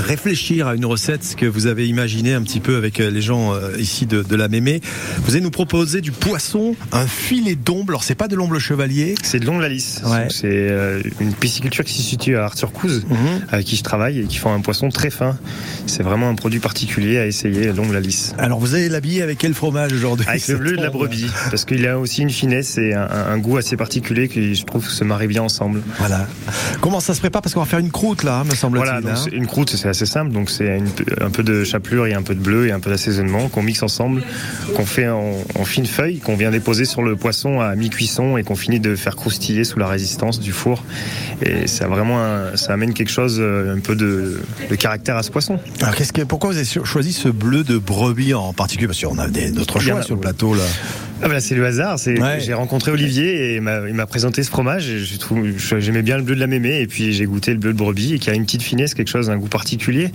réfléchir 0.00 0.66
à 0.66 0.74
une 0.74 0.84
recette 0.84 1.34
que 1.36 1.46
vous 1.46 1.66
avez 1.66 1.86
imaginée 1.88 2.34
un 2.34 2.42
petit 2.42 2.60
peu 2.60 2.76
avec 2.76 3.00
euh, 3.00 3.10
les 3.10 3.22
gens 3.22 3.54
euh, 3.54 3.72
ici 3.78 4.06
de, 4.06 4.22
de 4.22 4.36
la 4.36 4.48
Mémé. 4.48 4.80
Vous 5.24 5.32
allez 5.32 5.40
nous 5.42 5.50
proposer 5.50 6.00
du 6.00 6.12
poisson, 6.12 6.74
un 6.92 7.06
filet 7.06 7.54
d'omble. 7.54 7.92
Alors 7.92 8.04
c'est 8.04 8.14
pas 8.14 8.28
de 8.28 8.36
l'omble 8.36 8.58
chevalier. 8.58 9.14
C'est 9.22 9.40
de 9.40 9.46
l'omble 9.46 9.64
à 9.64 9.68
lisse. 9.68 10.00
Ouais. 10.04 10.22
Donc, 10.22 10.32
C'est 10.32 10.48
euh, 10.50 11.02
une 11.20 11.32
pisciculture 11.32 11.84
qui 11.84 11.92
se 11.94 12.02
situe 12.02 12.36
à 12.36 12.44
Arthur 12.44 12.72
Couze, 12.72 13.04
Mhm. 13.08 13.42
avec 13.50 13.66
qui 13.66 13.76
je 13.76 13.82
travaille 13.82 14.20
et 14.20 14.24
qui 14.24 14.36
font 14.38 14.52
un 14.52 14.60
poisson 14.60 14.88
très 14.90 15.10
fin. 15.10 15.36
C'est 15.86 16.02
vraiment 16.02 16.28
un 16.28 16.34
produit 16.34 16.60
particulier 16.60 17.18
à 17.18 17.26
essayer, 17.26 17.72
l'omble 17.72 17.96
à 17.96 18.00
lisse. 18.00 18.34
Alors 18.38 18.58
vous 18.58 18.74
allez 18.74 18.88
l'habiller 18.88 19.22
avec 19.22 19.38
quel 19.38 19.54
fromage 19.54 19.92
aujourd'hui? 19.92 20.26
Avec 20.28 20.46
le 20.48 20.56
bleu 20.56 20.76
de 20.76 20.82
la 20.82 20.90
brebis, 20.90 21.26
parce 21.50 21.64
qu'il 21.64 21.86
a 21.86 21.98
aussi 21.98 22.22
une 22.22 22.30
finesse 22.30 22.78
et 22.78 22.94
un, 22.94 23.08
un 23.08 23.38
goût 23.38 23.56
assez 23.56 23.76
particulier 23.76 24.28
qui, 24.28 24.54
je 24.54 24.64
trouve, 24.64 24.88
se 24.88 25.04
marie 25.04 25.26
bien 25.26 25.42
ensemble. 25.42 25.82
Voilà. 25.98 26.26
Comment 26.80 27.00
ça 27.00 27.14
se 27.14 27.20
prépare? 27.20 27.42
Parce 27.42 27.54
qu'on 27.54 27.60
va 27.60 27.66
faire 27.66 27.78
une 27.78 27.90
croûte 27.90 28.22
là, 28.22 28.40
hein, 28.40 28.44
me 28.44 28.54
semble-t-il. 28.54 28.84
Voilà, 28.84 29.00
donc 29.00 29.10
hein. 29.10 29.30
une 29.32 29.46
croûte, 29.46 29.74
c'est 29.76 29.88
assez 29.90 30.06
simple. 30.06 30.32
Donc 30.32 30.50
c'est 30.50 30.80
un 31.20 31.30
peu 31.30 31.42
de 31.42 31.64
chapelure 31.64 32.06
et 32.06 32.14
un 32.14 32.22
peu 32.22 32.34
de 32.34 32.40
bleu 32.40 32.66
et 32.68 32.72
un 32.72 32.80
peu 32.80 32.90
d'assaisonnement 32.90 33.48
qu'on 33.48 33.62
mixe 33.62 33.82
ensemble, 33.82 34.22
qu'on 34.76 34.86
fait 34.86 35.08
en, 35.08 35.32
en 35.58 35.64
fines 35.64 35.86
feuilles, 35.86 36.18
qu'on 36.18 36.36
vient 36.36 36.50
déposer 36.50 36.84
sur 36.84 37.02
le 37.02 37.16
poisson 37.16 37.60
à 37.60 37.74
mi-cuisson 37.74 38.36
et 38.36 38.42
qu'on 38.44 38.56
finit 38.56 38.80
de 38.80 38.96
faire 38.96 39.16
croustiller 39.16 39.64
sous 39.64 39.78
la 39.78 39.86
résistance 39.88 40.40
du 40.40 40.52
four. 40.52 40.82
Et 41.42 41.66
ça 41.66 41.86
vraiment, 41.88 42.22
un- 42.24 42.56
ça 42.56 42.72
amène 42.72 42.94
quelque 42.94 43.10
chose, 43.10 43.36
euh, 43.40 43.76
un 43.76 43.80
peu 43.80 43.94
de, 43.96 44.40
de 44.70 44.74
caractère 44.74 45.16
à 45.16 45.22
ce 45.22 45.30
poisson. 45.30 45.58
Alors, 45.82 45.94
qu'est-ce 45.94 46.12
que, 46.12 46.22
pourquoi 46.22 46.50
vous 46.50 46.56
avez 46.56 46.64
cho- 46.66 46.84
choisi 46.84 47.12
ce 47.12 47.28
bleu 47.28 47.64
de 47.64 47.78
brebis 47.78 48.34
en 48.34 48.52
particulier? 48.52 48.86
Parce 48.86 49.00
qu'on 49.02 49.18
a 49.18 49.28
d'autres 49.28 49.80
choix 49.80 49.98
a- 49.98 50.02
sur 50.02 50.14
le 50.14 50.20
plateau 50.20 50.54
là. 50.54 50.62
Ah 51.22 51.28
bah, 51.28 51.40
c'est 51.40 51.54
le 51.54 51.66
hasard. 51.66 51.98
C'est 51.98 52.18
Ouais. 52.20 52.40
j'ai 52.40 52.54
rencontré 52.54 52.90
Olivier 52.90 53.52
et 53.52 53.56
il 53.56 53.60
m'a, 53.62 54.06
présenté 54.06 54.42
ce 54.42 54.50
fromage. 54.50 54.86
J'aimais 55.78 56.02
bien 56.02 56.16
le 56.16 56.22
bleu 56.22 56.34
de 56.34 56.40
la 56.40 56.46
mémé 56.46 56.80
et 56.80 56.86
puis 56.86 57.12
j'ai 57.12 57.26
goûté 57.26 57.52
le 57.52 57.58
bleu 57.58 57.72
de 57.72 57.78
brebis 57.78 58.14
et 58.14 58.18
qui 58.18 58.30
a 58.30 58.34
une 58.34 58.44
petite 58.44 58.62
finesse, 58.62 58.94
quelque 58.94 59.08
chose, 59.08 59.30
un 59.30 59.36
goût 59.36 59.48
particulier 59.48 60.10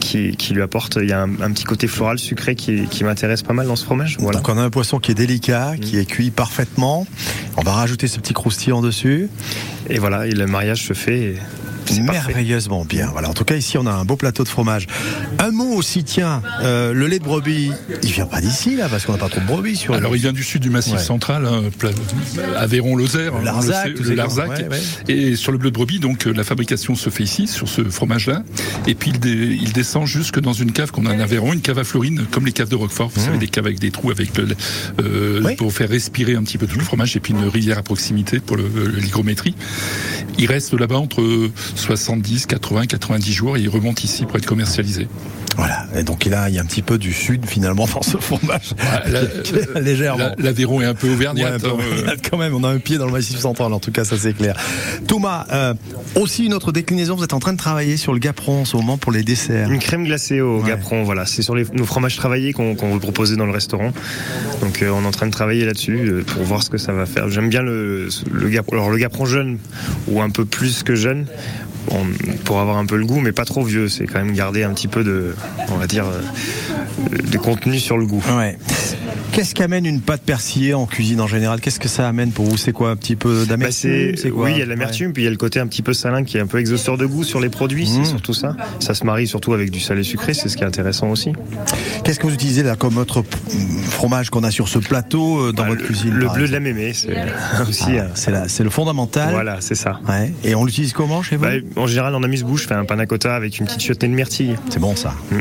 qui, 0.00 0.36
qui 0.36 0.54
lui 0.54 0.62
apporte. 0.62 0.98
Il 1.00 1.08
y 1.08 1.12
a 1.12 1.20
un, 1.22 1.40
un 1.40 1.52
petit 1.52 1.64
côté 1.64 1.86
floral 1.86 2.18
sucré 2.18 2.54
qui, 2.54 2.86
qui 2.86 3.04
m'intéresse 3.04 3.42
pas 3.42 3.52
mal 3.54 3.66
dans 3.66 3.76
ce 3.76 3.84
fromage. 3.84 4.16
Voilà. 4.18 4.38
Donc 4.38 4.48
on 4.48 4.58
a 4.58 4.62
un 4.62 4.70
poisson 4.70 4.98
qui 4.98 5.12
est 5.12 5.14
délicat, 5.14 5.74
qui 5.80 5.98
est 5.98 6.04
cuit 6.06 6.30
parfaitement. 6.30 7.06
On 7.56 7.62
va 7.62 7.72
rajouter 7.72 8.08
ce 8.08 8.18
petit 8.18 8.34
croustillant 8.34 8.82
dessus. 8.82 9.28
Et 9.88 9.98
voilà, 9.98 10.26
et 10.26 10.32
le 10.32 10.46
mariage 10.46 10.82
se 10.82 10.92
fait. 10.92 11.18
et 11.18 11.34
parfait. 11.96 12.02
Merveilleusement 12.32 12.84
bien. 12.84 13.08
Voilà. 13.12 13.28
En 13.30 13.34
tout 13.34 13.44
cas, 13.44 13.56
ici, 13.56 13.78
on 13.78 13.86
a 13.86 13.92
un 13.92 14.04
beau 14.04 14.16
plateau 14.16 14.44
de 14.44 14.48
fromage. 14.48 14.86
Un 15.38 15.50
mot 15.50 15.72
aussi, 15.74 16.04
tiens, 16.04 16.42
euh, 16.62 16.92
le 16.92 17.06
lait 17.06 17.18
de 17.18 17.24
brebis, 17.24 17.70
il 18.02 18.10
vient 18.12 18.26
pas 18.26 18.40
d'ici 18.40 18.76
là, 18.76 18.88
parce 18.88 19.04
qu'on 19.06 19.12
n'a 19.12 19.18
pas 19.18 19.28
trop 19.28 19.40
de 19.40 19.46
brebis 19.46 19.76
sur. 19.76 19.94
Alors, 19.94 20.14
il 20.16 20.22
vient 20.22 20.32
du 20.32 20.42
sud 20.42 20.62
du 20.62 20.70
Massif 20.70 20.94
Ouais. 20.94 20.98
central, 20.98 21.46
hein, 21.46 21.62
pla- 21.78 21.90
Aveyron-Lozère, 22.56 23.34
hein, 23.36 23.40
Larzac, 23.44 23.88
le, 23.88 23.94
tous 23.94 24.02
le 24.04 24.08
ces 24.10 24.14
Larzac. 24.14 24.46
coins, 24.46 24.56
ouais, 24.56 24.68
ouais. 24.68 24.80
Et 25.14 25.36
sur 25.36 25.52
le 25.52 25.58
bleu 25.58 25.70
de 25.70 25.74
brebis, 25.74 25.98
donc 26.00 26.26
euh, 26.26 26.32
la 26.32 26.44
fabrication 26.44 26.94
se 26.94 27.10
fait 27.10 27.24
ici, 27.24 27.46
sur 27.46 27.68
ce 27.68 27.82
fromage-là. 27.84 28.42
Et 28.86 28.94
puis 28.94 29.10
il, 29.10 29.20
dé- 29.20 29.58
il 29.60 29.72
descend 29.72 30.06
jusque 30.06 30.40
dans 30.40 30.52
une 30.52 30.72
cave 30.72 30.90
qu'on 30.90 31.06
a 31.06 31.14
en 31.14 31.20
Aveyron, 31.20 31.52
une 31.52 31.60
cave 31.60 31.78
à 31.78 31.84
Florine, 31.84 32.26
comme 32.30 32.46
les 32.46 32.52
caves 32.52 32.68
de 32.68 32.76
Roquefort. 32.76 33.10
Vous 33.14 33.24
savez, 33.24 33.38
des 33.38 33.48
caves 33.48 33.66
avec 33.66 33.78
des 33.78 33.90
trous 33.90 34.10
avec 34.10 34.36
le, 34.36 34.48
euh, 35.00 35.40
Mmh. 35.40 35.44
Oui. 35.46 35.56
pour 35.56 35.72
faire 35.72 35.88
respirer 35.88 36.34
un 36.34 36.42
petit 36.42 36.58
peu 36.58 36.66
tout 36.66 36.78
le 36.78 36.84
fromage, 36.84 37.16
et 37.16 37.20
puis 37.20 37.32
une 37.32 37.48
rivière 37.48 37.78
à 37.78 37.82
proximité 37.82 38.40
pour 38.40 38.56
l'hygrométrie. 38.56 39.54
Il 40.38 40.46
reste 40.46 40.72
là-bas 40.74 40.96
entre 40.98 41.48
70, 41.78 42.46
80, 42.46 42.86
90 42.86 43.32
jours 43.32 43.56
et 43.56 43.60
il 43.60 43.68
remonte 43.68 44.04
ici 44.04 44.24
pour 44.26 44.36
être 44.36 44.46
commercialisé. 44.46 45.08
Voilà. 45.56 45.86
Et 45.96 46.04
donc 46.04 46.24
là, 46.26 46.48
il 46.48 46.54
y 46.54 46.58
a 46.58 46.62
un 46.62 46.64
petit 46.66 46.82
peu 46.82 46.98
du 46.98 47.12
sud 47.12 47.44
finalement 47.46 47.86
dans 47.92 48.02
ce 48.02 48.16
fromage. 48.18 48.74
Ah, 48.80 49.02
la- 49.74 49.80
Légèrement. 49.80 50.18
la- 50.18 50.34
L'Aveyron 50.38 50.80
est 50.80 50.84
un 50.84 50.94
peu 50.94 51.08
Ouais, 51.08 51.14
auvergnat. 51.14 51.54
un 51.54 51.58
peu, 51.58 51.68
hein, 51.68 51.78
euh. 52.08 52.16
quand 52.30 52.36
même, 52.36 52.54
on 52.54 52.62
a 52.62 52.68
un 52.68 52.78
pied 52.78 52.96
dans 52.96 53.06
le 53.06 53.12
massif 53.12 53.38
central, 53.40 53.72
en 53.72 53.80
tout 53.80 53.90
cas, 53.90 54.04
ça 54.04 54.16
c'est 54.16 54.34
clair. 54.34 54.56
Thomas, 55.08 55.46
euh, 55.52 55.74
aussi 56.14 56.44
une 56.46 56.54
autre 56.54 56.70
déclinaison, 56.70 57.16
vous 57.16 57.24
êtes 57.24 57.32
en 57.32 57.40
train 57.40 57.54
de 57.54 57.58
travailler 57.58 57.96
sur 57.96 58.12
le 58.12 58.20
gaperon 58.20 58.60
en 58.60 58.64
ce 58.64 58.76
moment 58.76 58.98
pour 58.98 59.10
les 59.10 59.24
desserts. 59.24 59.70
Une 59.72 59.80
crème 59.80 60.04
glacée 60.04 60.40
au 60.40 60.60
Ouais. 60.60 60.68
gaperon, 60.68 61.02
voilà. 61.02 61.26
C'est 61.26 61.42
sur 61.42 61.56
les, 61.56 61.64
nos 61.72 61.84
fromages 61.84 62.14
travaillés 62.16 62.52
qu'on 62.52 62.76
qu'on 62.76 62.94
veut 62.94 63.00
proposer 63.00 63.34
dans 63.34 63.46
le 63.46 63.52
restaurant. 63.52 63.92
Donc 64.60 64.82
euh, 64.82 64.90
on 64.90 65.02
est 65.02 65.06
en 65.06 65.10
train 65.10 65.26
de 65.26 65.32
travailler 65.32 65.64
là-dessus 65.64 65.98
euh, 66.08 66.22
pour 66.24 66.44
voir 66.44 66.62
ce 66.62 66.70
que 66.70 66.78
ça 66.78 66.92
va 66.92 67.04
faire. 67.06 67.28
J'aime 67.30 67.48
bien 67.48 67.62
le, 67.62 68.08
le 68.32 68.48
gaperon. 68.48 68.76
Alors 68.76 68.90
le 68.90 68.98
gaperon 68.98 69.26
jeune 69.26 69.58
ou 70.06 70.20
un 70.22 70.30
peu 70.30 70.44
plus 70.44 70.84
que 70.84 70.94
jeune. 70.94 71.26
Pour 72.44 72.60
avoir 72.60 72.76
un 72.78 72.86
peu 72.86 72.96
le 72.96 73.06
goût, 73.06 73.20
mais 73.20 73.32
pas 73.32 73.44
trop 73.44 73.62
vieux. 73.62 73.88
C'est 73.88 74.06
quand 74.06 74.18
même 74.18 74.34
garder 74.34 74.62
un 74.62 74.72
petit 74.72 74.88
peu 74.88 75.04
de, 75.04 75.34
on 75.70 75.76
va 75.76 75.86
dire, 75.86 76.06
euh, 76.06 76.20
de 77.30 77.38
contenu 77.38 77.78
sur 77.78 77.98
le 77.98 78.06
goût. 78.06 78.22
Qu'est-ce 79.38 79.54
qu'amène 79.54 79.86
une 79.86 80.00
pâte 80.00 80.22
persillée 80.22 80.74
en 80.74 80.84
cuisine 80.84 81.20
en 81.20 81.28
général? 81.28 81.60
Qu'est-ce 81.60 81.78
que 81.78 81.86
ça 81.86 82.08
amène 82.08 82.32
pour 82.32 82.44
vous? 82.46 82.56
C'est 82.56 82.72
quoi 82.72 82.90
Un 82.90 82.96
petit 82.96 83.14
peu 83.14 83.42
Bah, 83.42 83.50
d'amertume 83.50 84.32
quoi 84.34 84.46
oui, 84.46 84.50
il 84.54 84.58
y 84.58 84.62
a 84.62 84.64
de 84.64 84.68
l'amertume, 84.70 85.12
puis 85.12 85.22
il 85.22 85.26
y 85.26 85.28
a 85.28 85.30
le 85.30 85.36
côté 85.36 85.60
un 85.60 85.68
petit 85.68 85.82
peu 85.82 85.92
salin 85.92 86.24
qui 86.24 86.38
est 86.38 86.40
un 86.40 86.48
peu 86.48 86.58
exhausteur 86.58 86.98
de 86.98 87.06
goût 87.06 87.22
sur 87.22 87.38
les 87.38 87.48
produits, 87.48 87.84
Mmh. 87.88 88.02
c'est 88.04 88.10
surtout 88.10 88.34
ça. 88.34 88.56
Ça 88.80 88.94
se 88.94 89.04
marie 89.04 89.28
surtout 89.28 89.52
avec 89.52 89.70
du 89.70 89.78
salé 89.78 90.02
sucré, 90.02 90.34
c'est 90.34 90.48
ce 90.48 90.56
qui 90.56 90.64
est 90.64 90.66
intéressant 90.66 91.08
aussi. 91.10 91.30
Qu'est-ce 92.02 92.18
que 92.18 92.26
vous 92.26 92.34
utilisez 92.34 92.64
là 92.64 92.74
comme 92.74 92.98
autre 92.98 93.22
fromage 93.90 94.30
qu'on 94.30 94.42
a 94.42 94.50
sur 94.50 94.66
ce 94.68 94.80
plateau 94.80 95.38
euh, 95.38 95.52
dans 95.52 95.62
Bah, 95.62 95.68
votre 95.68 95.82
le, 95.82 95.86
cuisine 95.86 96.14
le 96.14 96.28
bleu 96.30 96.48
de 96.48 96.52
la 96.52 96.58
mémé, 96.58 96.92
c'est 96.92 97.14
aussi. 97.68 97.96
Ah, 97.96 98.08
c'est 98.14 98.32
la- 98.32 98.48
c'est 98.48 98.64
le 98.64 98.70
fondamental. 98.70 99.30
Voilà, 99.30 99.58
c'est 99.60 99.76
ça. 99.76 100.00
Ouais. 100.08 100.32
Et 100.42 100.56
on 100.56 100.64
l'utilise 100.64 100.92
comment 100.92 101.22
chez 101.22 101.36
vous? 101.36 101.44
Bah, 101.44 101.50
en 101.76 101.86
général, 101.86 102.12
en 102.16 102.24
amuse-bouche, 102.24 102.62
je 102.64 102.66
fais 102.66 102.74
un 102.74 102.84
panna 102.84 103.06
cotta 103.06 103.36
avec 103.36 103.56
une 103.60 103.66
petite 103.66 103.82
chutney 103.82 104.10
de 104.10 104.16
myrtille. 104.16 104.56
C'est 104.68 104.80
bon 104.80 104.96
ça. 104.96 105.14
Mm. 105.30 105.38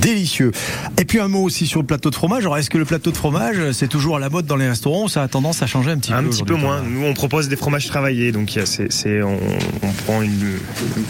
Délicieux. 0.00 0.50
Et 0.98 1.04
puis 1.04 1.20
un 1.20 1.28
mot 1.28 1.44
aussi 1.44 1.68
sur 1.68 1.78
le 1.80 1.86
plateau 1.86 2.10
de 2.10 2.16
fromage. 2.16 2.40
Alors 2.42 2.58
est-ce 2.58 2.70
que 2.70 2.78
le 2.78 2.84
plateau 2.84 3.12
de 3.12 3.19
fromage, 3.20 3.72
c'est 3.72 3.86
toujours 3.86 4.16
à 4.16 4.18
la 4.18 4.30
mode 4.30 4.46
dans 4.46 4.56
les 4.56 4.66
restaurants 4.66 5.04
ou 5.04 5.08
ça 5.08 5.22
a 5.22 5.28
tendance 5.28 5.60
à 5.62 5.66
changer 5.66 5.90
un 5.90 5.98
petit 5.98 6.10
Un 6.12 6.22
peu 6.22 6.30
petit 6.30 6.42
peu 6.42 6.54
moins. 6.54 6.80
Nous, 6.82 7.04
on 7.04 7.12
propose 7.12 7.48
des 7.50 7.56
fromages 7.56 7.86
travaillés, 7.86 8.32
donc 8.32 8.58
c'est, 8.64 9.22
on, 9.22 9.38
on 9.82 9.92
prend 10.06 10.22
une, 10.22 10.58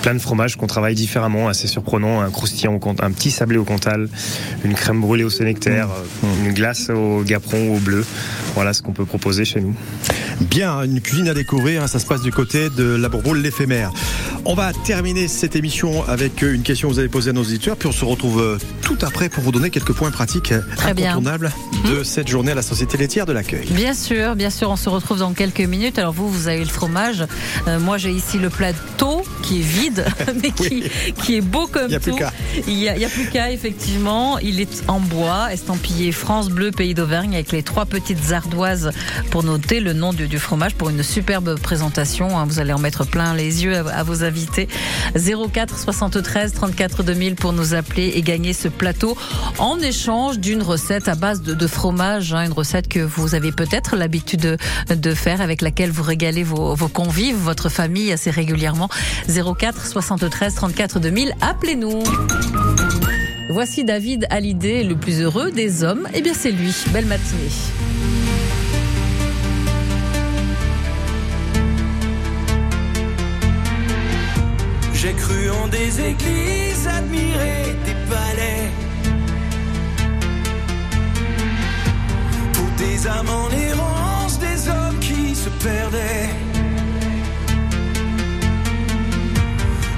plein 0.03 0.15
de 0.15 0.19
fromages 0.19 0.57
qu'on 0.57 0.67
travaille 0.67 0.97
différemment, 0.97 1.47
assez 1.47 1.69
surprenant, 1.69 2.21
un 2.21 2.31
croustillant, 2.31 2.75
au 2.75 2.79
Comte- 2.81 3.01
un 3.01 3.13
petit 3.13 3.31
sablé 3.31 3.59
au 3.59 3.65
Cantal, 3.65 4.09
une 4.65 4.75
crème 4.75 5.01
brûlée 5.01 5.23
au 5.25 5.31
sénectaire, 5.31 5.87
Mmh. 5.87 6.27
euh, 6.27 6.47
une 6.49 6.53
glace 6.55 6.91
au 6.91 7.23
gaperon 7.23 7.69
ou 7.69 7.77
au 7.77 7.79
bleu. 7.79 8.05
Voilà 8.57 8.73
ce 8.73 8.83
qu'on 8.83 8.93
peut 8.93 9.05
proposer 9.05 9.45
chez 9.45 9.61
nous. 9.61 9.75
Bien, 10.41 10.83
une 10.83 11.01
cuisine 11.01 11.29
à 11.29 11.35
découvrir, 11.35 11.85
hein, 11.85 11.87
ça 11.87 12.01
se 12.01 12.07
passe 12.07 12.23
du 12.23 12.33
côté 12.33 12.71
de 12.71 12.97
la 12.97 13.09
Bourboule 13.09 13.39
l'éphémère. 13.41 13.93
On 14.47 14.55
va 14.55 14.73
terminer 14.73 15.29
cette 15.29 15.55
émission 15.55 16.03
avec 16.09 16.43
une 16.43 16.63
question 16.63 16.89
que 16.89 16.95
vous 16.95 16.99
avez 16.99 17.09
posée 17.09 17.31
à 17.31 17.33
nos 17.35 17.43
auditeurs, 17.43 17.77
puis 17.77 17.89
on 17.89 17.93
se 17.93 18.05
retrouve 18.05 18.41
euh, 18.41 18.59
tout 18.83 18.99
après 19.03 19.29
pour 19.29 19.45
vous 19.45 19.53
donner 19.53 19.71
quelques 19.71 19.93
points 19.93 20.11
pratiques 20.11 20.53
Très 20.77 20.95
bien. 20.95 21.11
incontournables 21.13 21.53
de 22.01 22.05
cette 22.05 22.29
journée 22.29 22.53
à 22.53 22.55
la 22.55 22.63
Société 22.63 22.97
laitière 22.99 23.27
de 23.27 23.33
l'accueil. 23.33 23.67
Bien 23.71 23.95
sûr, 23.95 24.35
bien 24.37 24.51
sûr, 24.51 24.71
on 24.71 24.77
se 24.77 24.89
retrouve 24.89 25.19
dans 25.19 25.33
quelques 25.33 25.61
minutes. 25.61 25.99
Alors 25.99 26.13
vous, 26.13 26.29
vous 26.29 26.49
avez 26.49 26.59
le 26.61 26.65
fromage. 26.71 27.25
Euh, 27.69 27.79
moi, 27.79 27.99
j'ai 27.99 28.11
ici 28.11 28.39
le 28.39 28.51
plateau 28.51 29.23
qui 29.43 29.61
est 29.61 29.63
vide, 29.63 30.05
mais 30.43 30.51
qui, 30.51 30.85
qui 31.23 31.37
est 31.37 31.41
beau 31.41 31.67
comme 31.67 31.87
Il 31.89 31.93
y 31.93 31.97
a 31.97 32.01
plus 32.01 32.13
tout. 32.13 32.19
qu'à. 32.19 32.33
Il 32.67 32.79
y 32.79 32.89
a, 32.89 33.09
plus 33.09 33.27
qu'à, 33.29 33.51
effectivement. 33.53 34.39
Il 34.39 34.61
est 34.61 34.83
en 34.89 35.01
bois, 35.01 35.53
estampillé 35.53 36.13
France 36.13 36.49
Bleu 36.49 36.71
Pays 36.71 36.95
d'Auvergne 36.95 37.35
avec 37.35 37.53
les 37.53 37.63
trois 37.63 37.87
petites 37.87 38.33
ardoises 38.33 38.91
pour 39.31 39.43
noter 39.45 39.81
le 39.81 39.93
nom 39.93 40.13
du, 40.13 40.27
du 40.29 40.39
fromage 40.39 40.75
pour 40.75 40.91
une 40.91 41.03
superbe 41.03 41.59
présentation. 41.61 42.39
hein. 42.39 42.47
Vous 42.47 42.59
allez 42.61 42.73
en 42.73 42.79
mettre 42.79 43.05
plein 43.07 43.35
les 43.35 43.65
yeux 43.65 43.77
à, 43.77 43.81
à 43.91 44.03
vos 44.03 44.25
invités. 44.25 44.69
04 45.15 45.79
73 45.79 46.53
34 46.53 47.03
2000 47.03 47.35
pour 47.35 47.53
nous 47.53 47.75
appeler 47.75 48.13
et 48.15 48.23
gagner 48.23 48.53
ce 48.53 48.69
plateau 48.69 49.17
en 49.59 49.79
échange 49.81 50.39
d'une 50.39 50.63
recette 50.63 51.09
à 51.09 51.15
base 51.15 51.43
de, 51.43 51.55
de 51.55 51.67
fromage, 51.67 51.80
hein, 51.85 52.45
une 52.45 52.53
recette 52.53 52.89
que 52.89 53.01
vous 53.01 53.35
avez 53.35 53.53
peut-être 53.53 53.97
l'habitude 53.97 54.59
de, 54.89 55.15
faire, 55.15 55.41
avec 55.41 55.63
laquelle 55.63 55.91
vous 55.91 56.03
régalez 56.03 56.43
vos, 56.43 56.77
convives, 56.89 57.37
votre 57.37 57.69
famille 57.69 58.13
assez 58.13 58.31
régulièrement. 58.31 58.89
04 59.29 59.87
73 59.87 60.55
34 60.55 61.01
2000, 61.01 61.35
appelez-nous. 61.41 62.03
Voici 63.51 63.85
David 63.85 64.27
Hallyday, 64.31 64.85
le 64.85 64.95
plus 64.95 65.21
heureux 65.21 65.51
des 65.51 65.83
hommes. 65.83 66.07
Eh 66.15 66.21
bien, 66.21 66.35
c'est 66.35 66.53
lui. 66.53 66.75
Belle 66.93 67.07
matinée. 67.07 67.51
J'ai 74.95 75.13
cru 75.15 75.51
en 75.51 75.69
des 75.69 76.01
églises, 76.01 76.87
admiré 76.87 77.70
des 82.81 83.07
âmes 83.07 83.29
en 83.29 83.49
errance, 83.69 84.39
des 84.39 84.69
hommes 84.69 84.99
qui 85.01 85.35
se 85.35 85.51
perdaient. 85.69 86.31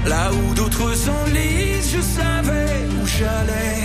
Là 0.05 0.31
où 0.33 0.53
d'autres 0.53 0.93
s'enlisent, 0.93 1.91
je 1.95 2.01
savais 2.01 2.75
où 2.97 3.05
j'allais. 3.05 3.79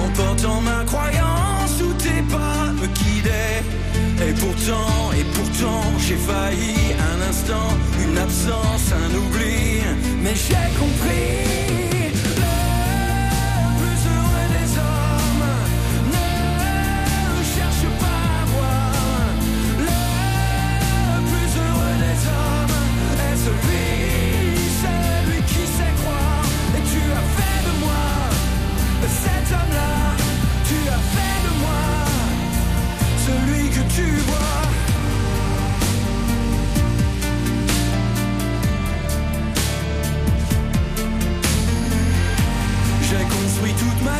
En 0.00 0.08
portant 0.20 0.60
ma 0.62 0.84
croyance 0.84 1.74
où 1.86 1.92
tes 2.04 2.22
pas 2.34 2.72
me 2.80 2.86
guidaient. 3.00 3.62
Et 4.26 4.32
pourtant, 4.42 5.12
et 5.18 5.26
pourtant, 5.36 5.82
j'ai 5.98 6.20
failli 6.30 6.76
un 7.10 7.18
instant, 7.28 7.70
une 8.04 8.16
absence, 8.16 8.86
un 9.04 9.10
oubli. 9.22 9.82
Mais 10.22 10.34
j'ai 10.34 10.66
compris. 10.80 11.79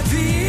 Vie 0.09 0.40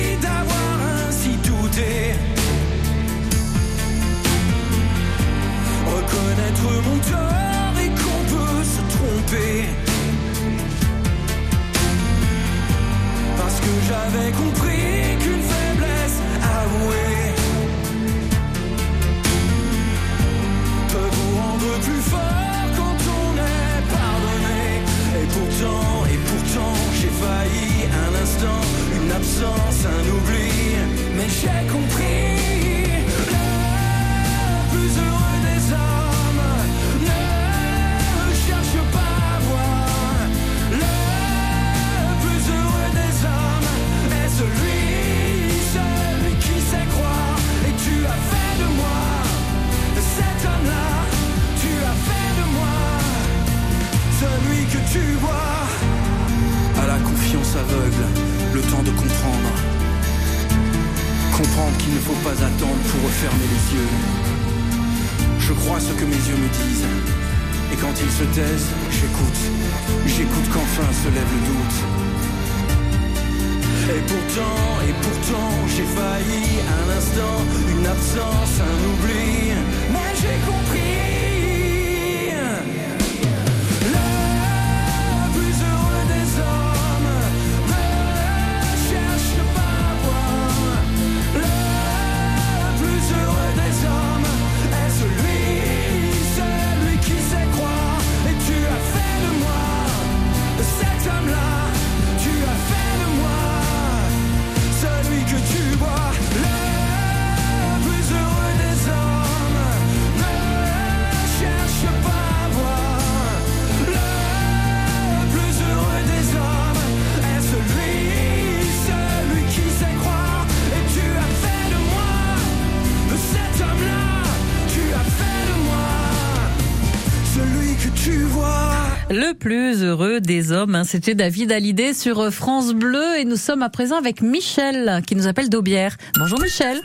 heureux 129.92 130.22
des 130.22 130.54
hommes, 130.54 130.76
hein, 130.76 130.84
c'était 130.86 131.16
David 131.16 131.52
Hallyday 131.52 131.94
sur 131.94 132.32
France 132.34 132.74
Bleu 132.74 133.04
et 133.20 133.26
nous 133.26 133.36
sommes 133.36 133.62
à 133.62 133.70
présent 133.70 133.98
avec 133.98 134.22
Michel 134.22 135.02
qui 135.06 135.18
nous 135.18 135.28
appelle 135.28 135.50
d'Aubière. 135.50 135.98
Bonjour 136.18 136.40
Michel. 136.40 136.80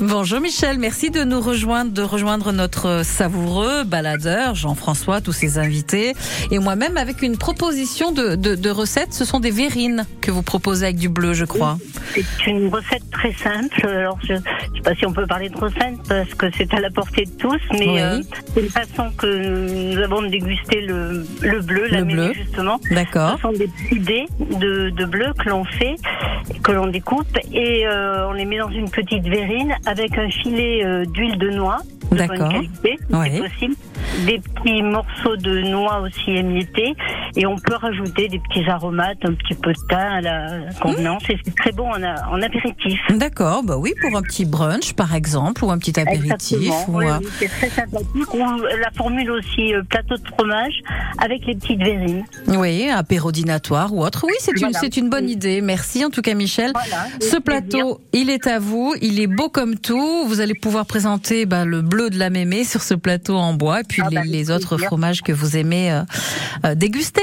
Bonjour 0.00 0.40
Michel, 0.40 0.78
merci 0.78 1.10
de 1.10 1.22
nous 1.22 1.40
rejoindre, 1.42 1.92
de 1.92 2.00
rejoindre 2.00 2.50
notre 2.52 3.02
savoureux 3.04 3.84
baladeur 3.84 4.54
Jean-François, 4.54 5.20
tous 5.20 5.32
ses 5.34 5.58
invités 5.58 6.14
et 6.50 6.58
moi-même 6.58 6.96
avec 6.96 7.20
une 7.20 7.36
proposition 7.36 8.10
de, 8.10 8.36
de, 8.36 8.54
de 8.54 8.70
recette. 8.70 9.12
Ce 9.12 9.26
sont 9.26 9.40
des 9.40 9.50
verrines 9.50 10.06
que 10.22 10.30
vous 10.30 10.42
proposez 10.42 10.84
avec 10.86 10.96
du 10.96 11.10
bleu, 11.10 11.34
je 11.34 11.44
crois. 11.44 11.78
C'est 12.14 12.50
une 12.50 12.68
recette 12.68 13.02
très 13.12 13.34
simple. 13.34 13.86
Alors, 13.86 14.18
je 14.26 14.32
ne 14.32 14.38
sais 14.38 14.80
pas 14.82 14.94
si 14.94 15.04
on 15.04 15.12
peut 15.12 15.26
parler 15.26 15.50
de 15.50 15.56
recette 15.58 15.98
parce 16.08 16.32
que 16.34 16.46
c'est 16.56 16.72
à 16.72 16.80
la 16.80 16.90
portée 16.90 17.26
de 17.26 17.30
tous, 17.32 17.60
mais 17.72 17.86
Oui. 17.88 18.00
euh, 18.00 18.20
c'est 18.54 18.62
une 18.62 18.70
façon 18.70 19.10
que 19.18 19.26
nous 19.94 19.98
avons 20.02 20.22
de 20.22 20.28
déguster 20.28 20.80
le, 20.80 21.26
le 21.42 21.60
bleu, 21.60 21.86
la 21.90 21.98
Le 22.00 22.04
bleu. 22.04 22.32
justement. 22.34 22.80
D'accord. 22.90 23.34
Ce 23.36 23.42
sont 23.42 23.52
des 23.52 23.68
petits 23.68 24.00
dés 24.00 24.26
de, 24.58 24.90
de 24.90 25.04
bleu 25.04 25.32
que 25.38 25.48
l'on 25.48 25.64
fait, 25.64 25.96
que 26.62 26.72
l'on 26.72 26.86
découpe 26.86 27.36
et 27.52 27.86
euh, 27.86 28.28
on 28.28 28.32
les 28.32 28.44
met 28.44 28.58
dans 28.58 28.70
une 28.70 28.90
petite 28.90 29.24
verrine 29.26 29.74
avec 29.86 30.16
un 30.18 30.28
filet 30.30 30.84
euh, 30.84 31.04
d'huile 31.06 31.38
de 31.38 31.50
noix 31.50 31.78
de 32.10 32.16
bonne 32.16 32.28
D'accord. 32.28 32.48
qualité, 32.52 32.98
Oui. 33.10 33.40
possible. 33.40 33.74
Des 34.26 34.40
petits 34.40 34.82
morceaux 34.82 35.36
de 35.36 35.60
noix 35.62 36.00
aussi 36.00 36.30
émiettés 36.30 36.94
et 37.36 37.46
on 37.46 37.56
peut 37.56 37.74
rajouter 37.74 38.28
des 38.28 38.38
petits 38.38 38.68
aromates, 38.68 39.18
un 39.24 39.34
petit 39.34 39.54
peu 39.54 39.72
de 39.72 39.78
thym 39.88 39.96
à 39.98 40.20
la 40.20 40.48
convenance 40.80 41.22
et 41.28 41.36
c'est 41.44 41.54
très 41.54 41.72
bon 41.72 41.88
en, 41.90 42.02
a- 42.02 42.28
en 42.30 42.40
apéritif. 42.42 43.00
D'accord, 43.10 43.62
bah 43.64 43.76
oui, 43.76 43.92
pour 44.00 44.16
un 44.16 44.22
petit 44.22 44.44
brunch 44.44 44.92
par 44.94 45.14
exemple, 45.14 45.64
ou 45.64 45.70
un 45.70 45.78
petit 45.78 45.98
apéritif. 45.98 46.70
Ou, 46.88 46.98
Oui, 46.98 47.06
euh, 47.06 47.18
oui, 47.20 47.26
c'est 47.38 47.48
très 47.48 47.68
sympathique. 47.70 48.34
Ou 48.34 48.38
la 48.80 48.90
formule 48.96 49.30
aussi 49.30 49.74
euh, 49.74 49.82
plateau 49.88 50.16
de 50.16 50.26
fromage 50.28 50.74
avec 51.18 51.44
les 51.46 51.54
petites 51.54 51.78
verrines. 51.82 52.24
Oui, 52.48 52.88
apérodinatoire 52.88 53.92
ou 53.94 54.04
autre. 54.04 54.24
Oui, 54.26 54.34
c'est 54.38 54.52
une, 54.52 54.70
Voilà. 54.70 54.88
une 54.96 55.10
bonne 55.10 55.28
idée. 55.28 55.60
Merci 55.60 56.04
en 56.04 56.10
tout 56.10 56.22
cas, 56.22 56.34
Michel. 56.34 56.72
Voilà, 56.74 57.06
Ce 57.20 57.36
plateau, 57.36 58.00
il 58.12 58.30
est 58.30 58.46
à 58.46 58.58
vous. 58.58 58.94
Il 59.02 59.20
est 59.20 59.26
beau 59.26 59.48
comme 59.48 59.76
tout. 59.78 60.24
Vous 60.26 60.40
allez 60.40 60.54
pouvoir 60.54 60.86
présenter 60.86 61.46
bah, 61.46 61.64
le 61.64 61.82
bleu 61.82 62.10
de 62.10 62.18
la 62.18 62.30
mémé 62.30 62.64
sur 62.64 62.82
ce 62.82 62.94
plateau 62.94 63.36
en 63.36 63.54
bois 63.54 63.82
puis 63.84 64.02
Ah, 64.04 64.08
les, 64.10 64.16
bah, 64.16 64.22
les 64.24 64.50
autres 64.50 64.76
fromages 64.78 65.22
que 65.22 65.32
vous 65.32 65.56
aimez 65.56 65.92
euh, 65.92 66.02
euh, 66.64 66.74
déguster. 66.74 67.22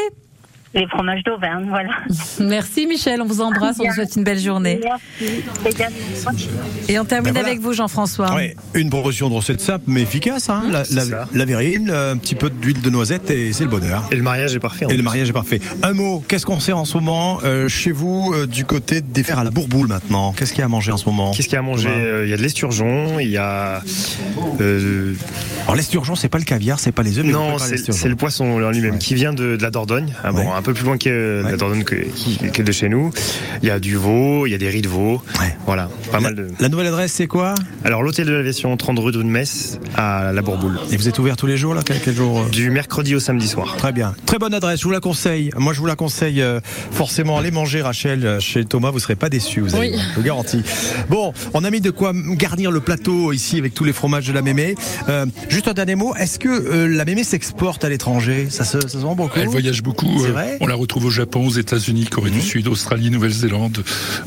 Les 0.73 0.87
fromages 0.87 1.21
d'Auvergne, 1.25 1.65
voilà. 1.67 1.89
Merci 2.39 2.87
Michel, 2.87 3.21
on 3.21 3.25
vous 3.25 3.41
embrasse, 3.41 3.75
on 3.81 3.87
vous 3.87 3.93
souhaite 3.93 4.15
une 4.15 4.23
belle 4.23 4.39
journée. 4.39 4.79
Merci. 4.81 5.43
Et 6.87 6.97
on 6.97 7.03
termine 7.03 7.25
Ben 7.25 7.33
voilà. 7.33 7.47
avec 7.49 7.59
vous 7.59 7.73
Jean-François. 7.73 8.33
Ouais, 8.33 8.55
une 8.73 8.89
proposition 8.89 9.29
de 9.29 9.33
recette 9.35 9.59
simple 9.59 9.83
mais 9.87 10.01
efficace. 10.03 10.49
Hein. 10.49 10.63
la, 10.71 10.83
la- 10.91 11.27
la 11.33 11.45
verrine, 11.45 11.89
un 11.91 12.15
petit 12.15 12.35
peu 12.35 12.49
d'huile 12.49 12.79
de 12.81 12.89
noisette 12.89 13.29
et 13.31 13.51
c'est 13.51 13.65
le 13.65 13.69
bonheur. 13.69 14.05
Et 14.11 14.15
le 14.15 14.23
mariage 14.23 14.55
est 14.55 14.59
parfait. 14.59 14.85
en 14.85 14.89
Et 14.89 14.95
le 14.95 15.03
mariage 15.03 15.29
est 15.29 15.33
parfait. 15.33 15.59
Un 15.83 15.91
mot, 15.91 16.23
qu'est-ce 16.25 16.45
qu'on 16.45 16.61
sait 16.61 16.71
en 16.71 16.85
ce 16.85 16.95
moment 16.97 17.39
euh, 17.43 17.67
chez 17.67 17.91
vous 17.91 18.31
euh, 18.33 18.47
du 18.47 18.63
côté 18.63 19.01
des 19.01 19.23
fers 19.23 19.39
à 19.39 19.43
la 19.43 19.49
bourboule 19.51 19.87
maintenant? 19.87 20.31
Qu'est-ce 20.31 20.51
qu'il 20.53 20.59
y 20.59 20.63
a 20.63 20.65
à 20.65 20.69
manger 20.69 20.93
en 20.93 20.97
ce 20.97 21.05
moment? 21.05 21.31
Qu'est-ce 21.31 21.47
qu'il 21.49 21.55
y 21.55 21.57
a 21.57 21.59
à 21.59 21.63
manger? 21.63 21.89
Euh, 21.89 22.23
Il 22.25 22.29
y 22.29 22.33
a 22.33 22.37
de 22.37 22.41
l'esturgeon, 22.41 23.19
il 23.19 23.29
y 23.29 23.37
a. 23.37 23.81
euh, 24.61 25.13
Alors 25.63 25.75
l'esturgeon, 25.75 26.15
c'est 26.15 26.29
pas 26.29 26.37
le 26.37 26.45
caviar, 26.45 26.79
c'est 26.79 26.93
pas 26.93 27.03
les 27.03 27.19
œufs. 27.19 27.25
non, 27.25 27.57
c'est 27.57 28.07
le 28.09 28.15
poisson 28.15 28.45
en 28.63 28.71
lui-même 28.71 28.99
qui 28.99 29.15
vient 29.15 29.33
de, 29.33 29.57
de 29.57 29.61
la 29.61 29.69
Dordogne. 29.69 30.13
Ah, 30.23 30.31
bon, 30.31 30.39
Ouais. 30.41 30.47
Un 30.61 30.63
peu 30.63 30.73
plus 30.75 30.85
loin 30.85 30.99
que 30.99 31.41
la 31.43 31.57
Dordogne 31.57 31.83
que, 31.83 32.61
de 32.61 32.71
chez 32.71 32.87
nous. 32.87 33.11
Il 33.63 33.67
y 33.67 33.71
a 33.71 33.79
du 33.79 33.95
veau, 33.95 34.45
il 34.45 34.51
y 34.51 34.53
a 34.53 34.59
des 34.59 34.69
riz 34.69 34.83
de 34.83 34.87
veau. 34.87 35.19
Ouais. 35.39 35.57
Voilà, 35.65 35.89
pas 36.11 36.19
mal 36.19 36.35
de. 36.35 36.49
La 36.59 36.69
nouvelle 36.69 36.85
adresse, 36.85 37.13
c'est 37.13 37.25
quoi? 37.25 37.55
Alors 37.83 38.03
l'hôtel 38.03 38.27
de 38.27 38.31
l'aviation, 38.31 38.77
30 38.77 38.99
rue 38.99 39.11
de 39.11 39.23
Metz 39.23 39.79
à 39.95 40.31
la 40.31 40.41
Bourboule. 40.43 40.79
Et 40.91 40.97
vous 40.97 41.07
êtes 41.07 41.17
ouvert 41.17 41.35
tous 41.35 41.47
les 41.47 41.57
jours 41.57 41.73
là? 41.73 41.81
Quel, 41.83 41.99
quel 41.99 42.13
jour 42.15 42.41
euh? 42.41 42.49
Du 42.49 42.69
mercredi 42.69 43.15
au 43.15 43.19
samedi 43.19 43.47
soir. 43.47 43.75
Très 43.77 43.91
bien. 43.91 44.13
Très 44.27 44.37
bonne 44.37 44.53
adresse, 44.53 44.81
je 44.81 44.85
vous 44.85 44.91
la 44.91 44.99
conseille. 44.99 45.49
Moi, 45.57 45.73
je 45.73 45.79
vous 45.79 45.87
la 45.87 45.95
conseille 45.95 46.43
euh, 46.43 46.59
forcément. 46.91 47.39
Allez 47.39 47.49
manger, 47.49 47.81
Rachel, 47.81 48.23
euh, 48.23 48.39
chez 48.39 48.63
Thomas, 48.63 48.91
vous 48.91 48.99
serez 48.99 49.15
pas 49.15 49.29
déçus, 49.29 49.61
vous 49.61 49.75
allez 49.75 49.89
Oui. 49.89 49.99
je 50.11 50.15
vous 50.15 50.23
garantis. 50.23 50.61
Bon, 51.09 51.33
on 51.55 51.63
a 51.63 51.71
mis 51.71 51.81
de 51.81 51.89
quoi 51.89 52.13
garnir 52.13 52.69
le 52.69 52.81
plateau 52.81 53.33
ici 53.33 53.57
avec 53.57 53.73
tous 53.73 53.83
les 53.83 53.93
fromages 53.93 54.27
de 54.27 54.33
la 54.33 54.43
mémé. 54.43 54.75
Euh, 55.09 55.25
juste 55.49 55.67
un 55.67 55.73
dernier 55.73 55.95
mot, 55.95 56.13
est-ce 56.15 56.37
que 56.37 56.49
euh, 56.49 56.87
la 56.87 57.03
mémé 57.05 57.23
s'exporte 57.23 57.83
à 57.83 57.89
l'étranger? 57.89 58.47
Ça 58.51 58.63
se, 58.63 58.79
ça 58.81 58.89
se 58.89 58.97
vend 58.97 59.15
beaucoup? 59.15 59.39
Elle 59.39 59.47
voyage 59.47 59.81
beaucoup. 59.81 60.19
C'est 60.19 60.29
euh, 60.29 60.33
vrai? 60.51 60.57
On 60.61 60.67
la 60.67 60.75
retrouve 60.75 61.05
au 61.05 61.09
Japon, 61.09 61.45
aux 61.47 61.51
États-Unis, 61.51 62.05
Corée 62.05 62.29
du 62.31 62.41
Sud, 62.41 62.67
Australie, 62.67 63.09
Nouvelle-Zélande, 63.09 63.83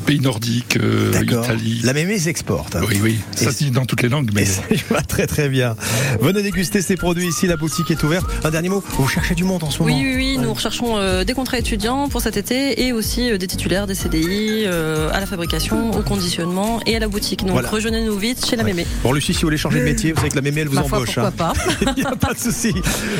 pays 0.07 0.20
nordiques, 0.20 0.77
euh. 0.77 1.12
Italie. 1.22 1.81
La 1.85 1.93
mémé 1.93 2.18
s'exporte. 2.18 2.77
hein. 2.77 2.81
Oui, 2.89 2.99
oui. 3.03 3.18
Ça 3.35 3.51
se 3.53 3.59
dit 3.59 3.70
dans 3.70 3.87
toutes 3.87 4.03
les 4.03 4.09
langues, 4.09 4.31
mais 4.35 4.43
Et 4.43 4.47
ça 4.47 4.62
va 4.91 5.03
très 5.03 5.27
très 5.27 5.49
bien. 5.49 5.77
Venez 6.20 6.43
déguster 6.43 6.83
ces 6.83 6.97
produits 6.97 7.29
ici, 7.29 7.47
la 7.47 7.57
boutique 7.57 7.91
est 7.91 8.03
ouverte. 8.03 8.27
Un 8.45 8.51
dernier 8.51 8.68
mot, 8.68 8.83
vous 8.97 9.09
cherchez 9.09 9.35
du 9.35 9.45
monde 9.45 9.64
en 9.64 9.70
ce 9.70 9.83
moment 9.83 9.95
Oui, 9.95 10.03
oui, 10.05 10.14
oui, 10.16 10.39
nous 10.39 10.53
recherchons 10.53 10.97
euh, 10.97 11.25
des 11.25 11.33
contrats 11.35 11.59
étudiants 11.59 12.09
pour 12.09 12.20
cet 12.20 12.37
été 12.37 12.85
et 12.87 12.93
aussi 12.93 13.31
euh, 13.31 13.39
des 13.39 13.47
titulaires, 13.47 13.87
des 13.87 13.95
CDI 13.95 14.64
euh, 14.66 15.11
à 15.12 15.20
la 15.20 15.27
fabrication, 15.27 15.91
au 15.93 16.03
conditionnement 16.03 16.81
et 16.87 16.97
à 16.97 16.99
la 16.99 17.09
boutique. 17.09 17.41
Donc 17.41 17.51
Voilà. 17.53 17.68
rejoignez-nous 17.68 18.16
vite 18.18 18.45
chez 18.47 18.57
la 18.57 18.62
mémé. 18.64 18.87
Bon, 19.03 19.12
Lucie, 19.12 19.33
si 19.35 19.41
vous 19.41 19.47
voulez 19.47 19.57
changer 19.57 19.81
de 19.81 19.85
métier, 19.85 20.12
vous 20.12 20.18
savez 20.18 20.31
que 20.31 20.37
la 20.37 20.43
mémé, 20.43 20.62
elle 20.62 20.68
vous 20.68 20.75
Ma 20.75 20.85
foi, 20.85 20.99
embauche. 20.99 21.14
pourquoi 21.14 21.29
hein. 21.29 21.33
pas 21.37 21.53
Il 21.97 22.03
n'y 22.03 22.07
a 22.09 22.16
pas 22.16 22.33
de 22.35 22.39
souci. 22.39 22.72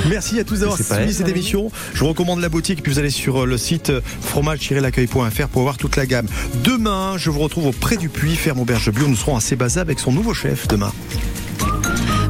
Merci 0.09 0.39
à 0.41 0.45
tous 0.45 0.61
d'avoir 0.61 0.79
suivi 0.79 1.13
cette 1.13 1.29
émission. 1.29 1.71
Je 1.95 2.01
vous 2.01 2.09
recommande 2.09 2.41
la 2.41 2.49
boutique, 2.49 2.83
puis 2.83 2.94
vous 2.95 3.01
allez 3.01 3.11
sur 3.11 3.43
euh, 3.43 3.45
le 3.45 3.59
site 3.59 3.91
euh, 3.91 4.01
fromage-l'accueil.fr 4.21 5.49
pour 5.49 5.63
voir 5.63 5.77
toute 5.77 5.97
la 5.97 6.07
gamme. 6.07 6.29
Demain, 6.63 7.15
je 7.19 7.29
vous 7.29 7.41
retrouve 7.41 7.67
auprès 7.67 7.97
du 7.97 8.09
puits, 8.09 8.37
ferme 8.37 8.61
auberge 8.61 8.93
bio. 8.93 9.09
Nous 9.09 9.17
serons 9.17 9.37
à 9.37 9.41
Sébaza 9.41 9.81
avec 9.81 9.99
son 9.99 10.13
nouveau 10.13 10.33
chef 10.33 10.69
demain. 10.69 10.93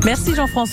Merci 0.06 0.34
Jean-François. 0.34 0.72